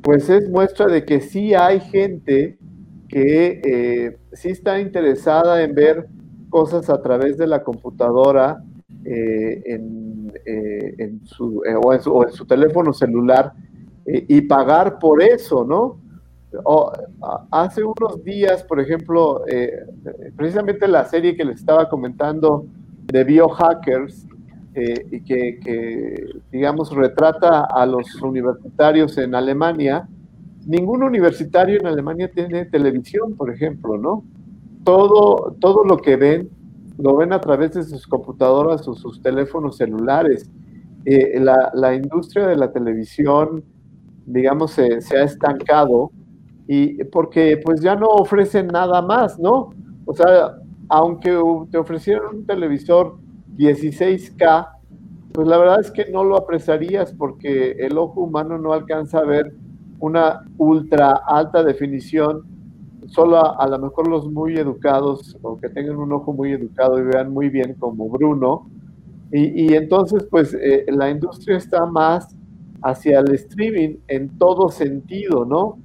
[0.00, 2.56] pues es muestra de que sí hay gente
[3.08, 6.08] que sí está interesada en ver
[6.48, 8.62] cosas a través de la computadora
[11.82, 13.52] o en su teléfono celular
[14.10, 15.98] y pagar por eso, ¿no?
[17.50, 19.84] hace unos días, por ejemplo, eh,
[20.34, 22.64] precisamente la serie que les estaba comentando
[23.04, 24.26] de biohackers,
[24.74, 30.08] eh, y que, digamos, retrata a los universitarios en Alemania,
[30.66, 34.22] ningún universitario en Alemania tiene televisión, por ejemplo, ¿no?
[34.84, 36.50] Todo, todo lo que ven,
[36.96, 40.48] lo ven a través de sus computadoras o sus teléfonos celulares.
[41.04, 43.64] Eh, la, la industria de la televisión,
[44.28, 46.10] digamos, se, ha estancado
[46.66, 49.70] y porque pues ya no ofrecen nada más, ¿no?
[50.04, 50.56] O sea,
[50.88, 51.38] aunque
[51.70, 53.16] te ofrecieron un televisor
[53.56, 54.68] 16K,
[55.32, 59.24] pues la verdad es que no lo apreciarías porque el ojo humano no alcanza a
[59.24, 59.54] ver
[60.00, 62.44] una ultra alta definición,
[63.08, 67.02] solo a, lo mejor los muy educados o que tengan un ojo muy educado y
[67.02, 68.68] vean muy bien como Bruno.
[69.30, 72.34] Y, entonces, pues eh, la industria está más
[72.82, 75.78] hacia el streaming en todo sentido, ¿no?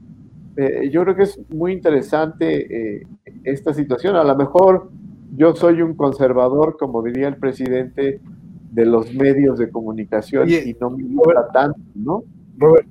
[0.55, 3.07] Eh, yo creo que es muy interesante eh,
[3.43, 4.15] esta situación.
[4.15, 4.91] A lo mejor
[5.35, 8.21] yo soy un conservador, como diría el presidente,
[8.71, 12.23] de los medios de comunicación y no me gusta tanto, ¿no?
[12.57, 12.87] Robert,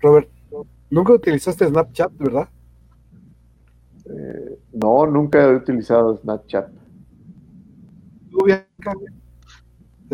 [0.00, 0.28] Robert,
[0.88, 2.48] nunca utilizaste Snapchat, ¿verdad?
[4.06, 6.70] Eh, no, nunca he utilizado Snapchat.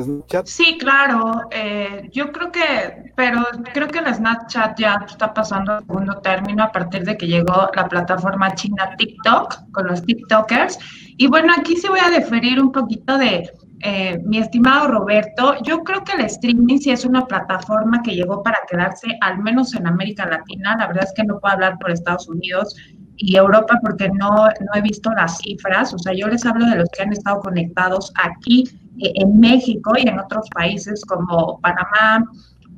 [0.03, 0.47] Snapchat.
[0.47, 1.49] Sí, claro.
[1.51, 6.65] Eh, yo creo que, pero creo que el Snapchat ya está pasando a segundo término
[6.65, 10.79] a partir de que llegó la plataforma china TikTok con los TikTokers.
[11.17, 13.51] Y bueno, aquí sí voy a deferir un poquito de
[13.81, 18.43] eh, mi estimado Roberto, yo creo que el streaming sí es una plataforma que llegó
[18.43, 20.77] para quedarse, al menos en América Latina.
[20.79, 22.75] La verdad es que no puedo hablar por Estados Unidos
[23.17, 25.93] y Europa porque no, no he visto las cifras.
[25.93, 28.65] O sea, yo les hablo de los que han estado conectados aquí
[28.99, 32.25] en México y en otros países como Panamá,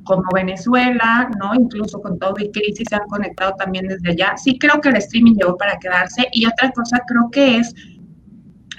[0.03, 1.53] como Venezuela, ¿no?
[1.53, 4.37] Incluso con todo y crisis se han conectado también desde allá.
[4.37, 6.27] Sí creo que el streaming llegó para quedarse.
[6.31, 7.75] Y otra cosa creo que es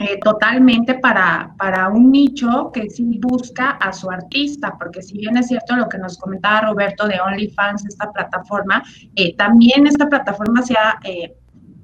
[0.00, 5.36] eh, totalmente para, para un nicho que sí busca a su artista, porque si bien
[5.36, 8.82] es cierto lo que nos comentaba Roberto de OnlyFans, esta plataforma,
[9.14, 11.36] eh, también esta plataforma se ha, eh,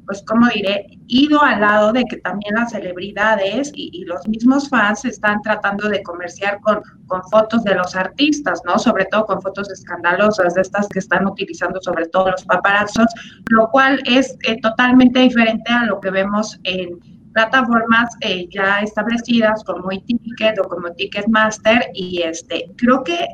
[0.06, 5.04] pues como diré, ido al lado de que también las celebridades y, los mismos fans
[5.04, 8.78] están tratando de comerciar con, con fotos de los artistas, ¿no?
[8.78, 13.08] Sobre todo con fotos escandalosas, de estas que están utilizando sobre todo los paparazzos,
[13.48, 17.00] lo cual es totalmente diferente a lo que vemos en
[17.36, 23.26] plataformas eh, ya establecidas como Ticket o como Ticketmaster y este, creo que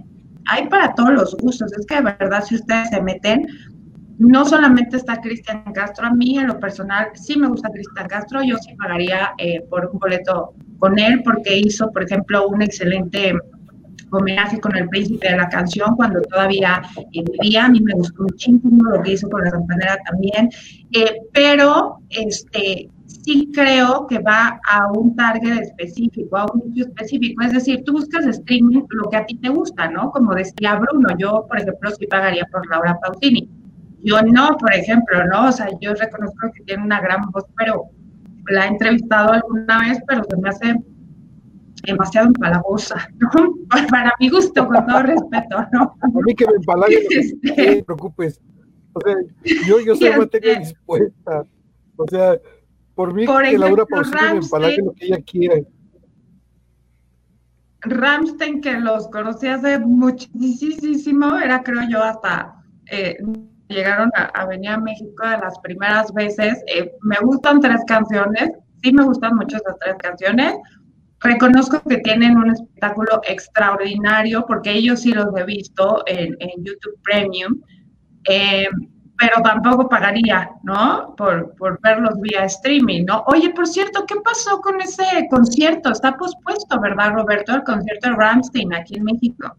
[0.47, 1.73] hay para todos los gustos.
[1.73, 3.47] Es que de verdad, si ustedes se meten,
[4.23, 8.41] no solamente está Cristian Castro, a mí en lo personal sí me gusta Cristian Castro,
[8.43, 13.35] yo sí pagaría eh, por un boleto con él porque hizo, por ejemplo, un excelente
[14.13, 16.83] homenaje con el príncipe de la canción cuando todavía
[17.13, 20.51] eh, vivía, a mí me gustó muchísimo lo que hizo con la campanera también,
[21.33, 22.91] pero este
[23.25, 27.43] sí creo que va a un target específico, a un específico.
[27.43, 30.11] Es decir, tú buscas streaming lo que a ti te gusta, ¿no?
[30.11, 33.49] Como decía Bruno, yo, por ejemplo, sí pagaría por Laura Pausini.
[34.03, 35.49] Yo no, por ejemplo, ¿no?
[35.49, 37.85] O sea, yo reconozco que tiene una gran voz, pero
[38.49, 40.75] la he entrevistado alguna vez, pero se me hace
[41.85, 43.31] demasiado empalagosa, ¿no?
[43.91, 45.97] Para mi gusto, con todo respeto, ¿no?
[46.01, 48.41] A mí que me empalague, no te este, preocupes.
[48.95, 49.15] O sea,
[49.67, 51.45] yo, yo soy materia dispuesta.
[51.97, 52.39] O sea,
[52.95, 55.67] por mí, que Laura Pausini me lo que ella quiere.
[57.83, 63.17] Ramstein, que los conocí hace muchísimo, era creo yo hasta eh,
[63.73, 66.63] llegaron a, venir a México de las primeras veces.
[66.67, 68.51] Eh, me gustan tres canciones,
[68.83, 70.55] sí me gustan mucho esas tres canciones.
[71.21, 77.61] Reconozco que tienen un espectáculo extraordinario porque ellos sí los he visto en, YouTube Premium.
[78.29, 78.69] Eh,
[79.19, 81.15] pero tampoco pagaría, ¿no?
[81.17, 83.23] Por, por verlos vía streaming, ¿no?
[83.27, 85.93] Oye, por cierto, ¿qué pasó con ese concierto?
[85.93, 87.55] Está pospuesto, ¿verdad, Roberto?
[87.55, 89.57] El concierto de Ramstein aquí en México.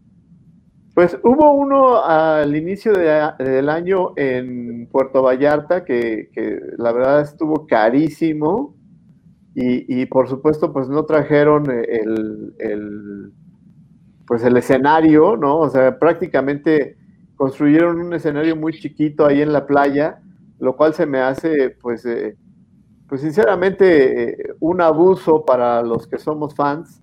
[0.94, 6.30] Pues hubo uno al inicio del año en Puerto Vallarta que,
[6.78, 8.76] la verdad estuvo carísimo
[9.56, 13.32] y, y, por supuesto pues no trajeron el, el,
[14.26, 15.58] pues el escenario, ¿no?
[15.58, 16.96] O sea, prácticamente
[17.36, 20.20] construyeron un escenario muy chiquito ahí en la playa,
[20.60, 22.36] lo cual se me hace, pues, eh,
[23.08, 27.02] pues sinceramente, eh, un abuso para los que somos fans,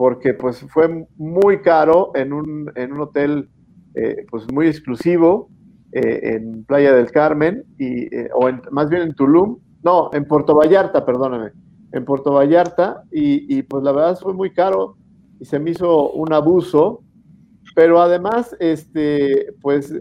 [0.00, 3.50] porque pues fue muy caro en un, en un hotel
[3.94, 5.50] eh, pues muy exclusivo
[5.92, 11.50] en Playa del Carmen, y, o más bien en Tulum, no, en Puerto Vallarta, perdóname,
[11.92, 14.96] en Puerto Vallarta, y, y pues la verdad fue muy caro
[15.38, 17.02] y se me hizo un abuso.
[17.74, 19.94] Pero además, este, pues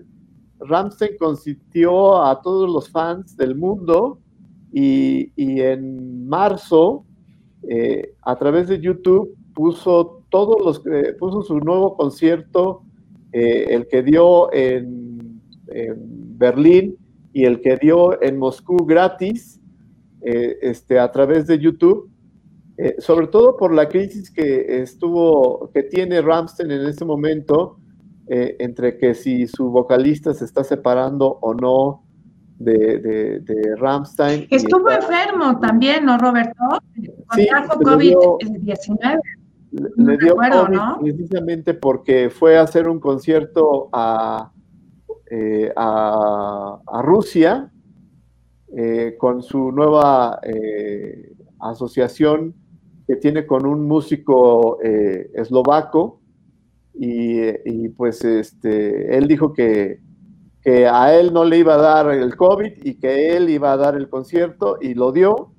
[0.59, 4.19] Ramstein consistió a todos los fans del mundo
[4.71, 7.03] y, en marzo,
[7.67, 12.84] eh, a través de YouTube, puso todos los, eh, puso su nuevo concierto,
[13.34, 16.95] eh, el que dio en, en, Berlín
[17.34, 19.60] y el que dio en Moscú gratis,
[20.22, 22.10] este, a través de YouTube.
[22.77, 27.77] Eh, sobre todo por la crisis que estuvo, que tiene Ramstein en este momento,
[28.30, 32.06] eh, entre que si su vocalista se está separando o no
[32.57, 34.48] de, de, de Ramstein.
[34.49, 36.64] Estuvo enfermo también, ¿no, Roberto?
[37.27, 39.19] Contrajo COVID-19.
[39.71, 44.51] Le, dio COVID precisamente porque fue a hacer un concierto a,
[45.29, 47.71] eh, a, a, Rusia
[48.75, 52.55] eh, con su nueva eh, asociación
[53.07, 56.19] que tiene con un músico eslovaco
[56.93, 60.01] y, y, pues este, él dijo que,
[60.61, 63.77] que a él no le iba a dar el COVID y que él iba a
[63.77, 65.53] dar el concierto y lo dio.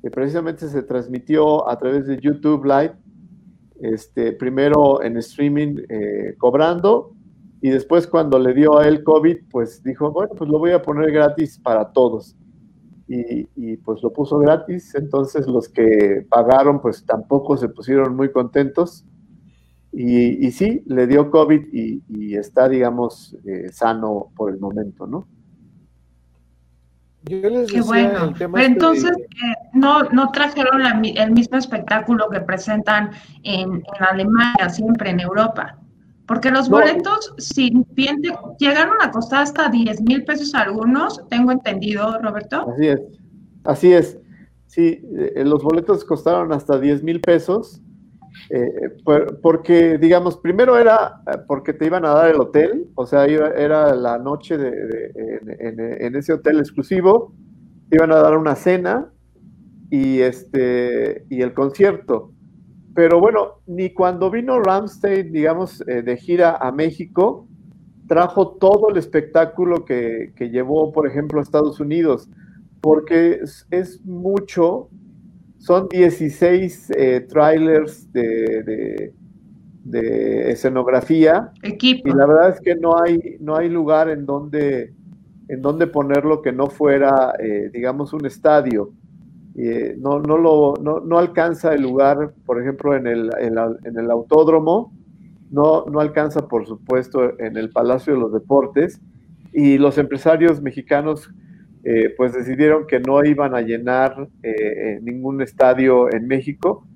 [0.00, 2.94] Que precisamente se transmitió a través de YouTube Live,
[3.82, 7.12] este, primero en streaming eh, cobrando
[7.60, 10.82] y después cuando le dio a él COVID, pues dijo, bueno, pues lo voy a
[10.82, 12.36] poner gratis para todos.
[13.08, 18.32] Y, y, pues lo puso gratis, entonces los que pagaron pues tampoco se pusieron muy
[18.32, 19.04] contentos
[19.92, 25.28] y, sí, le dio COVID y, está, digamos, eh, sano por el momento, ¿no?
[27.24, 28.34] Yo les Qué bueno.
[28.36, 33.10] Pero este entonces, eh, no, no trajeron el mismo espectáculo que presentan
[33.42, 35.78] en, Alemania, siempre en Europa.
[36.26, 38.22] Porque los boletos, si bien
[38.58, 42.66] llegaron a costar hasta 10 mil pesos algunos, tengo entendido, Roberto.
[42.72, 43.00] Así es,
[43.64, 44.18] así es.
[44.66, 47.82] Sí, eh, los boletos costaron hasta 10 mil pesos
[48.50, 48.90] eh,
[49.42, 53.94] porque, digamos, primero era eh, porque te iban a dar el hotel, o sea, era
[53.94, 57.34] la noche de, en, ese hotel exclusivo,
[57.88, 59.10] te iban a dar una cena
[59.90, 62.32] y, este, y el concierto.
[62.94, 67.48] Pero bueno, ni cuando vino Ramstein, digamos, eh, de gira a México,
[68.06, 72.28] trajo todo el espectáculo que, que llevó, por ejemplo, a Estados Unidos,
[72.82, 73.40] porque
[73.70, 74.90] es mucho
[75.62, 79.12] son 16 eh, trailers de,
[79.84, 81.52] de, escenografía.
[81.62, 82.08] Equipo.
[82.08, 84.92] Y la verdad es que no hay, no hay lugar en donde,
[85.46, 88.90] en donde ponerlo que no fuera, eh, digamos, un estadio.
[89.54, 94.10] Eh, no, no, lo, no, no, alcanza el lugar, por ejemplo, en el, en, el
[94.10, 94.92] autódromo,
[95.52, 99.00] no, no alcanza, por supuesto, en el Palacio de los Deportes.
[99.52, 101.30] Y los empresarios mexicanos
[101.84, 106.86] eh, pues decidieron que no iban a llenar eh, ningún estadio en México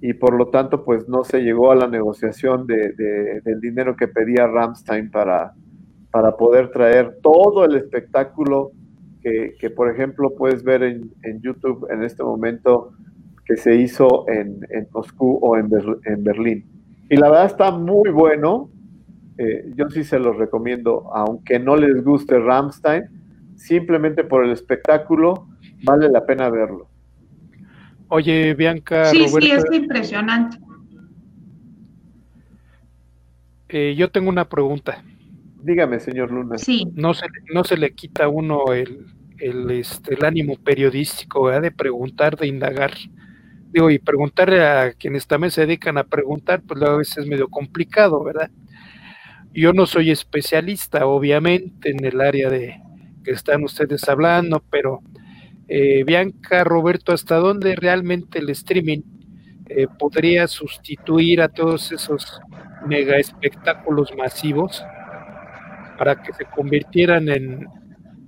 [0.00, 4.06] y por lo tanto pues no se llegó a la negociación de, del dinero que
[4.06, 5.54] pedía Ramstein para,
[6.10, 8.72] para poder traer todo el espectáculo
[9.22, 12.92] que, que por ejemplo puedes ver en, en, YouTube en este momento
[13.46, 15.70] que se hizo en, en Moscú o en,
[16.04, 16.66] en, Berlín.
[17.08, 18.70] Y la verdad está muy bueno,
[19.38, 23.04] eh, yo sí se los recomiendo, aunque no les guste Ramstein,
[23.56, 25.48] simplemente por el espectáculo,
[25.82, 26.88] vale la pena verlo.
[28.08, 29.06] Oye, Bianca.
[29.06, 30.58] Sí, sí, es impresionante.
[33.68, 35.02] Eh, yo tengo una pregunta.
[35.62, 36.58] Dígame, señor Luna.
[36.58, 36.86] Sí.
[36.94, 39.06] No se, no se le quita a uno el,
[39.38, 42.92] el, este, el ánimo periodístico de preguntar, de indagar.
[43.72, 47.48] Digo, y preguntar a quienes también se dedican a preguntar, pues a veces es medio
[47.48, 48.50] complicado, ¿verdad?
[49.52, 52.80] Yo no soy especialista, obviamente, en el área de,
[53.24, 55.00] que están ustedes hablando, pero
[55.68, 59.00] eh, Bianca, Roberto, ¿hasta dónde realmente el streaming
[59.68, 62.40] eh, podría sustituir a todos esos
[62.86, 64.84] mega espectáculos masivos
[65.96, 67.66] para que se convirtieran en,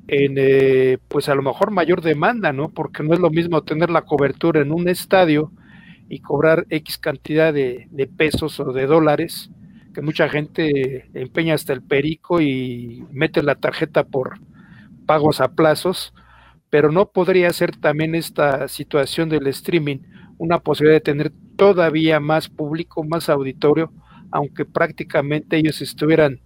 [0.09, 2.71] en eh, pues a lo mejor mayor demanda, ¿no?
[2.71, 5.53] Porque no es lo mismo tener la cobertura en un estadio
[6.09, 9.51] y cobrar X cantidad de, de pesos o de dólares,
[9.93, 14.39] que mucha gente empeña hasta el perico y mete la tarjeta por,
[15.07, 16.13] pagos a plazos,
[16.71, 19.99] pero no podría ser también esta situación del streaming
[20.39, 23.93] una posibilidad de tener todavía más público, más auditorio,
[24.31, 26.41] aunque prácticamente ellos estuvieran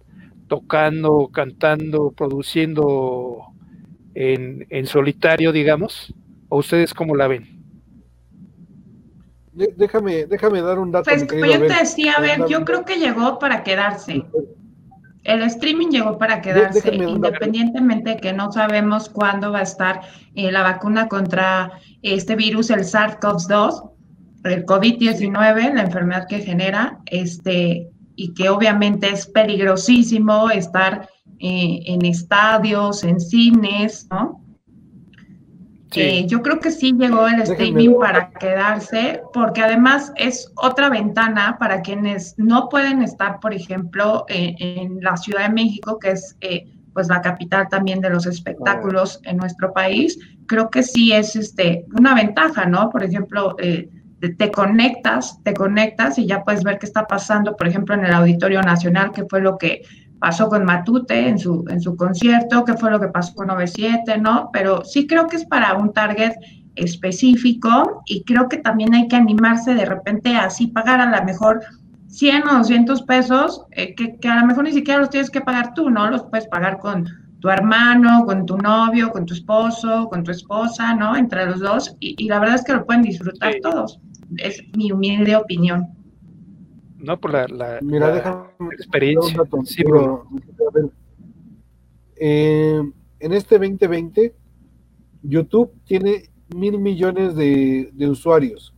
[0.47, 3.47] tocando, cantando, produciendo
[4.13, 6.13] en, en solitario, digamos,
[6.49, 7.61] o ustedes cómo la ven?
[9.53, 11.09] Déjame, déjame dar un dato.
[11.09, 14.23] Pues, pues yo te decía, a ver, yo creo que llegó para quedarse
[15.23, 20.01] el streaming llegó para quedarse, independientemente de que no sabemos cuándo va a estar
[20.35, 21.71] eh, la vacuna contra
[22.01, 23.91] este virus, el SARS-CoV-2,
[24.45, 31.07] el COVID-19, la enfermedad que genera, este, y que obviamente es peligrosísimo estar
[31.39, 34.40] eh, en estadios, en cines, ¿no?
[35.93, 41.57] Eh, yo creo que sí llegó el streaming para quedarse, porque además es otra ventana
[41.59, 46.67] para quienes no pueden estar, por ejemplo, en la Ciudad de México, que es eh,
[46.93, 50.17] pues la capital también de los espectáculos en nuestro país.
[50.47, 52.89] Creo que sí es este una ventaja, ¿no?
[52.89, 53.89] Por ejemplo, eh,
[54.37, 58.13] te conectas, te conectas y ya puedes ver qué está pasando, por ejemplo, en el
[58.13, 59.83] Auditorio Nacional, que fue lo que
[60.21, 64.19] pasó con Matute en su, en su concierto, qué fue lo que pasó con 97,
[64.19, 64.51] ¿no?
[64.53, 66.33] Pero sí creo que es para un target
[66.75, 71.61] específico y creo que también hay que animarse de repente así pagar a lo mejor
[72.09, 75.41] 100 o 200 pesos, eh, que, que, a lo mejor ni siquiera los tienes que
[75.41, 76.07] pagar tú, ¿no?
[76.11, 77.07] Los puedes pagar con
[77.39, 81.15] tu hermano, con tu novio, con tu esposo, con tu esposa, ¿no?
[81.15, 83.61] Entre los dos y, y la verdad es que lo pueden disfrutar sí.
[83.61, 83.99] todos.
[84.37, 85.87] Es mi humilde opinión.
[87.01, 89.37] No, por la, la, Mira, la déjame experiencia.
[89.37, 90.27] Dato, Sí, Bruno.
[92.15, 92.81] eh,
[93.19, 94.33] en este 2020,
[95.23, 98.73] YouTube tiene mil millones de, de usuarios.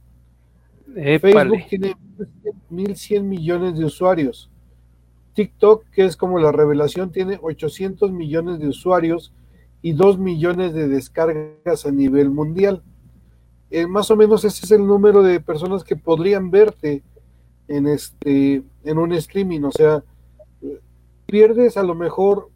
[0.94, 1.66] Facebook Épale.
[1.70, 1.96] tiene
[2.70, 4.50] 1100 millones de usuarios.
[5.34, 9.34] TikTok, que es como la revelación, tiene 800 millones de usuarios
[9.82, 12.84] y 2 millones de descargas a nivel mundial.
[13.72, 17.02] Eh, más o menos ese es el número de personas que podrían verte
[17.76, 20.04] en este en un streaming, o sea,
[21.26, 22.50] pierdes a lo mejor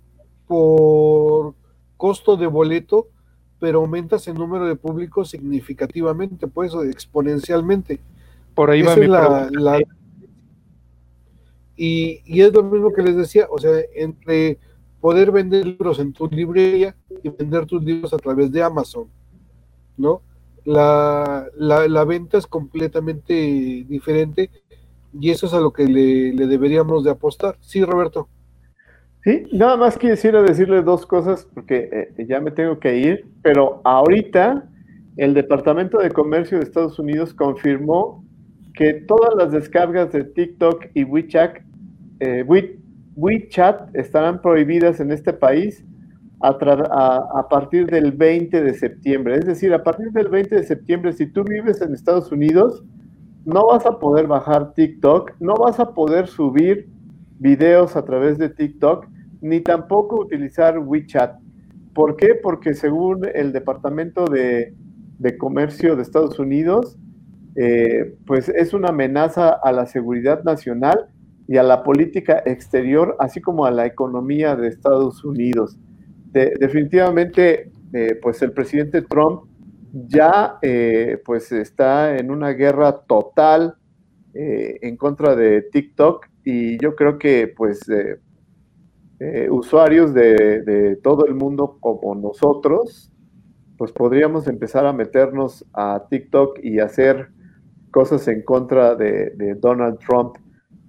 [0.48, 1.54] por
[1.98, 3.08] costo de boleto,
[3.60, 8.00] pero aumentas el número de público significativamente, pues exponencialmente.
[8.54, 9.80] Por ahí va mi la, la-
[11.76, 14.58] y, y es lo mismo que les decía, o sea, entre
[15.00, 19.08] poder vender libros en tu librería y vender tus libros a través de Amazon,
[19.96, 20.22] ¿no?
[20.66, 23.34] La, la, la venta es completamente
[23.88, 24.50] diferente
[25.14, 27.56] y eso es a lo que le, deberíamos de apostar.
[27.62, 28.28] Sí, Roberto.
[29.24, 33.82] Sí, nada más quisiera decirle dos cosas porque eh, ya me tengo que ir, pero
[33.84, 34.70] ahorita
[35.18, 38.24] el Departamento de Comercio de Estados Unidos confirmó
[38.74, 41.58] que todas las descargas de TikTok y WeChat,
[42.20, 42.80] eh, We-
[43.16, 45.84] WeChat estarán prohibidas en este país
[46.40, 46.52] a-
[47.40, 49.36] a partir del 20 de septiembre.
[49.40, 52.84] Es decir, a partir del 20 de septiembre, si tú vives en Estados Unidos,
[53.48, 56.90] no vas a poder bajar TikTok, no vas a poder subir
[57.40, 59.08] videos a través de TikTok,
[59.40, 61.40] ni tampoco utilizar WeChat.
[61.94, 62.36] ¿Por qué?
[62.36, 64.74] Porque según el Departamento de,
[65.40, 66.98] Comercio de Estados Unidos,
[67.56, 71.08] eh, pues es una amenaza a la seguridad nacional
[71.48, 75.78] y a la política exterior, así como a la economía de Estados Unidos.
[76.34, 79.44] De- definitivamente, eh, pues el presidente Trump
[80.06, 83.76] ya eh, pues está en una guerra total
[84.34, 91.26] eh, en contra de TikTok y yo creo que pues eh, usuarios de, de todo
[91.26, 93.12] el mundo como nosotros,
[93.78, 97.30] pues podríamos empezar a meternos a TikTok y hacer
[97.92, 100.36] cosas en contra de, de Donald Trump.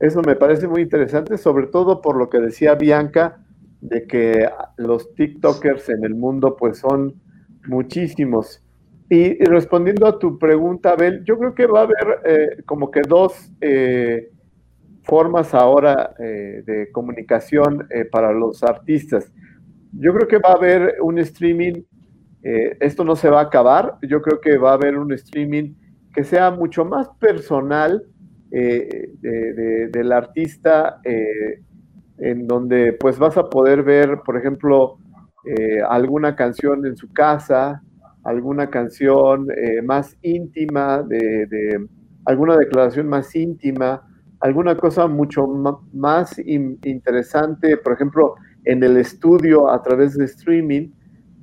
[0.01, 3.45] Eso me parece muy interesante, sobre todo por lo que decía Bianca,
[3.81, 7.15] de que los TikTokers en el mundo pues son
[7.67, 8.63] muchísimos.
[9.11, 13.01] Y, respondiendo a tu pregunta, Abel, yo creo que va a haber eh, como que
[13.03, 14.31] dos eh,
[15.05, 19.33] formas ahora eh, de comunicación eh, para los artistas.
[19.93, 21.83] Yo creo que va a haber un streaming,
[22.43, 25.73] eh, esto no se va a acabar, yo creo que va a haber un streaming
[26.15, 28.05] que sea mucho más personal
[28.51, 31.01] de- de- del artista,
[32.19, 34.97] en donde pues vas a poder ver, por ejemplo,
[35.89, 37.83] alguna canción en su casa,
[38.29, 41.87] alguna canción eh, más íntima, de,
[42.25, 44.03] alguna declaración más íntima,
[44.41, 45.47] alguna cosa mucho
[45.93, 48.35] más in- interesante, por ejemplo,
[48.65, 50.91] en el estudio a través de streaming,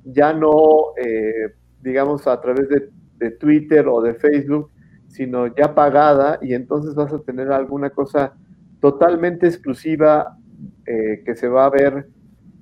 [0.06, 4.70] ya no, eh, digamos, a través de, de Twitter o de Facebook,
[5.08, 8.34] sino ya pagada y entonces vas a tener alguna cosa
[8.80, 10.38] totalmente exclusiva
[10.86, 12.08] eh, que se va a ver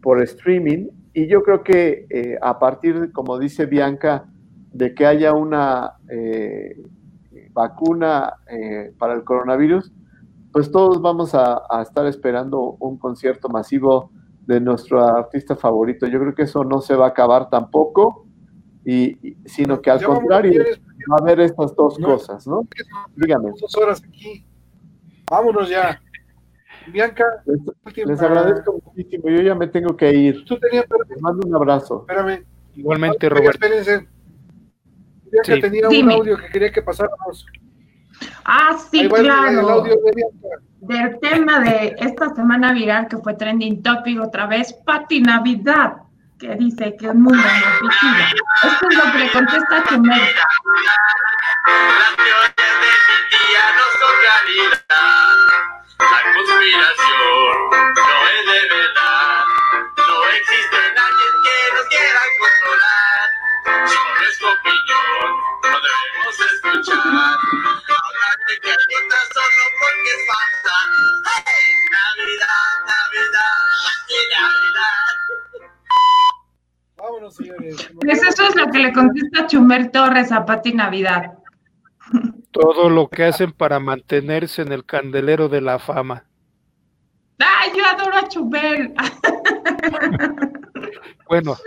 [0.02, 0.88] por streaming.
[1.14, 4.26] Y yo creo que eh, a partir, como dice Bianca,
[4.72, 6.82] de que haya una eh,
[7.52, 9.92] vacuna eh, para el coronavirus,
[10.52, 14.12] pues todos vamos a, a estar esperando un concierto masivo
[14.46, 16.08] de nuestro artista favorito.
[16.08, 18.26] Yo creo que eso no se va a acabar tampoco,
[18.86, 20.64] y, y- sino que al Ya contrario,
[21.12, 22.08] va a haber estas dos No.
[22.10, 22.68] cosas, ¿no?
[23.16, 23.52] Dígame.
[23.60, 24.46] Dos horas aquí.
[25.30, 26.02] Vámonos ya.
[26.88, 27.24] Bianca,
[28.06, 29.30] Les, agradezco muchísimo.
[29.30, 30.44] Yo ya me tengo que ir.
[30.46, 32.02] Tú tenías, Les mando un abrazo.
[32.08, 32.44] espérame.
[32.76, 33.52] Igualmente, Roberto.
[33.66, 34.08] Espérense.
[35.32, 35.62] Bianca Sí.
[35.62, 36.14] tenía Dime.
[36.16, 37.46] un audio que quería que pasáramos.
[38.46, 39.70] Ah, sí, claro.
[39.70, 40.48] audio de Bianca.
[40.82, 45.94] Del tema de esta semana viral que fue trending topic otra vez, Pati Navidad,
[46.38, 48.28] que dice que es muy beneficida.
[48.66, 50.10] Esto es lo que le contesta Chumel.
[50.20, 55.73] Las teorías de mi tía no son realidad.
[56.00, 59.44] La conspiración no es de verdad.
[59.98, 63.26] No existe nadie que nos quiera controlar.
[63.88, 65.28] Solo es tu opinión,
[65.64, 67.06] no debemos escuchar.
[67.06, 70.76] Ahora te calientas solo porque es falsa.
[71.46, 71.64] ¡Hey!
[71.92, 73.58] Navidad, Navidad,
[73.94, 75.14] aquí Navidad.
[76.98, 77.76] Vámonos, señores.
[78.02, 81.43] Pues eso es lo que le contesta Chumer Torres a Pati Navidad.
[82.52, 86.26] Todo lo que hacen para mantenerse en el candelero de la fama.
[87.40, 88.94] ¡Ay, yo adoro a Chumel!
[91.28, 91.58] Bueno,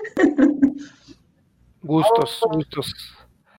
[1.82, 3.15] gustos, gustos.